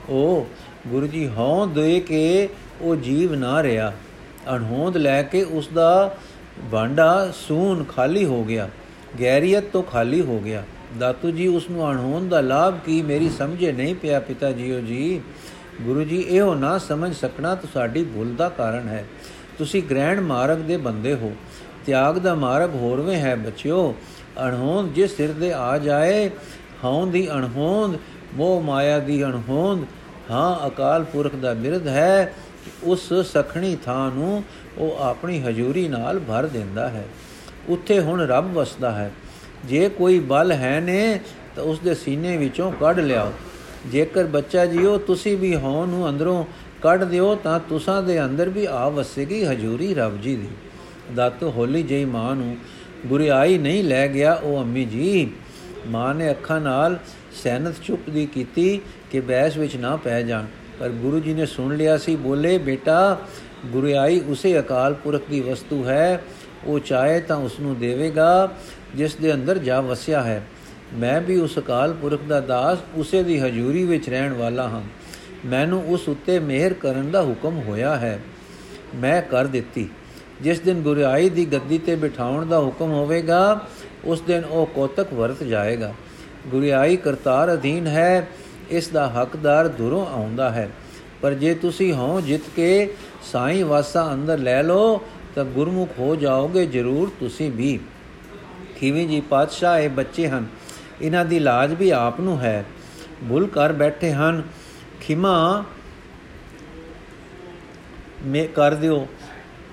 ਉਹ 0.08 0.46
ਗੁਰੂ 0.88 1.06
ਜੀ 1.06 1.26
ਹਉ 1.28 1.66
ਦੇ 1.66 2.00
ਕੇ 2.00 2.48
ਉਹ 2.80 2.96
ਜੀਵ 2.96 3.34
ਨਾ 3.34 3.62
ਰਿਹਾ। 3.62 3.92
ਅਣਹੋਂਦ 4.54 4.96
ਲੈ 4.96 5.22
ਕੇ 5.22 5.42
ਉਸ 5.42 5.68
ਦਾ 5.68 6.16
ਭਾਂਡਾ 6.72 7.32
ਸੂਨ 7.36 7.84
ਖਾਲੀ 7.84 8.24
ਹੋ 8.24 8.42
ਗਿਆ, 8.44 8.68
ਗੈਰੀਅਤ 9.20 9.64
ਤੋਂ 9.64 9.82
ਖਾਲੀ 9.82 10.20
ਹੋ 10.20 10.38
ਗਿਆ। 10.40 10.62
ਦਾਤੂ 10.98 11.30
ਜੀ 11.30 11.46
ਉਸ 11.46 11.68
ਨੂੰ 11.70 11.90
ਅਣਹੋਂਦ 11.90 12.28
ਦਾ 12.28 12.40
ਲਾਭ 12.40 12.78
ਕੀ 12.86 13.00
ਮੇਰੀ 13.02 13.28
ਸਮਝੇ 13.30 13.72
ਨਹੀਂ 13.72 13.94
ਪਿਆ 13.94 14.20
ਪਿਤਾ 14.20 14.50
ਜੀਓ 14.52 14.80
ਜੀ। 14.80 15.20
ਗੁਰੂ 15.82 16.04
ਜੀ, 16.04 16.20
ਇਹੋ 16.20 16.54
ਨਾ 16.54 16.76
ਸਮਝ 16.78 17.14
ਸਕਣਾ 17.14 17.54
ਤੁਹਾਡੀ 17.54 18.04
ਭੁੱਲ 18.04 18.34
ਦਾ 18.34 18.48
ਕਾਰਨ 18.48 18.88
ਹੈ। 18.88 19.04
ਤੁਸੀਂ 19.58 19.82
ਗ੍ਰਹਿਣ 19.82 20.20
ਮਾਰਗ 20.20 20.58
ਦੇ 20.58 20.76
ਬੰਦੇ 20.76 21.14
ਹੋ, 21.14 21.32
ਤਿਆਗ 21.86 22.18
ਦਾ 22.18 22.34
ਮਾਰਗ 22.34 22.74
ਹੋਰਵੇਂ 22.74 23.16
ਹੈ 23.16 23.34
ਬੱਚਿਓ। 23.36 23.94
ਅਣਹੋਂਦ 24.42 24.92
ਜਿਸ 24.92 25.16
ਸਿਰ 25.16 25.32
ਦੇ 25.32 25.52
ਆ 25.52 25.78
ਜਾਏ, 25.78 26.28
ਹਉ 26.84 27.06
ਦੀ 27.06 27.28
ਅਣਹੋਂਦ, 27.30 27.98
ਮੋਹ 28.34 28.62
ਮਾਇਆ 28.62 28.98
ਦੀ 28.98 29.22
ਅਣਹੋਂਦ 29.24 29.84
ਹਾਂ, 30.30 30.66
ਅਕਾਲ 30.66 31.04
ਪੁਰਖ 31.04 31.35
ਦਾ 31.35 31.54
ਬਿਰਧ 31.54 31.88
ਹੈ 31.88 32.35
ਉਸ 32.82 33.12
ਸਖਣੀ 33.12 33.76
ਥਾਂ 33.85 34.11
ਨੂੰ 34.11 34.44
ਉਹ 34.78 34.96
ਆਪਣੀ 35.00 35.42
ਹਜ਼ੂਰੀ 35.42 35.88
ਨਾਲ 35.88 36.18
ਭਰ 36.18 36.46
ਦਿੰਦਾ 36.46 36.88
ਹੈ। 36.88 37.04
ਉੱਥੇ 37.68 38.00
ਹੁਣ 38.00 38.26
ਰੱਬ 38.26 38.52
ਵਸਦਾ 38.54 38.92
ਹੈ। 38.92 39.12
ਜੇ 39.64 39.88
ਕੋਈ 39.88 40.18
ਬਲ 40.18 40.52
ਹੈ 40.52 40.80
ਨੇ, 40.80 41.20
ਤਾਂ 41.56 41.64
ਉਸ 41.64 41.78
ਦੇ 41.78 41.94
ਸੀਨੇ 41.94 42.37
ਵਿੱਚੋਂ 42.37 42.72
ਕੱਢ 42.72 42.98
ਲਿਆਓ। 42.98 43.32
ਜੇਕਰ 43.87 44.24
ਬੱਚਾ 44.24 44.66
ਜੀਓ, 44.66 44.98
ਤੁਸੀਂ 44.98 45.37
ਵੀ 45.37 45.56
ਹੋ 45.56 45.87
ਨੂੰ 45.87 46.08
ਅੰਦਰੋਂ 46.08 46.44
ਕੱਢ 46.82 47.04
ਦਿਓ, 47.04 47.35
ਤਾਂ 47.35 47.61
ਤੁਸਾਂ 47.61 48.02
ਦੇ 48.02 48.24
ਅੰਦਰ 48.24 48.48
ਵੀ 48.48 48.64
ਆ 48.64 48.88
ਵਸੇਗੀ 48.88 49.44
ਹਜ਼ੂਰੀ 49.44 49.94
ਰੱਬ 49.94 50.20
ਜੀ 50.20 50.37
ਦੀ। 50.37 50.48
ਦਾਤੋ 51.14 51.50
ਹੋਲੀ 51.50 51.82
ਜਈ 51.82 52.04
ਮਾਂ 52.04 52.37
ਨੂੰ 52.37 52.56
ਗੁਰਿਆਈ 53.06 53.58
ਨਹੀਂ 53.58 53.85
ਲੈ 53.85 54.08
ਗਿਆ 54.08 54.35
ਉਹ 54.35 54.61
ਅੰਮੀ 54.61 54.85
ਜੀ। 54.85 55.30
ਮਾਂ 55.87 56.14
ਨੇ 56.14 56.30
ਅੱਖਾਂ 56.30 56.61
ਨਾਲ 56.61 56.98
ਸੈਨਤ 57.34 57.74
ਚੁੱਪ 57.84 58.10
ਦੀ 58.10 58.26
ਕੀਤੀ 58.26 58.80
ਕਿ 59.10 59.20
ਬੈਸ 59.20 59.56
ਵਿੱਚ 59.56 59.76
ਨਾ 59.76 59.96
ਪੈ 59.96 60.22
ਜਾਣ। 60.22 60.44
ਪਰ 60.80 60.88
ਗੁਰੂ 60.88 61.20
ਜੀ 61.20 61.34
ਨੇ 61.34 61.46
ਸੁਣ 61.46 61.76
ਲਿਆ 61.76 61.98
ਸੀ, 61.98 62.16
ਬੋਲੇ, 62.16 62.58
ਬੇਟਾ, 62.58 63.18
ਗੁਰਿਆਈ 63.66 64.20
ਉਸੇ 64.20 64.58
ਅਕਾਲ 64.58 64.94
ਪੁਰਖ 64.94 65.22
ਦੀ 65.30 65.40
ਵਸਤੂ 65.40 65.84
ਹੈ। 65.88 66.22
ਉਹ 66.64 66.78
ਚਾਹੇ 66.78 67.20
ਤਾਂ 67.20 67.36
ਉਸ 67.36 67.60
ਨੂੰ 67.60 67.78
ਦੇਵੇਗਾ, 67.78 68.52
ਜਿਸ 68.94 69.14
ਦੇ 69.14 69.34
ਅੰਦਰ 69.34 69.58
ਜਾ 69.58 69.80
ਵਸਿਆ 69.80 70.22
ਹੈ। 70.22 70.46
ਮੈਂ 70.94 71.20
ਵੀ 71.20 71.36
ਉਸ 71.36 71.58
ਅਕਾਲ 71.58 71.92
ਪੁਰਖ 71.92 72.22
ਦਾ 72.22 72.40
ਦਾਸ, 72.40 72.78
ਉਸੇ 72.94 73.22
ਦੀ 73.22 73.40
ਹਜ਼ੂਰੀ 73.40 73.84
ਵਿੱਚ 73.84 74.08
ਰਹਿਣ 74.08 74.32
ਵਾਲਾ 74.32 74.68
ਹਾਂ। 74.68 74.82
ਮੈਨੂੰ 75.46 75.84
ਉਸ 75.86 76.08
ਉੱਤੇ 76.08 76.38
ਮਿਹਰ 76.38 76.72
ਕਰਨ 76.72 77.10
ਦਾ 77.10 77.22
ਹੁਕਮ 77.22 77.58
ਹੋਇਆ 77.58 77.96
ਹੈ। 77.96 78.20
ਮੈਂ 78.94 79.22
ਕਰ 79.22 79.46
ਦਿੱਤੀ। 79.46 79.88
ਜਿਸ 80.40 80.60
ਦਿਨ 80.60 80.80
ਗੁਰਿਆਈ 80.80 81.28
ਦੀ 81.28 81.46
ਗੱਦੀ 81.46 81.78
ਤੇ 81.78 81.96
ਬਿਠਾਉਣ 81.96 82.46
ਦਾ 82.46 82.58
ਹੁਕਮ 82.58 82.90
ਹੋਵੇਗਾ, 82.90 83.66
ਉਸ 84.04 84.20
ਦਿਨ 84.20 84.44
ਉਹ 84.44 84.66
ਕੋਤਕ 84.66 85.12
ਵਰਤ 85.12 85.42
ਜਾਏਗਾ। 85.42 85.94
ਗੁਰਿਆਈ 86.46 86.96
ਕਰਤਾਰ 86.96 87.52
ਅਧੀਨ 87.52 87.87
ਹੈ, 87.87 88.28
ਇਸ 88.70 88.88
ਦਾ 88.88 89.09
ਹੱਕਦਾਰ 89.09 89.68
ਦੂਰੋਂ 89.68 90.07
ਆਉਂਦਾ 90.07 90.50
ਹੈ। 90.50 90.70
ਪਰ 91.22 91.35
ਜੇ 91.35 91.55
ਤੁਸੀਂ 91.55 91.92
ਹੋ 91.92 92.20
ਜਿੱਤ 92.20 92.42
ਕੇ 92.57 92.94
ਸਾਈਂ 93.33 93.64
ਵਾਸਾ 93.64 94.12
ਅੰਦਰ 94.12 94.38
ਲੈ 94.38 94.62
ਲਓ, 94.62 95.00
ਤਾਂ 95.35 95.44
ਗੁਰਮੁਖ 95.44 95.88
ਹੋ 95.98 96.16
ਜਾਓਗੇ 96.16 96.66
ਜ਼ਰੂਰ 96.66 97.12
ਤੁਸੀਂ 97.20 97.52
ਵੀ। 97.52 97.81
ਖੀਵੀ 98.76 99.07
ਜੀ 99.07 99.20
ਪਾਤਸ਼ਾਹ 99.20 99.78
ਇਹ 99.78 99.88
ਬੱਚੇ 99.88 100.28
ਹਨ। 100.28 100.46
ਇਹਨਾਂ 101.02 101.24
ਦੀ 101.24 101.38
ਲਾਜ 101.38 101.74
ਵੀ 101.74 101.90
ਆਪ 101.90 102.20
ਨੂੰ 102.20 102.40
ਹੈ। 102.40 102.64
ਭੁੱਲ 103.28 103.46
ਕਰ 103.46 103.72
ਬੈਠੇ 103.72 104.12
ਹਨ। 104.12 104.42
ਖਿਮਾ 105.00 105.64
ਮੇ 108.24 108.46
ਕਰ 108.46 108.74
ਦਿਓ 108.74 109.07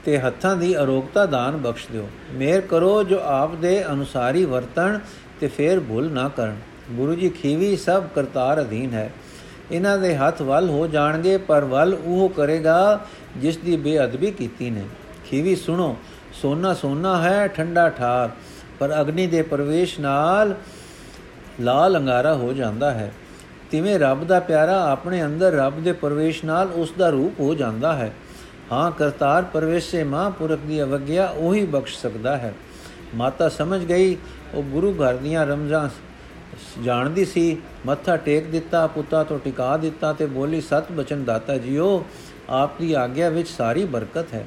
ਤੇ 0.06 0.20
ਹੱਥਾਂ 0.20 0.58
ਦੀ 0.58 0.78
ਅਰੋਗਤਾ 0.78 1.26
ਦਾਨ 1.26 1.58
ਬਖਸ਼ 1.58 1.88
ਦਿਓ। 1.92 2.10
ਮੇਰ 2.32 2.62
ਕਰੋ 2.62 3.04
ਜੋ 3.04 3.20
ਆਪ 3.24 3.56
ਦੇ 3.56 3.92
ਅਨੁਸਾਰੀ 3.92 4.46
ਵਰਤਣ 4.46 5.00
ਤੇ 5.40 5.48
ਫੇਰ 5.48 5.80
ਭੁੱਲ 5.80 6.12
ਨਾ 6.12 6.30
ਕਰਨ। 6.30 6.56
ਗੁਰੂ 6.92 7.16
ਜੀ 7.16 7.30
ਖੀਵੀ 7.30 7.78
ਸਭ 7.78 8.04
ਕਰਤਾਰ 8.16 8.62
ਅਧੀਨ 8.62 8.94
ਹੈ। 8.94 9.12
ਇਹਨਾਂ 9.72 9.98
ਦੇ 9.98 10.16
ਹੱਥ 10.16 10.42
ਵੱਲ 10.42 10.70
ਹੋ 10.70 10.88
ਜਾਣਗੇ, 10.88 11.38
ਪਰ 11.38 11.66
ਵੱਲ 11.66 11.98
ਉਹ 12.06 12.30
ਕਰੇਗਾ 12.30 13.06
ਜਿਸ 13.38 13.58
ਦੀ 13.58 13.78
ਬੇਅਦਬੀ 13.78 14.32
ਕੀਤੀ 14.32 14.70
ਨੇ। 14.70 14.84
ਖੀਵੀ 15.26 15.56
ਸੁਣੋ, 15.56 15.98
ਸੋਨਾ 16.34 16.74
ਸੋਨਾ 16.74 17.22
ਹੈ, 17.22 17.48
ਠੰਡਾ 17.48 17.90
ਠਾਰ, 17.90 18.30
ਪਰ 18.80 19.02
ਅਗਨੀ 19.02 19.28
ਦੇ 19.28 19.42
ਪ੍ਰਵੇਸ਼ 19.42 20.00
ਨਾਲ 20.00 20.56
ਲਾਲ 21.62 21.98
ਅੰਗਾਰਾ 21.98 22.34
ਹੋ 22.34 22.54
ਜਾਂਦਾ 22.54 22.92
ਹੈ। 22.92 23.12
ਤਿਵੇਂ 23.72 24.00
ਰੱਬ 24.00 24.24
ਦਾ 24.24 24.40
ਪਿਆਰਾ 24.40 24.92
ਆਪਣੇ 24.92 25.26
ਅੰਦਰ 25.26 25.52
ਰੱਬ 25.52 25.84
ਦੇ 25.84 25.92
ਪ੍ਰਵੇਸ਼ 25.92 26.46
ਨਾਲ 26.46 26.68
ਉਸ 26.68 26.94
ਦਾ 26.98 27.10
ਰੂਪ 27.10 27.40
ਹੋ 27.40 27.54
ਜਾਂਦਾ 27.54 27.94
ਹੈ। 27.94 28.12
ਹਾਂ, 28.72 28.92
ਕਰਤਾਰ 28.92 29.44
ਪਰਵੇਸ਼ੇ 29.44 30.04
ਮਹਾਂਪੁਰਖ 30.04 30.60
ਦੀ 30.60 30.82
ਅਵਗਿਆ 30.84 31.26
ਉਹੀ 31.28 31.66
ਬਖਸ਼ 31.66 31.98
ਸਕਦਾ 31.98 32.38
ਹੈ। 32.38 32.54
ਮਾਤਾ 33.16 33.50
ਸਮਝ 33.50 33.86
ਗਈ, 33.86 34.18
ਉਹ 34.54 34.64
ਗੁਰੂ 34.64 34.94
ਘਰ 34.94 35.16
ਦੀਆਂ 35.16 35.46
ਰਮਜ਼ਾਂ 35.46 35.90
ਜਾਣਦੀ 36.84 37.26
ਸੀ, 37.26 37.58
ਮੱਥਾ 37.86 38.18
ਟੇਕ 38.18 38.48
ਦਿੱਤਾ, 38.48 38.88
ਪੁੱਤਾ 38.88 39.24
ਤੋਂ 39.24 39.40
ਟਿਕਾ 39.40 39.78
ਦਿੱਤਾ 39.78 40.14
ਤੇ 40.14 40.26
ਬੋਲੀ, 40.26 40.62
ਸਤ 40.62 40.92
ਬਚਨ 40.92 41.24
ਦਾਤਾ 41.24 41.58
ਜੀਓ 41.58 42.06
ਆਪ 42.50 42.80
ਦੀ 42.80 42.94
ਆਗਿਆ 42.94 43.30
ਵਿੱਚ 43.30 43.50
ਸਾਰੀ 43.50 43.86
ਬਰਕਤ 43.86 44.34
ਹੈ। 44.34 44.46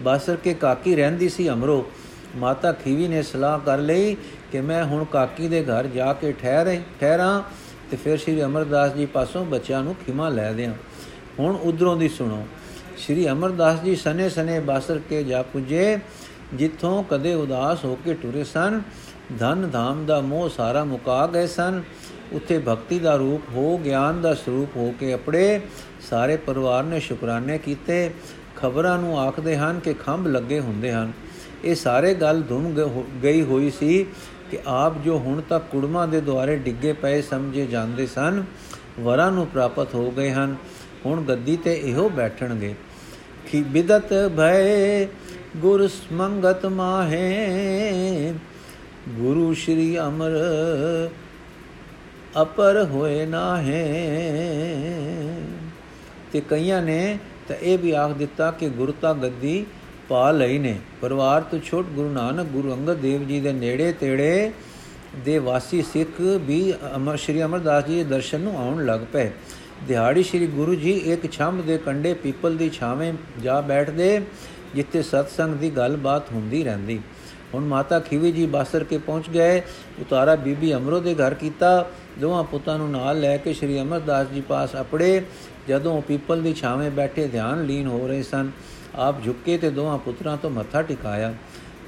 ਬਾਸਰ 0.00 0.36
ਕੇ 0.36 0.54
ਕਾਕੀ 0.54 0.96
ਰਹਿੰਦੀ 0.96 1.28
ਸੀ 1.28 1.48
ਅਮਰੋ। 1.48 1.90
ਮਾਤਾ 2.36 2.72
ਖੀਵੀ 2.72 3.08
ਨੇ 3.08 3.22
ਸਲਾਹ 3.22 3.58
ਕਰ 3.58 3.78
ਲਈ 3.78 4.16
ਕਿ 4.52 4.60
ਮੈਂ 4.60 4.84
ਹੁਣ 4.84 5.04
ਕਾਕੀ 5.04 5.48
ਦੇ 5.48 5.64
ਘਰ 5.64 5.86
ਜਾ 5.86 6.12
ਕੇ 6.12 6.32
ਠਹਿਰੇ, 6.32 6.80
ਠਹਿਰਾਂ 7.00 7.42
ਤੇ 7.90 7.96
ਫਿਰ 7.96 8.18
ਸ੍ਰੀ 8.18 8.42
ਅਮਰਦਾਸ 8.42 8.94
ਜੀ 8.94 9.06
ਪਾਸੋਂ 9.06 9.44
ਬੱਚਿਆਂ 9.44 9.82
ਨੂੰ 9.84 9.94
ਖਿਮਾ 9.94 10.28
ਲੈ 10.28 10.52
ਦਿਆਂ। 10.52 10.74
ਹੁਣ 11.38 11.56
ਉਧਰੋਂ 11.56 11.96
ਦੀ 11.96 12.08
ਸੁਣੋ। 12.08 12.46
ਸ੍ਰੀ 12.96 13.28
ਅਮਰਦਾਸ 13.28 13.80
ਜੀ 13.80 13.96
ਸਨੇ 13.96 14.28
ਸਨੇ 14.28 14.60
ਬਾਸਰ 14.60 15.00
ਕੇ 15.08 15.22
ਜਾ 15.24 15.42
ਪੁਜੇ। 15.42 15.98
ਜਿੱਥੋਂ 16.54 17.04
ਕਦੇ 17.10 17.34
ਉਦਾਸ 17.34 17.84
ਹੋ 17.84 17.98
ਕੇ 18.04 18.14
ਟੁਰੇ 18.14 18.44
ਸਨ, 18.44 18.82
ਧਨ 19.38 19.70
ਧਾਮ 19.72 20.06
ਦਾ 20.06 20.20
ਮੋਹ 20.20 20.48
ਸਾਰਾ 20.48 20.84
ਮੁਕਾ 20.84 21.26
ਗਏ 21.26 21.46
ਸਨ। 21.46 21.82
ਉੱਥੇ 22.32 22.58
ਭਗਤੀ 22.58 22.98
ਦਾ 22.98 23.16
ਰੂਪ 23.16 23.42
ਹੋ, 23.50 23.78
ਗਿਆਨ 23.78 24.20
ਦਾ 24.20 24.34
ਸਰੂਪ 24.34 24.76
ਹੋ 24.76 24.94
ਕੇ 25.00 25.14
ਅਪੜੇ। 25.14 25.60
ਸਾਰੇ 26.10 26.36
ਪਰਿਵਾਰ 26.36 26.84
ਨੇ 26.84 27.00
ਸ਼ੁਕਰਾਨੇ 27.00 27.58
ਕੀਤੇ। 27.58 28.10
ਖਬਰਾਂ 28.56 28.98
ਨੂੰ 28.98 29.20
ਆਖਦੇ 29.20 29.56
ਹਨ 29.56 29.80
ਕਿ 29.80 29.94
ਖੰਭ 29.94 30.26
ਲੱਗੇ 30.26 30.60
ਹੁੰਦੇ 30.60 30.92
ਹਨ। 30.92 31.12
ਇਹ 31.64 31.74
ਸਾਰੇ 31.74 32.14
ਗੱਲ 32.14 32.42
ਧੁਮ 32.42 32.90
ਗਈ 33.22 33.42
ਹੋਈ 33.42 33.70
ਸੀ 33.70 34.06
ਕਿ 34.50 34.58
ਆਪ 34.66 34.92
ਜੋ 35.04 35.18
ਹੁਣ 35.18 35.40
ਤੱਕ 35.40 35.64
ਕੁੜਮਾ 35.70 36.06
ਦੇ 36.06 36.20
ਦੁਆਰੇ 36.20 36.56
ਡਿੱਗੇ 36.56 36.92
ਪਏ 36.92 37.22
ਸਮਝੇ 37.22 37.66
ਜਾਂਦੇ 37.66 38.06
ਸਨ, 38.06 38.44
ਵਰਾਂ 39.00 39.32
ਨੂੰ 39.32 39.46
ਪ੍ਰਾਪਤ 39.46 39.94
ਹੋ 39.94 40.10
ਗਏ 40.10 40.30
ਹਨ। 40.30 40.56
ਹੁਣ 41.06 41.22
ਗੱਦੀ 41.22 41.56
ਤੇ 41.56 41.80
ਇਹੋ 41.84 42.08
ਬੈਠਣਗੇ। 42.08 42.74
ਕਿ 43.52 43.62
ਬਿਦਤ 43.62 44.12
ਭੈ 44.36 45.04
ਗੁਰ 45.56 45.88
ਮੰਗਤ 46.12 46.66
ਮਾਹੇ। 46.66 48.34
ਗੁਰੂ 49.08 49.54
ਸ਼੍ਰੀ 49.54 49.98
ਅਮਰ 49.98 50.30
ਅਪਰ 52.42 52.84
ਹੋਏ 52.84 53.26
ਨਾਹੇ। 53.26 53.82
ਤੇ 56.32 56.42
ਕਈਆਂ 56.50 56.82
ਨੇ 56.82 57.18
ਤਾਂ 57.48 57.56
ਇਹ 57.56 57.78
ਵੀ 57.78 57.90
ਆਖ 57.90 58.12
ਦਿੱਤਾ 58.12 58.50
ਕਿ 58.50 58.68
ਗੁਰਤਾ 58.68 59.12
ਗੱਦੀ 59.12 59.66
ਪਾ 60.08 60.30
ਲਈ 60.30 60.58
ਨੇ। 60.58 60.78
ਪਰਿਵਾਰ 61.00 61.42
ਤੋਂ 61.42 61.58
ਛੋਟ 61.58 61.86
ਗੁਰੂ 61.86 62.10
ਨਾਨਕ, 62.10 62.46
ਗੁਰੂ 62.46 62.74
ਅੰਗਦ 62.74 62.96
ਦੇਵ 62.96 63.26
ਜੀ 63.26 63.40
ਦੇ 63.40 63.52
ਨੇੜੇ 63.52 63.92
ਤੇੜੇ 63.92 64.52
ਦੇ 65.16 65.38
ਵਾਸੀ 65.38 65.82
ਸਿੱਖ 65.82 66.20
ਵੀ 66.20 66.74
ਅਮਰ, 66.96 67.16
ਸ਼੍ਰੀ 67.16 67.42
ਅਮਰਦਾਸ 67.42 67.86
ਜੀ 67.86 67.94
ਦੇ 67.94 68.04
ਦਰਸ਼ਨ 68.04 68.40
ਨੂੰ 68.40 68.56
ਆਉਣ 68.56 68.86
ਲੱਗ 68.86 69.00
ਪਏ। 69.12 69.30
ਦਿਹਾੜੀ 69.88 70.22
ਸ਼੍ਰੀ 70.22 70.46
ਗੁਰੂ 70.46 70.74
ਜੀ 70.74 70.90
ਇੱਕ 70.90 71.32
ਛੰਮ 71.32 71.62
ਦੇ 71.62 71.78
ਕੰਡੇ 71.78 72.14
ਪੀਪਲ 72.14 72.56
ਦੀ 72.56 72.70
ਛਾਵੇਂ 72.70 73.12
ਜਾ 73.42 73.60
ਬੈਠਦੇ 73.60 74.20
ਜਿੱਥੇ 74.74 75.02
ਸਤਸੰਗ 75.02 75.54
ਦੀ 75.54 75.70
ਗੱਲਬਾਤ 75.70 76.32
ਹੁੰਦੀ 76.32 76.62
ਰਹਿੰਦੀ। 76.64 77.00
ਹੁਣ 77.54 77.64
ਮਾਤਾ 77.64 77.98
ਖੀਵੀ 78.00 78.32
ਜੀ 78.32 78.46
ਬਾਸਰ 78.46 78.84
ਕੇ 78.84 78.98
ਪਹੁੰਚ 78.98 79.30
ਗਏ। 79.30 79.62
ਉਤਾਰਾ 79.98 80.34
ਬੀਬੀ 80.36 80.74
ਅਮਰੋ 80.74 81.00
ਦੇ 81.00 81.14
ਘਰ 81.14 81.34
ਕੀਤਾ। 81.34 81.90
ਦੋਵਾਂ 82.18 82.42
ਪੁੱਤਾਂ 82.44 82.78
ਨੂੰ 82.78 82.90
ਨਾਲ 82.90 83.20
ਲੈ 83.20 83.36
ਕੇ 83.36 83.52
ਸ਼੍ਰੀ 83.52 83.80
ਅਮਰਦਾਸ 83.80 84.26
ਜੀ 84.26 84.40
ਪਾਸ 84.40 84.76
ਅਪੜੇ। 84.80 85.22
ਜਦੋਂ 85.68 86.00
ਪੀਪਲ 86.02 86.42
ਦੀ 86.42 86.54
ਛਾਵੇਂ 86.54 86.90
ਬੈਠੇ 86.90 87.26
ਧਿਆਨ 87.26 87.64
ਲੀਨ 87.64 87.86
ਹੋ 87.86 88.06
ਰਹੇ 88.08 88.22
ਸਨ। 88.22 88.50
ਆਪ 88.94 89.24
ਝੁੱਕੇ 89.24 89.58
ਤੇ 89.58 89.70
ਦੋਵਾਂ 89.70 89.98
ਪੁੱਤਰਾਂ 89.98 90.36
ਤੋਂ 90.36 90.50
ਮੱਥਾ 90.50 90.82
ਟਿਕਾਇਆ। 90.82 91.34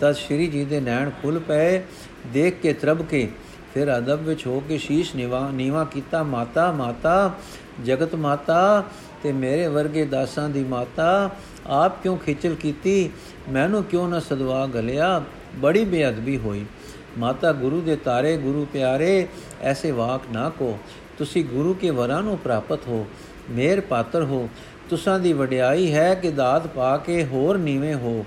ਤਦ 0.00 0.12
ਸ਼੍ਰੀ 0.12 0.46
ਜੀ 0.46 0.64
ਦੇ 0.64 0.80
ਨੈਣ 0.80 1.10
ਖੁੱਲ 1.22 1.38
ਪਏ। 1.38 1.82
ਦੇਖ 2.26 2.60
ਕੇ 2.60 2.72
ਤਰਬ 2.72 3.02
ਕੇ 3.02 3.28
ਫਿਰ 3.74 3.96
ਅਦਬ 3.98 4.20
ਵਿੱਚ 4.20 4.46
ਹੋ 4.46 4.62
ਕੇ 4.68 4.78
ਸ਼ੀਸ਼ 4.78 5.14
ਨਿਵਾ, 5.16 5.50
ਨੀਵਾ 5.50 5.84
ਕੀਤਾ, 5.84 6.22
ਮਾਤਾ 6.22 6.70
ਮਾਤਾ, 6.72 7.32
ਜਗਤ 7.84 8.14
ਮਾਤਾ 8.14 8.84
ਤੇ 9.22 9.32
ਮੇਰੇ 9.32 9.66
ਵਰਗੇ 9.68 10.04
ਦਾਸਾਂ 10.04 10.48
ਦੀ 10.48 10.64
ਮਾਤਾ 10.64 11.30
ਆਪ 11.66 12.02
ਕਿਉਂ 12.02 12.16
ਖੇਚਲ 12.18 12.54
ਕੀਤੀ? 12.54 13.10
ਮੈਨੂੰ 13.48 13.84
ਕਿਉਂ 13.84 14.08
ਨਾ 14.08 14.20
ਸਦਵਾ 14.20 14.66
ਗਲਿਆ? 14.66 15.22
ਬੜੀ 15.56 15.84
ਬੇਅਦਬੀ 15.84 16.38
ਹੋਈ। 16.38 16.64
ਮਾਤਾ 17.18 17.52
ਗੁਰੂ 17.52 17.80
ਦੇ 17.80 17.96
ਤਾਰੇ, 17.96 18.36
ਗੁਰੂ 18.36 18.66
ਪਿਆਰੇ, 18.72 19.28
ਐਸੇ 19.62 19.90
ਵਾਕ 19.90 20.20
ਨਾ 20.32 20.48
ਕੋ 20.48 20.78
ਤੁਸੀਂ 21.18 21.44
ਗੁਰੂ 21.44 21.74
ਕੇ 21.74 21.90
ਵਰਾਂ 21.90 22.22
ਨੂੰ 22.22 22.38
ਪ੍ਰਾਪਤ 22.38 22.86
ਹੋ, 22.86 23.06
ਮੇਰ 23.50 23.80
ਪਾਤਰ 23.80 24.22
ਹੋ। 24.22 24.48
ਤੁਸਾਂ 24.90 25.18
ਦੀ 25.18 25.32
ਵਡਿਆਈ 25.32 25.92
ਹੈ 25.94 26.14
ਕਿ 26.14 26.30
ਦਾਤ 26.30 26.66
ਪਾ 26.66 26.96
ਕੇ 26.96 27.24
ਹੋਰ 27.24 27.58
ਨੀਵੇਂ 27.58 27.94
ਹੋ। 27.94 28.24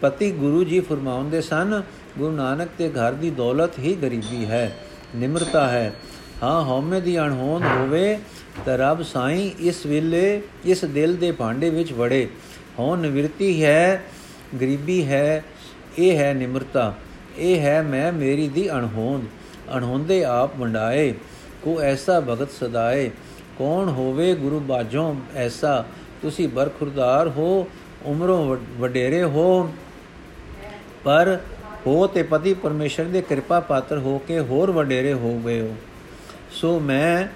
ਪਤੀ 0.00 0.30
ਗੁਰੂ 0.30 0.64
ਜੀ 0.64 0.80
ਫਰਮਾਉਂਦੇ 0.80 1.40
ਸਨ, 1.40 1.82
ਗੁਰੂ 2.18 2.32
ਨਾਨਕ 2.32 2.68
ਦੇ 2.78 2.88
ਘਰ 2.88 3.12
ਦੀ 3.12 3.30
ਦੌਲਤ 3.30 3.78
ਹੀ 3.78 3.94
ਗਰੀਬੀ 3.94 4.46
ਹੈ, 4.46 4.76
ਨਿਮਰਤਾ 5.16 5.68
ਹੈ। 5.68 5.94
ਹਾਂ 6.42 6.64
ਹਉਮੈ 6.64 7.00
ਦੀ 7.00 7.18
ਅਣਹੋਂਦ 7.18 7.64
ਹੋਵੇ 7.64 8.18
ਤਾਂ 8.66 8.78
ਰੱਬ 8.78 9.02
ਸਾਈਂ 9.02 9.50
ਇਸ 9.60 9.86
ਵੇਲੇ 9.86 10.42
ਇਸ 10.64 10.84
ਦਿਲ 10.84 11.16
ਦੇ 11.16 11.32
ਭਾਂਡੇ 11.32 11.70
ਵਿੱਚ 11.70 11.92
ਵੜੇ। 11.92 12.28
ਹਉ 12.78 12.96
ਨਿਵਰਤੀ 12.96 13.64
ਹੈ, 13.64 14.02
ਗਰੀਬੀ 14.60 15.04
ਹੈ, 15.06 15.44
ਇਹ 15.98 16.16
ਹੈ 16.18 16.34
ਨਿਮਰਤਾ, 16.34 16.94
ਇਹ 17.38 17.60
ਹੈ 17.60 17.82
ਮੈਂ 17.82 18.12
ਮੇਰੀ 18.12 18.48
ਦੀ 18.48 18.70
ਅਣਹੋਂਦ। 18.72 19.24
ਅਣਹੋਂਦੇ 19.76 20.24
ਆਪ 20.24 20.56
ਵੰਡਾਏ, 20.56 21.14
ਕੋ 21.62 21.80
ਐਸਾ 21.80 22.20
ਭਗਤ 22.20 22.50
ਸਦਾਏ। 22.50 23.10
ਕੌਣ 23.58 23.88
ਹੋਵੇ 23.88 24.34
ਗੁਰੂ 24.34 24.60
ਬਾਝੋਂ 24.60 25.14
ਐਸਾ? 25.36 25.84
ਤੁਸੀਂ 26.22 26.48
ਬਰਖੁਰਦਾਰ 26.48 27.28
ਹੋ, 27.28 27.68
ਉਮਰੋਂ 28.04 28.56
ਵਡੇਰੇ 28.78 29.22
ਹੋ। 29.22 29.74
ਪਰ 31.04 31.38
ਹੋ 31.86 32.06
ਤੇ 32.06 32.22
ਪਤੀ 32.22 32.54
ਪਰਮੇਸ਼ਰ 32.54 33.04
ਦੇ 33.04 33.22
ਕਿਰਪਾ 33.22 33.60
ਪਾਤਰ 33.60 33.98
ਹੋ 33.98 34.18
ਕੇ 34.18 34.40
ਹੋਰ 34.40 34.70
ਵਡੇਰੇ 34.70 35.12
ਹੋ 35.12 35.40
ਗਏ 35.46 35.60
ਹੋ। 35.60 35.76
ਸੋ 36.50 36.80
ਮੈਂ 36.80 37.26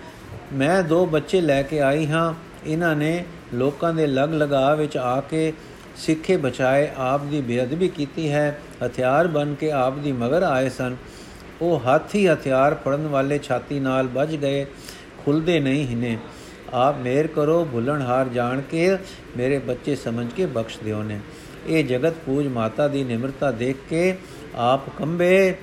ਮੈਂ 0.52 0.82
ਦੋ 0.82 1.06
ਬੱਚੇ 1.06 1.40
ਲੈ 1.40 1.62
ਕੇ 1.62 1.80
ਆਈ 1.80 2.06
ਹਾਂ। 2.06 2.35
ਇਹਨਾਂ 2.66 2.96
ਨੇ 2.96 3.24
ਲੋਕਾਂ 3.54 3.94
ਦੇ 3.94 4.06
ਲਗ 4.06 4.35
ਲਗਾ 4.35 4.74
ਵਿੱਚ 4.74 4.96
ਆ 4.96 5.20
ਕੇ 5.20 5.52
ਸਿੱਖੇ 5.96 6.37
ਬਚਾਏ। 6.37 6.90
ਆਪ 6.96 7.24
ਦੀ 7.24 7.40
ਬੇਅਦਬੀ 7.40 7.88
ਕੀਤੀ 7.88 8.32
ਹੈ। 8.32 8.59
ਹਥਿਆਰ 8.87 9.26
ਬਨ 9.26 9.54
ਕੇ 9.54 9.72
ਆਪ 9.72 9.98
ਦੀ 9.98 10.12
ਮਗਰ 10.12 10.42
ਆਏ 10.42 10.68
ਸਨ। 10.68 10.96
ਉਹ 11.62 11.80
ਹਾਥੀ 11.80 12.28
ਹਥਿਆਰ 12.28 12.74
ਫੜਨ 12.74 13.06
ਵਾਲੇ 13.06 13.38
ਛਾਤੀ 13.38 13.80
ਨਾਲ 13.80 14.06
ਵੱਜ 14.06 14.37
ਗਏ। 14.37 14.66
ਖੁੱਲਦੇ 15.24 15.61
ਨਹੀਂ 15.61 15.87
ਹਿਨੇ। 15.87 16.18
ਆਪ 16.72 16.98
ਮੇਰ 16.98 17.26
ਕਰੋ, 17.26 17.68
ਭੁੱਲਣ 17.72 18.02
ਹਾਰ 18.02 18.28
ਜਾਣ 18.28 18.61
ਕੇ 18.61 18.96
ਮੇਰੇ 19.37 19.59
ਬੱਚੇ 19.59 19.96
ਸਮਝ 19.96 20.32
ਕੇ 20.32 20.46
ਬਖਸ਼ 20.46 20.78
ਦਿਓ 20.85 21.02
ਨੇ। 21.02 21.20
ਇਹ 21.66 21.85
ਜਗਤ 21.85 22.14
ਪੂਜ 22.26 22.46
ਮਾਤਾ 22.46 22.88
ਦੀ 22.88 23.04
ਨਿਮਰਤਾ 23.04 23.50
ਦੇਖ 23.50 23.76
ਕੇ 23.90 24.18
ਆਪ 24.54 24.88
ਕੰਬੇ। 24.98 25.54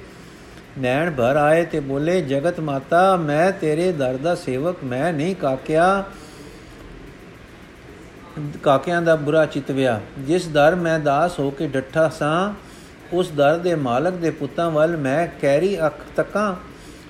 ਨੈਣ 0.80 1.12
ਭਰ 1.12 1.36
ਆਏ 1.36 1.66
ਤੇ 1.66 1.80
ਬੋਲੇ, 1.80 2.22
ਜਗਤ 2.22 2.60
ਮਾਤਾ, 2.60 3.16
ਮੈਂ 3.16 3.52
ਤੇਰੇ 3.52 3.92
ਦਰ 3.92 4.18
ਦਾ 4.18 4.36
ਸੇਵਕ, 4.36 4.76
ਮੈਂ 4.84 5.14
ਨਹੀਂ 5.14 5.36
ਕਾਕਿਆ। 5.36 6.04
ਕਾਕਿਆਂ 8.64 9.02
ਦਾ 9.02 9.16
ਬੁਰਾ 9.16 9.46
ਚਿਤਵਿਆ 9.46 10.02
ਜਿਸ 10.20 10.48
ਦਰ 10.48 10.76
ਮੈਂ 10.76 11.00
ਦਾਸ 11.00 11.40
ਹੋ 11.40 11.50
ਕੇ 11.50 11.68
ਡੱਠਾ 11.68 12.10
ਸਾਂ, 12.10 12.54
ਉਸ 13.14 13.32
ਦਰ 13.32 13.58
ਦੇ 13.58 13.76
ਮਾਲਕ 13.76 14.14
ਦੇ 14.14 14.30
ਪੁੱਤਾਂ 14.32 14.72
ਵੱਲ 14.72 14.98
ਮੈਂ 14.98 15.28
ਕੈਰੀ 15.42 15.86
ਅੱਖ 15.86 15.96
ਤੱਕਾਂ। 16.16 16.56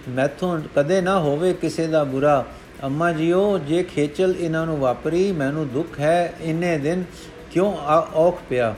ਮੈਥੋਂ 0.10 0.62
ਕਦੇ 0.76 1.02
ਨਾ 1.02 1.19
ਹੋਵੇ 1.19 1.54
ਕਿਸੇ 1.54 1.88
ਦਾ 1.88 2.04
ਬੁਰਾ। 2.04 2.45
ਅੰਮਾ 2.84 3.12
ਜੀਓ, 3.12 3.58
ਜੇ 3.58 3.84
ਖੇਚਲ 3.84 4.36
ਇਹਨਾਂ 4.39 4.65
ਨੂੰ 4.65 4.78
ਵਾਪਰੀ, 4.78 5.32
ਮੈਨੂੰ 5.32 5.67
ਦੁੱਖ 5.67 5.99
ਹੈ। 5.99 6.34
ਇੰਨੇ 6.41 6.78
ਦਿਨ 6.78 7.04
ਕਿਉਂ 7.52 7.78
ਔਖ 8.15 8.41
ਪਿਆ? 8.49 8.76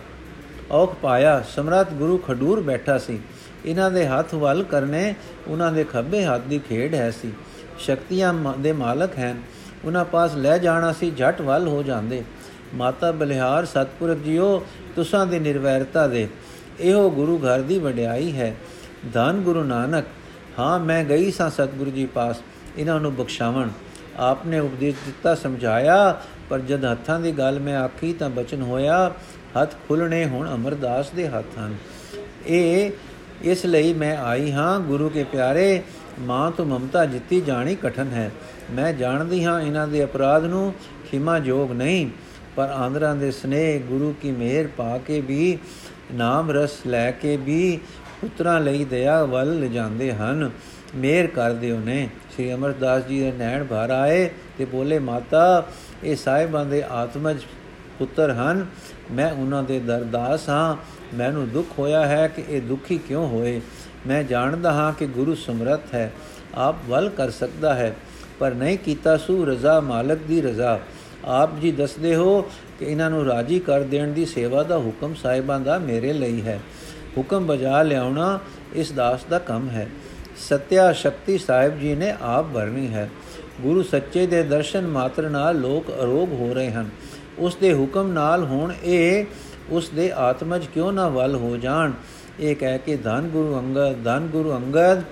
ਔਖ 0.72 0.96
ਪਾਇਆ। 0.96 1.44
ਸਮਰਤ 1.56 1.94
ਗੁਰੂ 1.94 2.18
ਖਡੂਰ 2.18 2.62
ਬੈਠਾ 2.62 2.98
ਸੀ। 2.98 3.20
ਇਹਨਾਂ 3.66 3.92
ਦੇ 3.92 4.08
ਹੱਥ 4.08 4.34
ਵੱਲ 4.34 4.64
ਕਰਨੇ, 4.64 5.16
ਉਹਨਾਂ 5.48 5.72
ਦੇ 5.72 5.84
ਖੱਬੇ 5.84 6.26
ਹੱਥ 6.26 6.42
ਦੀ 6.42 6.60
ਖੇਡ 6.60 6.96
ਹੈ 6.96 7.12
ਸੀ। 7.12 7.32
ਸ਼ਕਤੀਆਂ 7.80 8.34
ਦੇ 8.60 8.72
ਮਾਲਕ 8.72 9.20
ਹਨ। 9.20 9.42
ਉਹਨਾਂ 9.86 10.06
ਪਾਸ 10.06 10.36
ਲੈ 10.36 10.58
ਜਾਣਾ 10.58 10.94
ਸੀ 10.94 11.12
ਝਟ 11.18 11.42
ਵੱਲ 11.42 11.68
ਹੋ 11.68 11.84
ਜਾਂਦੇ। 11.84 12.24
ਮਾਤਾ 12.74 13.12
ਬਲਿਹਾਰ 13.12 13.66
ਸਤਪੁਰਖ 13.66 14.18
ਜੀਓ, 14.18 14.66
ਤੁਸਾਂ 14.96 15.26
ਦੀ 15.26 15.40
ਨਿਰਵੈਰਤਾ 15.40 16.08
ਦੇ। 16.08 16.28
ਇਹੋ 16.80 17.10
ਗੁਰੂ 17.10 17.38
ਘਰ 17.38 17.62
ਦੀ 17.62 17.80
ਵਡਿਆਈ 17.80 18.32
ਹੈ। 18.32 18.56
ਧੰਨ 19.14 19.42
ਗੁਰੂ 19.42 19.64
ਨਾਨਕ। 19.64 20.06
ਹਾਂ, 20.60 20.80
ਮੈਂ 20.80 21.04
ਗਈ 21.04 21.32
ਸਾਂ 21.32 21.50
ਸਤਗੁਰੂ 21.50 21.92
ਜੀ 21.92 22.06
ਪਾਸ, 22.06 22.36
ਇਹਨਾਂ 22.78 23.00
ਨੂੰ 23.00 23.16
ਬਖਸ਼ਾਵਣ। 23.16 23.70
ਆਪਨੇ 24.18 24.60
ਉਪਦੇਸ਼ 24.60 24.96
ਦਿੱਤਾ, 25.06 25.36
ਸਮਝਾਇਆ, 25.36 26.22
ਪਰ 26.50 26.60
ਜਦ 26.60 26.92
ਹੱਥਾਂ 26.92 27.20
ਦੀ 27.20 27.32
ਗੱਲ 27.32 27.60
ਮੈਂ 27.60 27.78
ਆਖੀ 27.78 28.14
ਤਾਂ 28.14 28.30
ਬਚਨ 28.30 28.62
ਹੋਇਆ, 28.62 29.12
ਹੱਥ 29.62 29.74
ਖੁੱਲਣੇ 29.88 30.26
ਹੁਣ 30.26 30.54
ਅਮਰਦਾਸ 30.54 31.10
ਦੇ 31.10 31.28
ਹੱਥ 31.28 31.60
ਹਨ। 31.60 31.76
ਇਹ 32.48 32.92
ਇਸ 33.42 33.66
ਲਈ 33.66 33.94
ਮੈਂ 33.94 34.18
ਆਈ 34.18 34.52
ਹਾਂ, 34.52 34.80
ਗੁਰੂ 34.80 35.10
ਕੇ 35.10 35.24
ਪਿਆਰੇ, 35.24 35.82
ਮਾਂ 36.20 36.52
ਤੋਂ 36.52 36.66
ਮਮਤਾ 36.66 37.06
ਜਿੱਤੀ 37.06 37.42
ਜਾਣੀ 37.42 37.76
ਕਠਨ 37.76 38.08
ਹੈ। 38.14 38.32
ਮੈਂ 38.72 38.94
ਜਾਣਦੀ 38.94 39.44
ਹਾਂ 39.44 39.62
ਇਹਨਾਂ 39.62 39.88
ਦੇ 39.88 40.04
ਅਪਰਾਧ 40.04 40.46
ਨੂੰ, 40.46 40.74
ਖਿਮਾ 41.12 41.40
ਜੋਗ 41.40 41.72
ਨਹੀਂ, 41.72 42.10
ਪਰ 42.56 42.64
ਆਂਦਰਾਂ 42.64 43.16
ਦੇ 43.16 43.32
ਸਨੇਹ 43.32 43.80
ਗੁਰੂ 43.80 44.16
ਕੀ 44.22 44.32
ਮਿਹਰ 44.32 44.68
ਪਾ 44.78 44.98
ਕੇ 44.98 45.22
ਵੀ, 45.22 45.58
ਨਾਮ 46.14 46.52
ਰਸ 46.52 46.72
ਲੈ 46.88 47.12
ਕੇ 47.12 47.38
ਵੀ 47.38 47.80
ਪੁੱਤਰਾਂ 48.22 48.62
ਲਈ 48.62 48.84
ਦਇਆ 48.84 49.24
ਵੱਲ 49.24 49.60
ਲਿਜਾਂਦੇ 49.60 50.14
ਹਨ। 50.14 50.52
ਮਿਹਰ 50.96 51.28
ਕਰ 51.28 51.54
ਦਿਓ 51.54 51.80
ਨੇ। 51.80 52.10
ਸ੍ਰੀ 52.34 52.54
ਅਮਰਦਾਸ 52.54 53.04
ਜੀ 53.04 53.20
ਦੇ 53.20 53.32
ਨੈਣ 53.32 53.64
ਭਰ 53.64 53.90
ਆਏ 53.90 54.30
ਤੇ 54.58 54.66
ਬੋਲੇ, 54.66 55.00
ਮਾਤਾ, 55.00 55.68
ਇਹ 56.04 56.16
ਸਾਹਿਬਾਂ 56.16 56.66
ਦੇ 56.66 56.84
ਆਤਮਜ 56.90 57.38
ਪੁੱਤਰ 58.00 58.32
ਹਨ। 58.32 58.66
ਮੈਂ 59.12 59.32
ਉਹਨਾਂ 59.32 59.64
ਦੇ 59.64 59.80
ਦਰਦਾਸ 59.80 60.50
ਹਾਂ। 60.50 60.76
ਮੈਨੂੰ 61.14 61.50
ਦੁੱਖ 61.50 61.68
ਹੋਇਆ 61.80 62.08
ਹੈ 62.08 62.28
ਕਿ 62.28 62.44
ਇਹ 62.50 62.62
ਦੁਖੀ 62.62 62.98
ਕਿਉਂ 62.98 63.28
ਹੋਏ? 63.28 63.62
ਮੈਂ 64.08 64.24
ਜਾਣਦਾ 64.24 64.74
ਹਾਂ 64.74 64.94
ਕਿ 64.94 65.08
ਗੁਰੂ 65.08 65.36
ਸਮਰੱਥ 65.36 65.94
ਹੈ। 65.94 66.12
ਆਪ 66.56 66.76
ਵੱਲ 66.88 67.10
ਕਰ 67.10 67.30
ਸਕਦਾ 67.30 67.74
ਹੈ, 67.74 67.96
ਪਰ 68.40 68.54
ਨਹੀਂ 68.54 68.78
ਕੀਤਾ 68.78 69.18
ਸੂ 69.18 69.46
ਰਜ਼ਾ 69.46 69.80
ਮਾਲਕ 69.80 70.18
ਦੀ 70.18 70.42
ਰਜ਼ਾ। 70.42 70.80
ਆਪ 71.26 71.60
ਜੀ 71.60 71.72
ਦੱਸਦੇ 71.72 72.16
ਹੋ 72.16 72.42
ਕਿ 72.80 72.86
ਇਹਨਾਂ 72.86 73.10
ਨੂੰ 73.10 73.26
ਰਾਜੀ 73.26 73.60
ਕਰ 73.60 73.82
ਦੇਣ 73.82 74.08
ਦੀ 74.08 74.26
ਸੇਵਾ 74.26 74.64
ਦਾ 74.64 74.78
ਹੁਕਮ 74.78 75.14
ਸਾਹਿਬਾਂ 75.14 75.60
ਦਾ 75.60 75.78
ਮੇਰੇ 75.78 76.14
ਲਈ 76.14 76.42
ਹੈ। 76.42 76.60
ਹੁਕਮ 77.18 77.46
ਬਜਾ 77.46 77.82
ਲਿਆਉਣਾ 77.82 78.40
ਇਸ 78.74 78.92
ਦਾਸ 78.92 79.24
ਦਾ 79.30 79.40
ਕੰਮ 79.40 79.70
ਹੈ। 79.70 79.90
ਸਤਿਆ 80.38 80.92
ਸ਼ਕਤੀ 80.92 81.38
ਸਾਹਿਬ 81.38 81.80
ਜੀ 81.80 81.96
ਨੇ 81.96 82.16
ਆਪ 82.22 82.46
ਵਰਨੀ 82.54 82.94
ਹੈ। 82.94 83.10
ਗੁਰੂ 83.62 83.84
ਸੱਚੇ 83.84 84.28
ਦੇ 84.28 84.44
ਦਰਸ਼ਨ 84.44 84.88
ਮਾਤਰ 84.88 85.30
ਨਾਲ 85.30 85.60
ਲੋਕ 85.60 85.90
ਅਰੋਗ 85.90 86.34
ਹੋ 86.34 86.54
ਰਹੇ 86.54 86.72
ਹਨ। 86.72 86.90
ਉਸ 87.40 87.56
ਦੇ 87.56 87.74
ਹੁਕਮ 87.74 88.08
ਨਾਲ 88.08 88.44
ਹੁਣ 88.44 88.74
ਇਹ 88.84 89.26
ਉਸ 89.70 89.90
ਦੇ 89.90 90.12
ਆਤਮਜ 90.12 90.66
ਕਿਉਂ 90.66 90.92
ਨਾ 90.94 91.08
ਵੱਲ 91.10 91.36
ਹੋ 91.36 91.58
ਜਾਣ? 91.58 91.92
ਇਹ 92.40 92.56
ਕਹਿ 92.56 92.80
ਕੇ 92.80 92.96
ਧੰਨ 92.96 93.28
ਗੁਰੂ 93.28 93.60
ਅੰਗਦ, 93.60 94.04
ਧੰਨ 94.04 94.28
ਗੁਰੂ 94.28 94.52
ਅੰਗਦ 94.56 95.04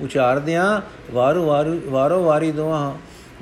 ਉਚਾਰਦਿਆਂ 0.00 0.80
ਵਾਰੋ 1.10 1.46
ਵਾਰੋ, 1.90 2.22
ਵਾਰੀ 2.24 2.52
ਦੋਹਾਂ 2.52 2.92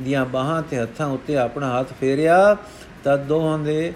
ਦੀਆਂ 0.02 0.24
ਬਾਹਾਂ 0.24 0.62
ਤੇ 0.62 0.78
ਹੱਥਾਂ 0.78 1.06
ਉੱਤੇ 1.06 1.36
ਆਪਣਾ 1.36 1.80
ਹੱਥ 1.80 1.92
ਫੇਰਿਆ, 2.00 2.56
ਤਦ 3.04 3.24
ਦੋਹਾਂ 3.24 3.58
ਦੇ 3.58 3.92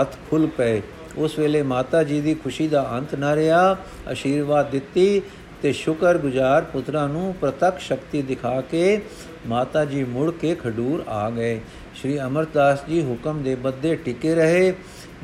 ਹੱਥ 0.00 0.16
ਖੁੱਲ 0.30 0.46
ਪਏ। 0.46 0.82
ਉਸ 1.16 1.38
ਵੇਲੇ 1.38 1.62
ਮਾਤਾ 1.62 2.02
ਜੀ 2.02 2.20
ਦੀ 2.20 2.34
ਖੁਸ਼ੀ 2.34 2.68
ਦਾ 2.68 2.88
ਅੰਤ 2.92 3.14
ਨਾ 3.14 3.34
ਰਿਹਾ। 3.36 3.76
ਅਸ਼ੀਰਵਾਦ 4.12 4.70
ਦਿੱਤੀ 4.70 5.22
ਤੇ 5.62 5.72
ਸ਼ੁਕਰ 5.72 6.18
ਗੁਜ਼ਾਰ 6.18 6.62
ਪੁੱਤਰਾਂ 6.62 7.08
ਨੂੰ 7.08 7.34
ਪ੍ਰਤੱਖ 7.40 7.78
ਸ਼ਕਤੀ 7.78 8.22
ਦਿਖਾ 8.22 8.60
ਕੇ 8.60 9.00
ਮਾਤਾ 9.46 9.84
ਜੀ 9.84 10.04
ਮੁੜ 10.04 10.30
ਕੇ 10.30 10.54
ਖਡੂਰ 10.54 11.04
ਆ 11.08 11.30
ਗਏ। 11.30 11.60
ਸ਼੍ਰੀ 11.94 12.20
ਅਮਰਦਾਸ 12.20 12.84
ਜੀ 12.88 13.02
ਹੁਕਮ 13.02 13.42
ਦੇ 13.42 13.54
ਬੱਦੇ 13.54 13.94
ਟਿਕੇ 13.94 14.34
ਰਹੇ। 14.34 14.74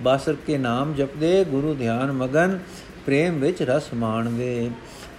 ਬਾਸਰ 0.03 0.37
ਕੇ 0.47 0.59
ਨਾਮ 0.59 0.95
ਜਪਦੇ, 0.95 1.45
ਗੁਰੂ 1.45 1.75
ਧਿਆਨ 1.75 2.13
ਮਗਨ, 2.13 2.59
ਪ੍ਰੇਮ 3.07 3.41
ਵਿੱਚ 3.41 3.63
ਰਸ 3.63 3.95
ਮਾਣਦੇ 3.95 4.71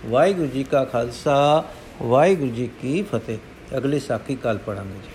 ਵਾਹਿਗੁਰੂ 0.06 0.48
ਜੀ 0.48 0.64
ਕਾ 0.64 0.84
ਖਾਲਸਾ, 0.86 1.64
ਵਾਹਿਗੁਰੂ 2.02 2.52
ਜੀ 2.52 2.70
ਕੀ 2.82 3.02
ਫਤਿਹ। 3.04 3.38
ਅਗਲੀ 3.78 4.00
ਸਾਖੀ 4.00 4.36
ਕੱਲ 4.36 4.58
ਪੜਾਂਗੇ 4.58 5.00
ਜੀ। 5.04 5.13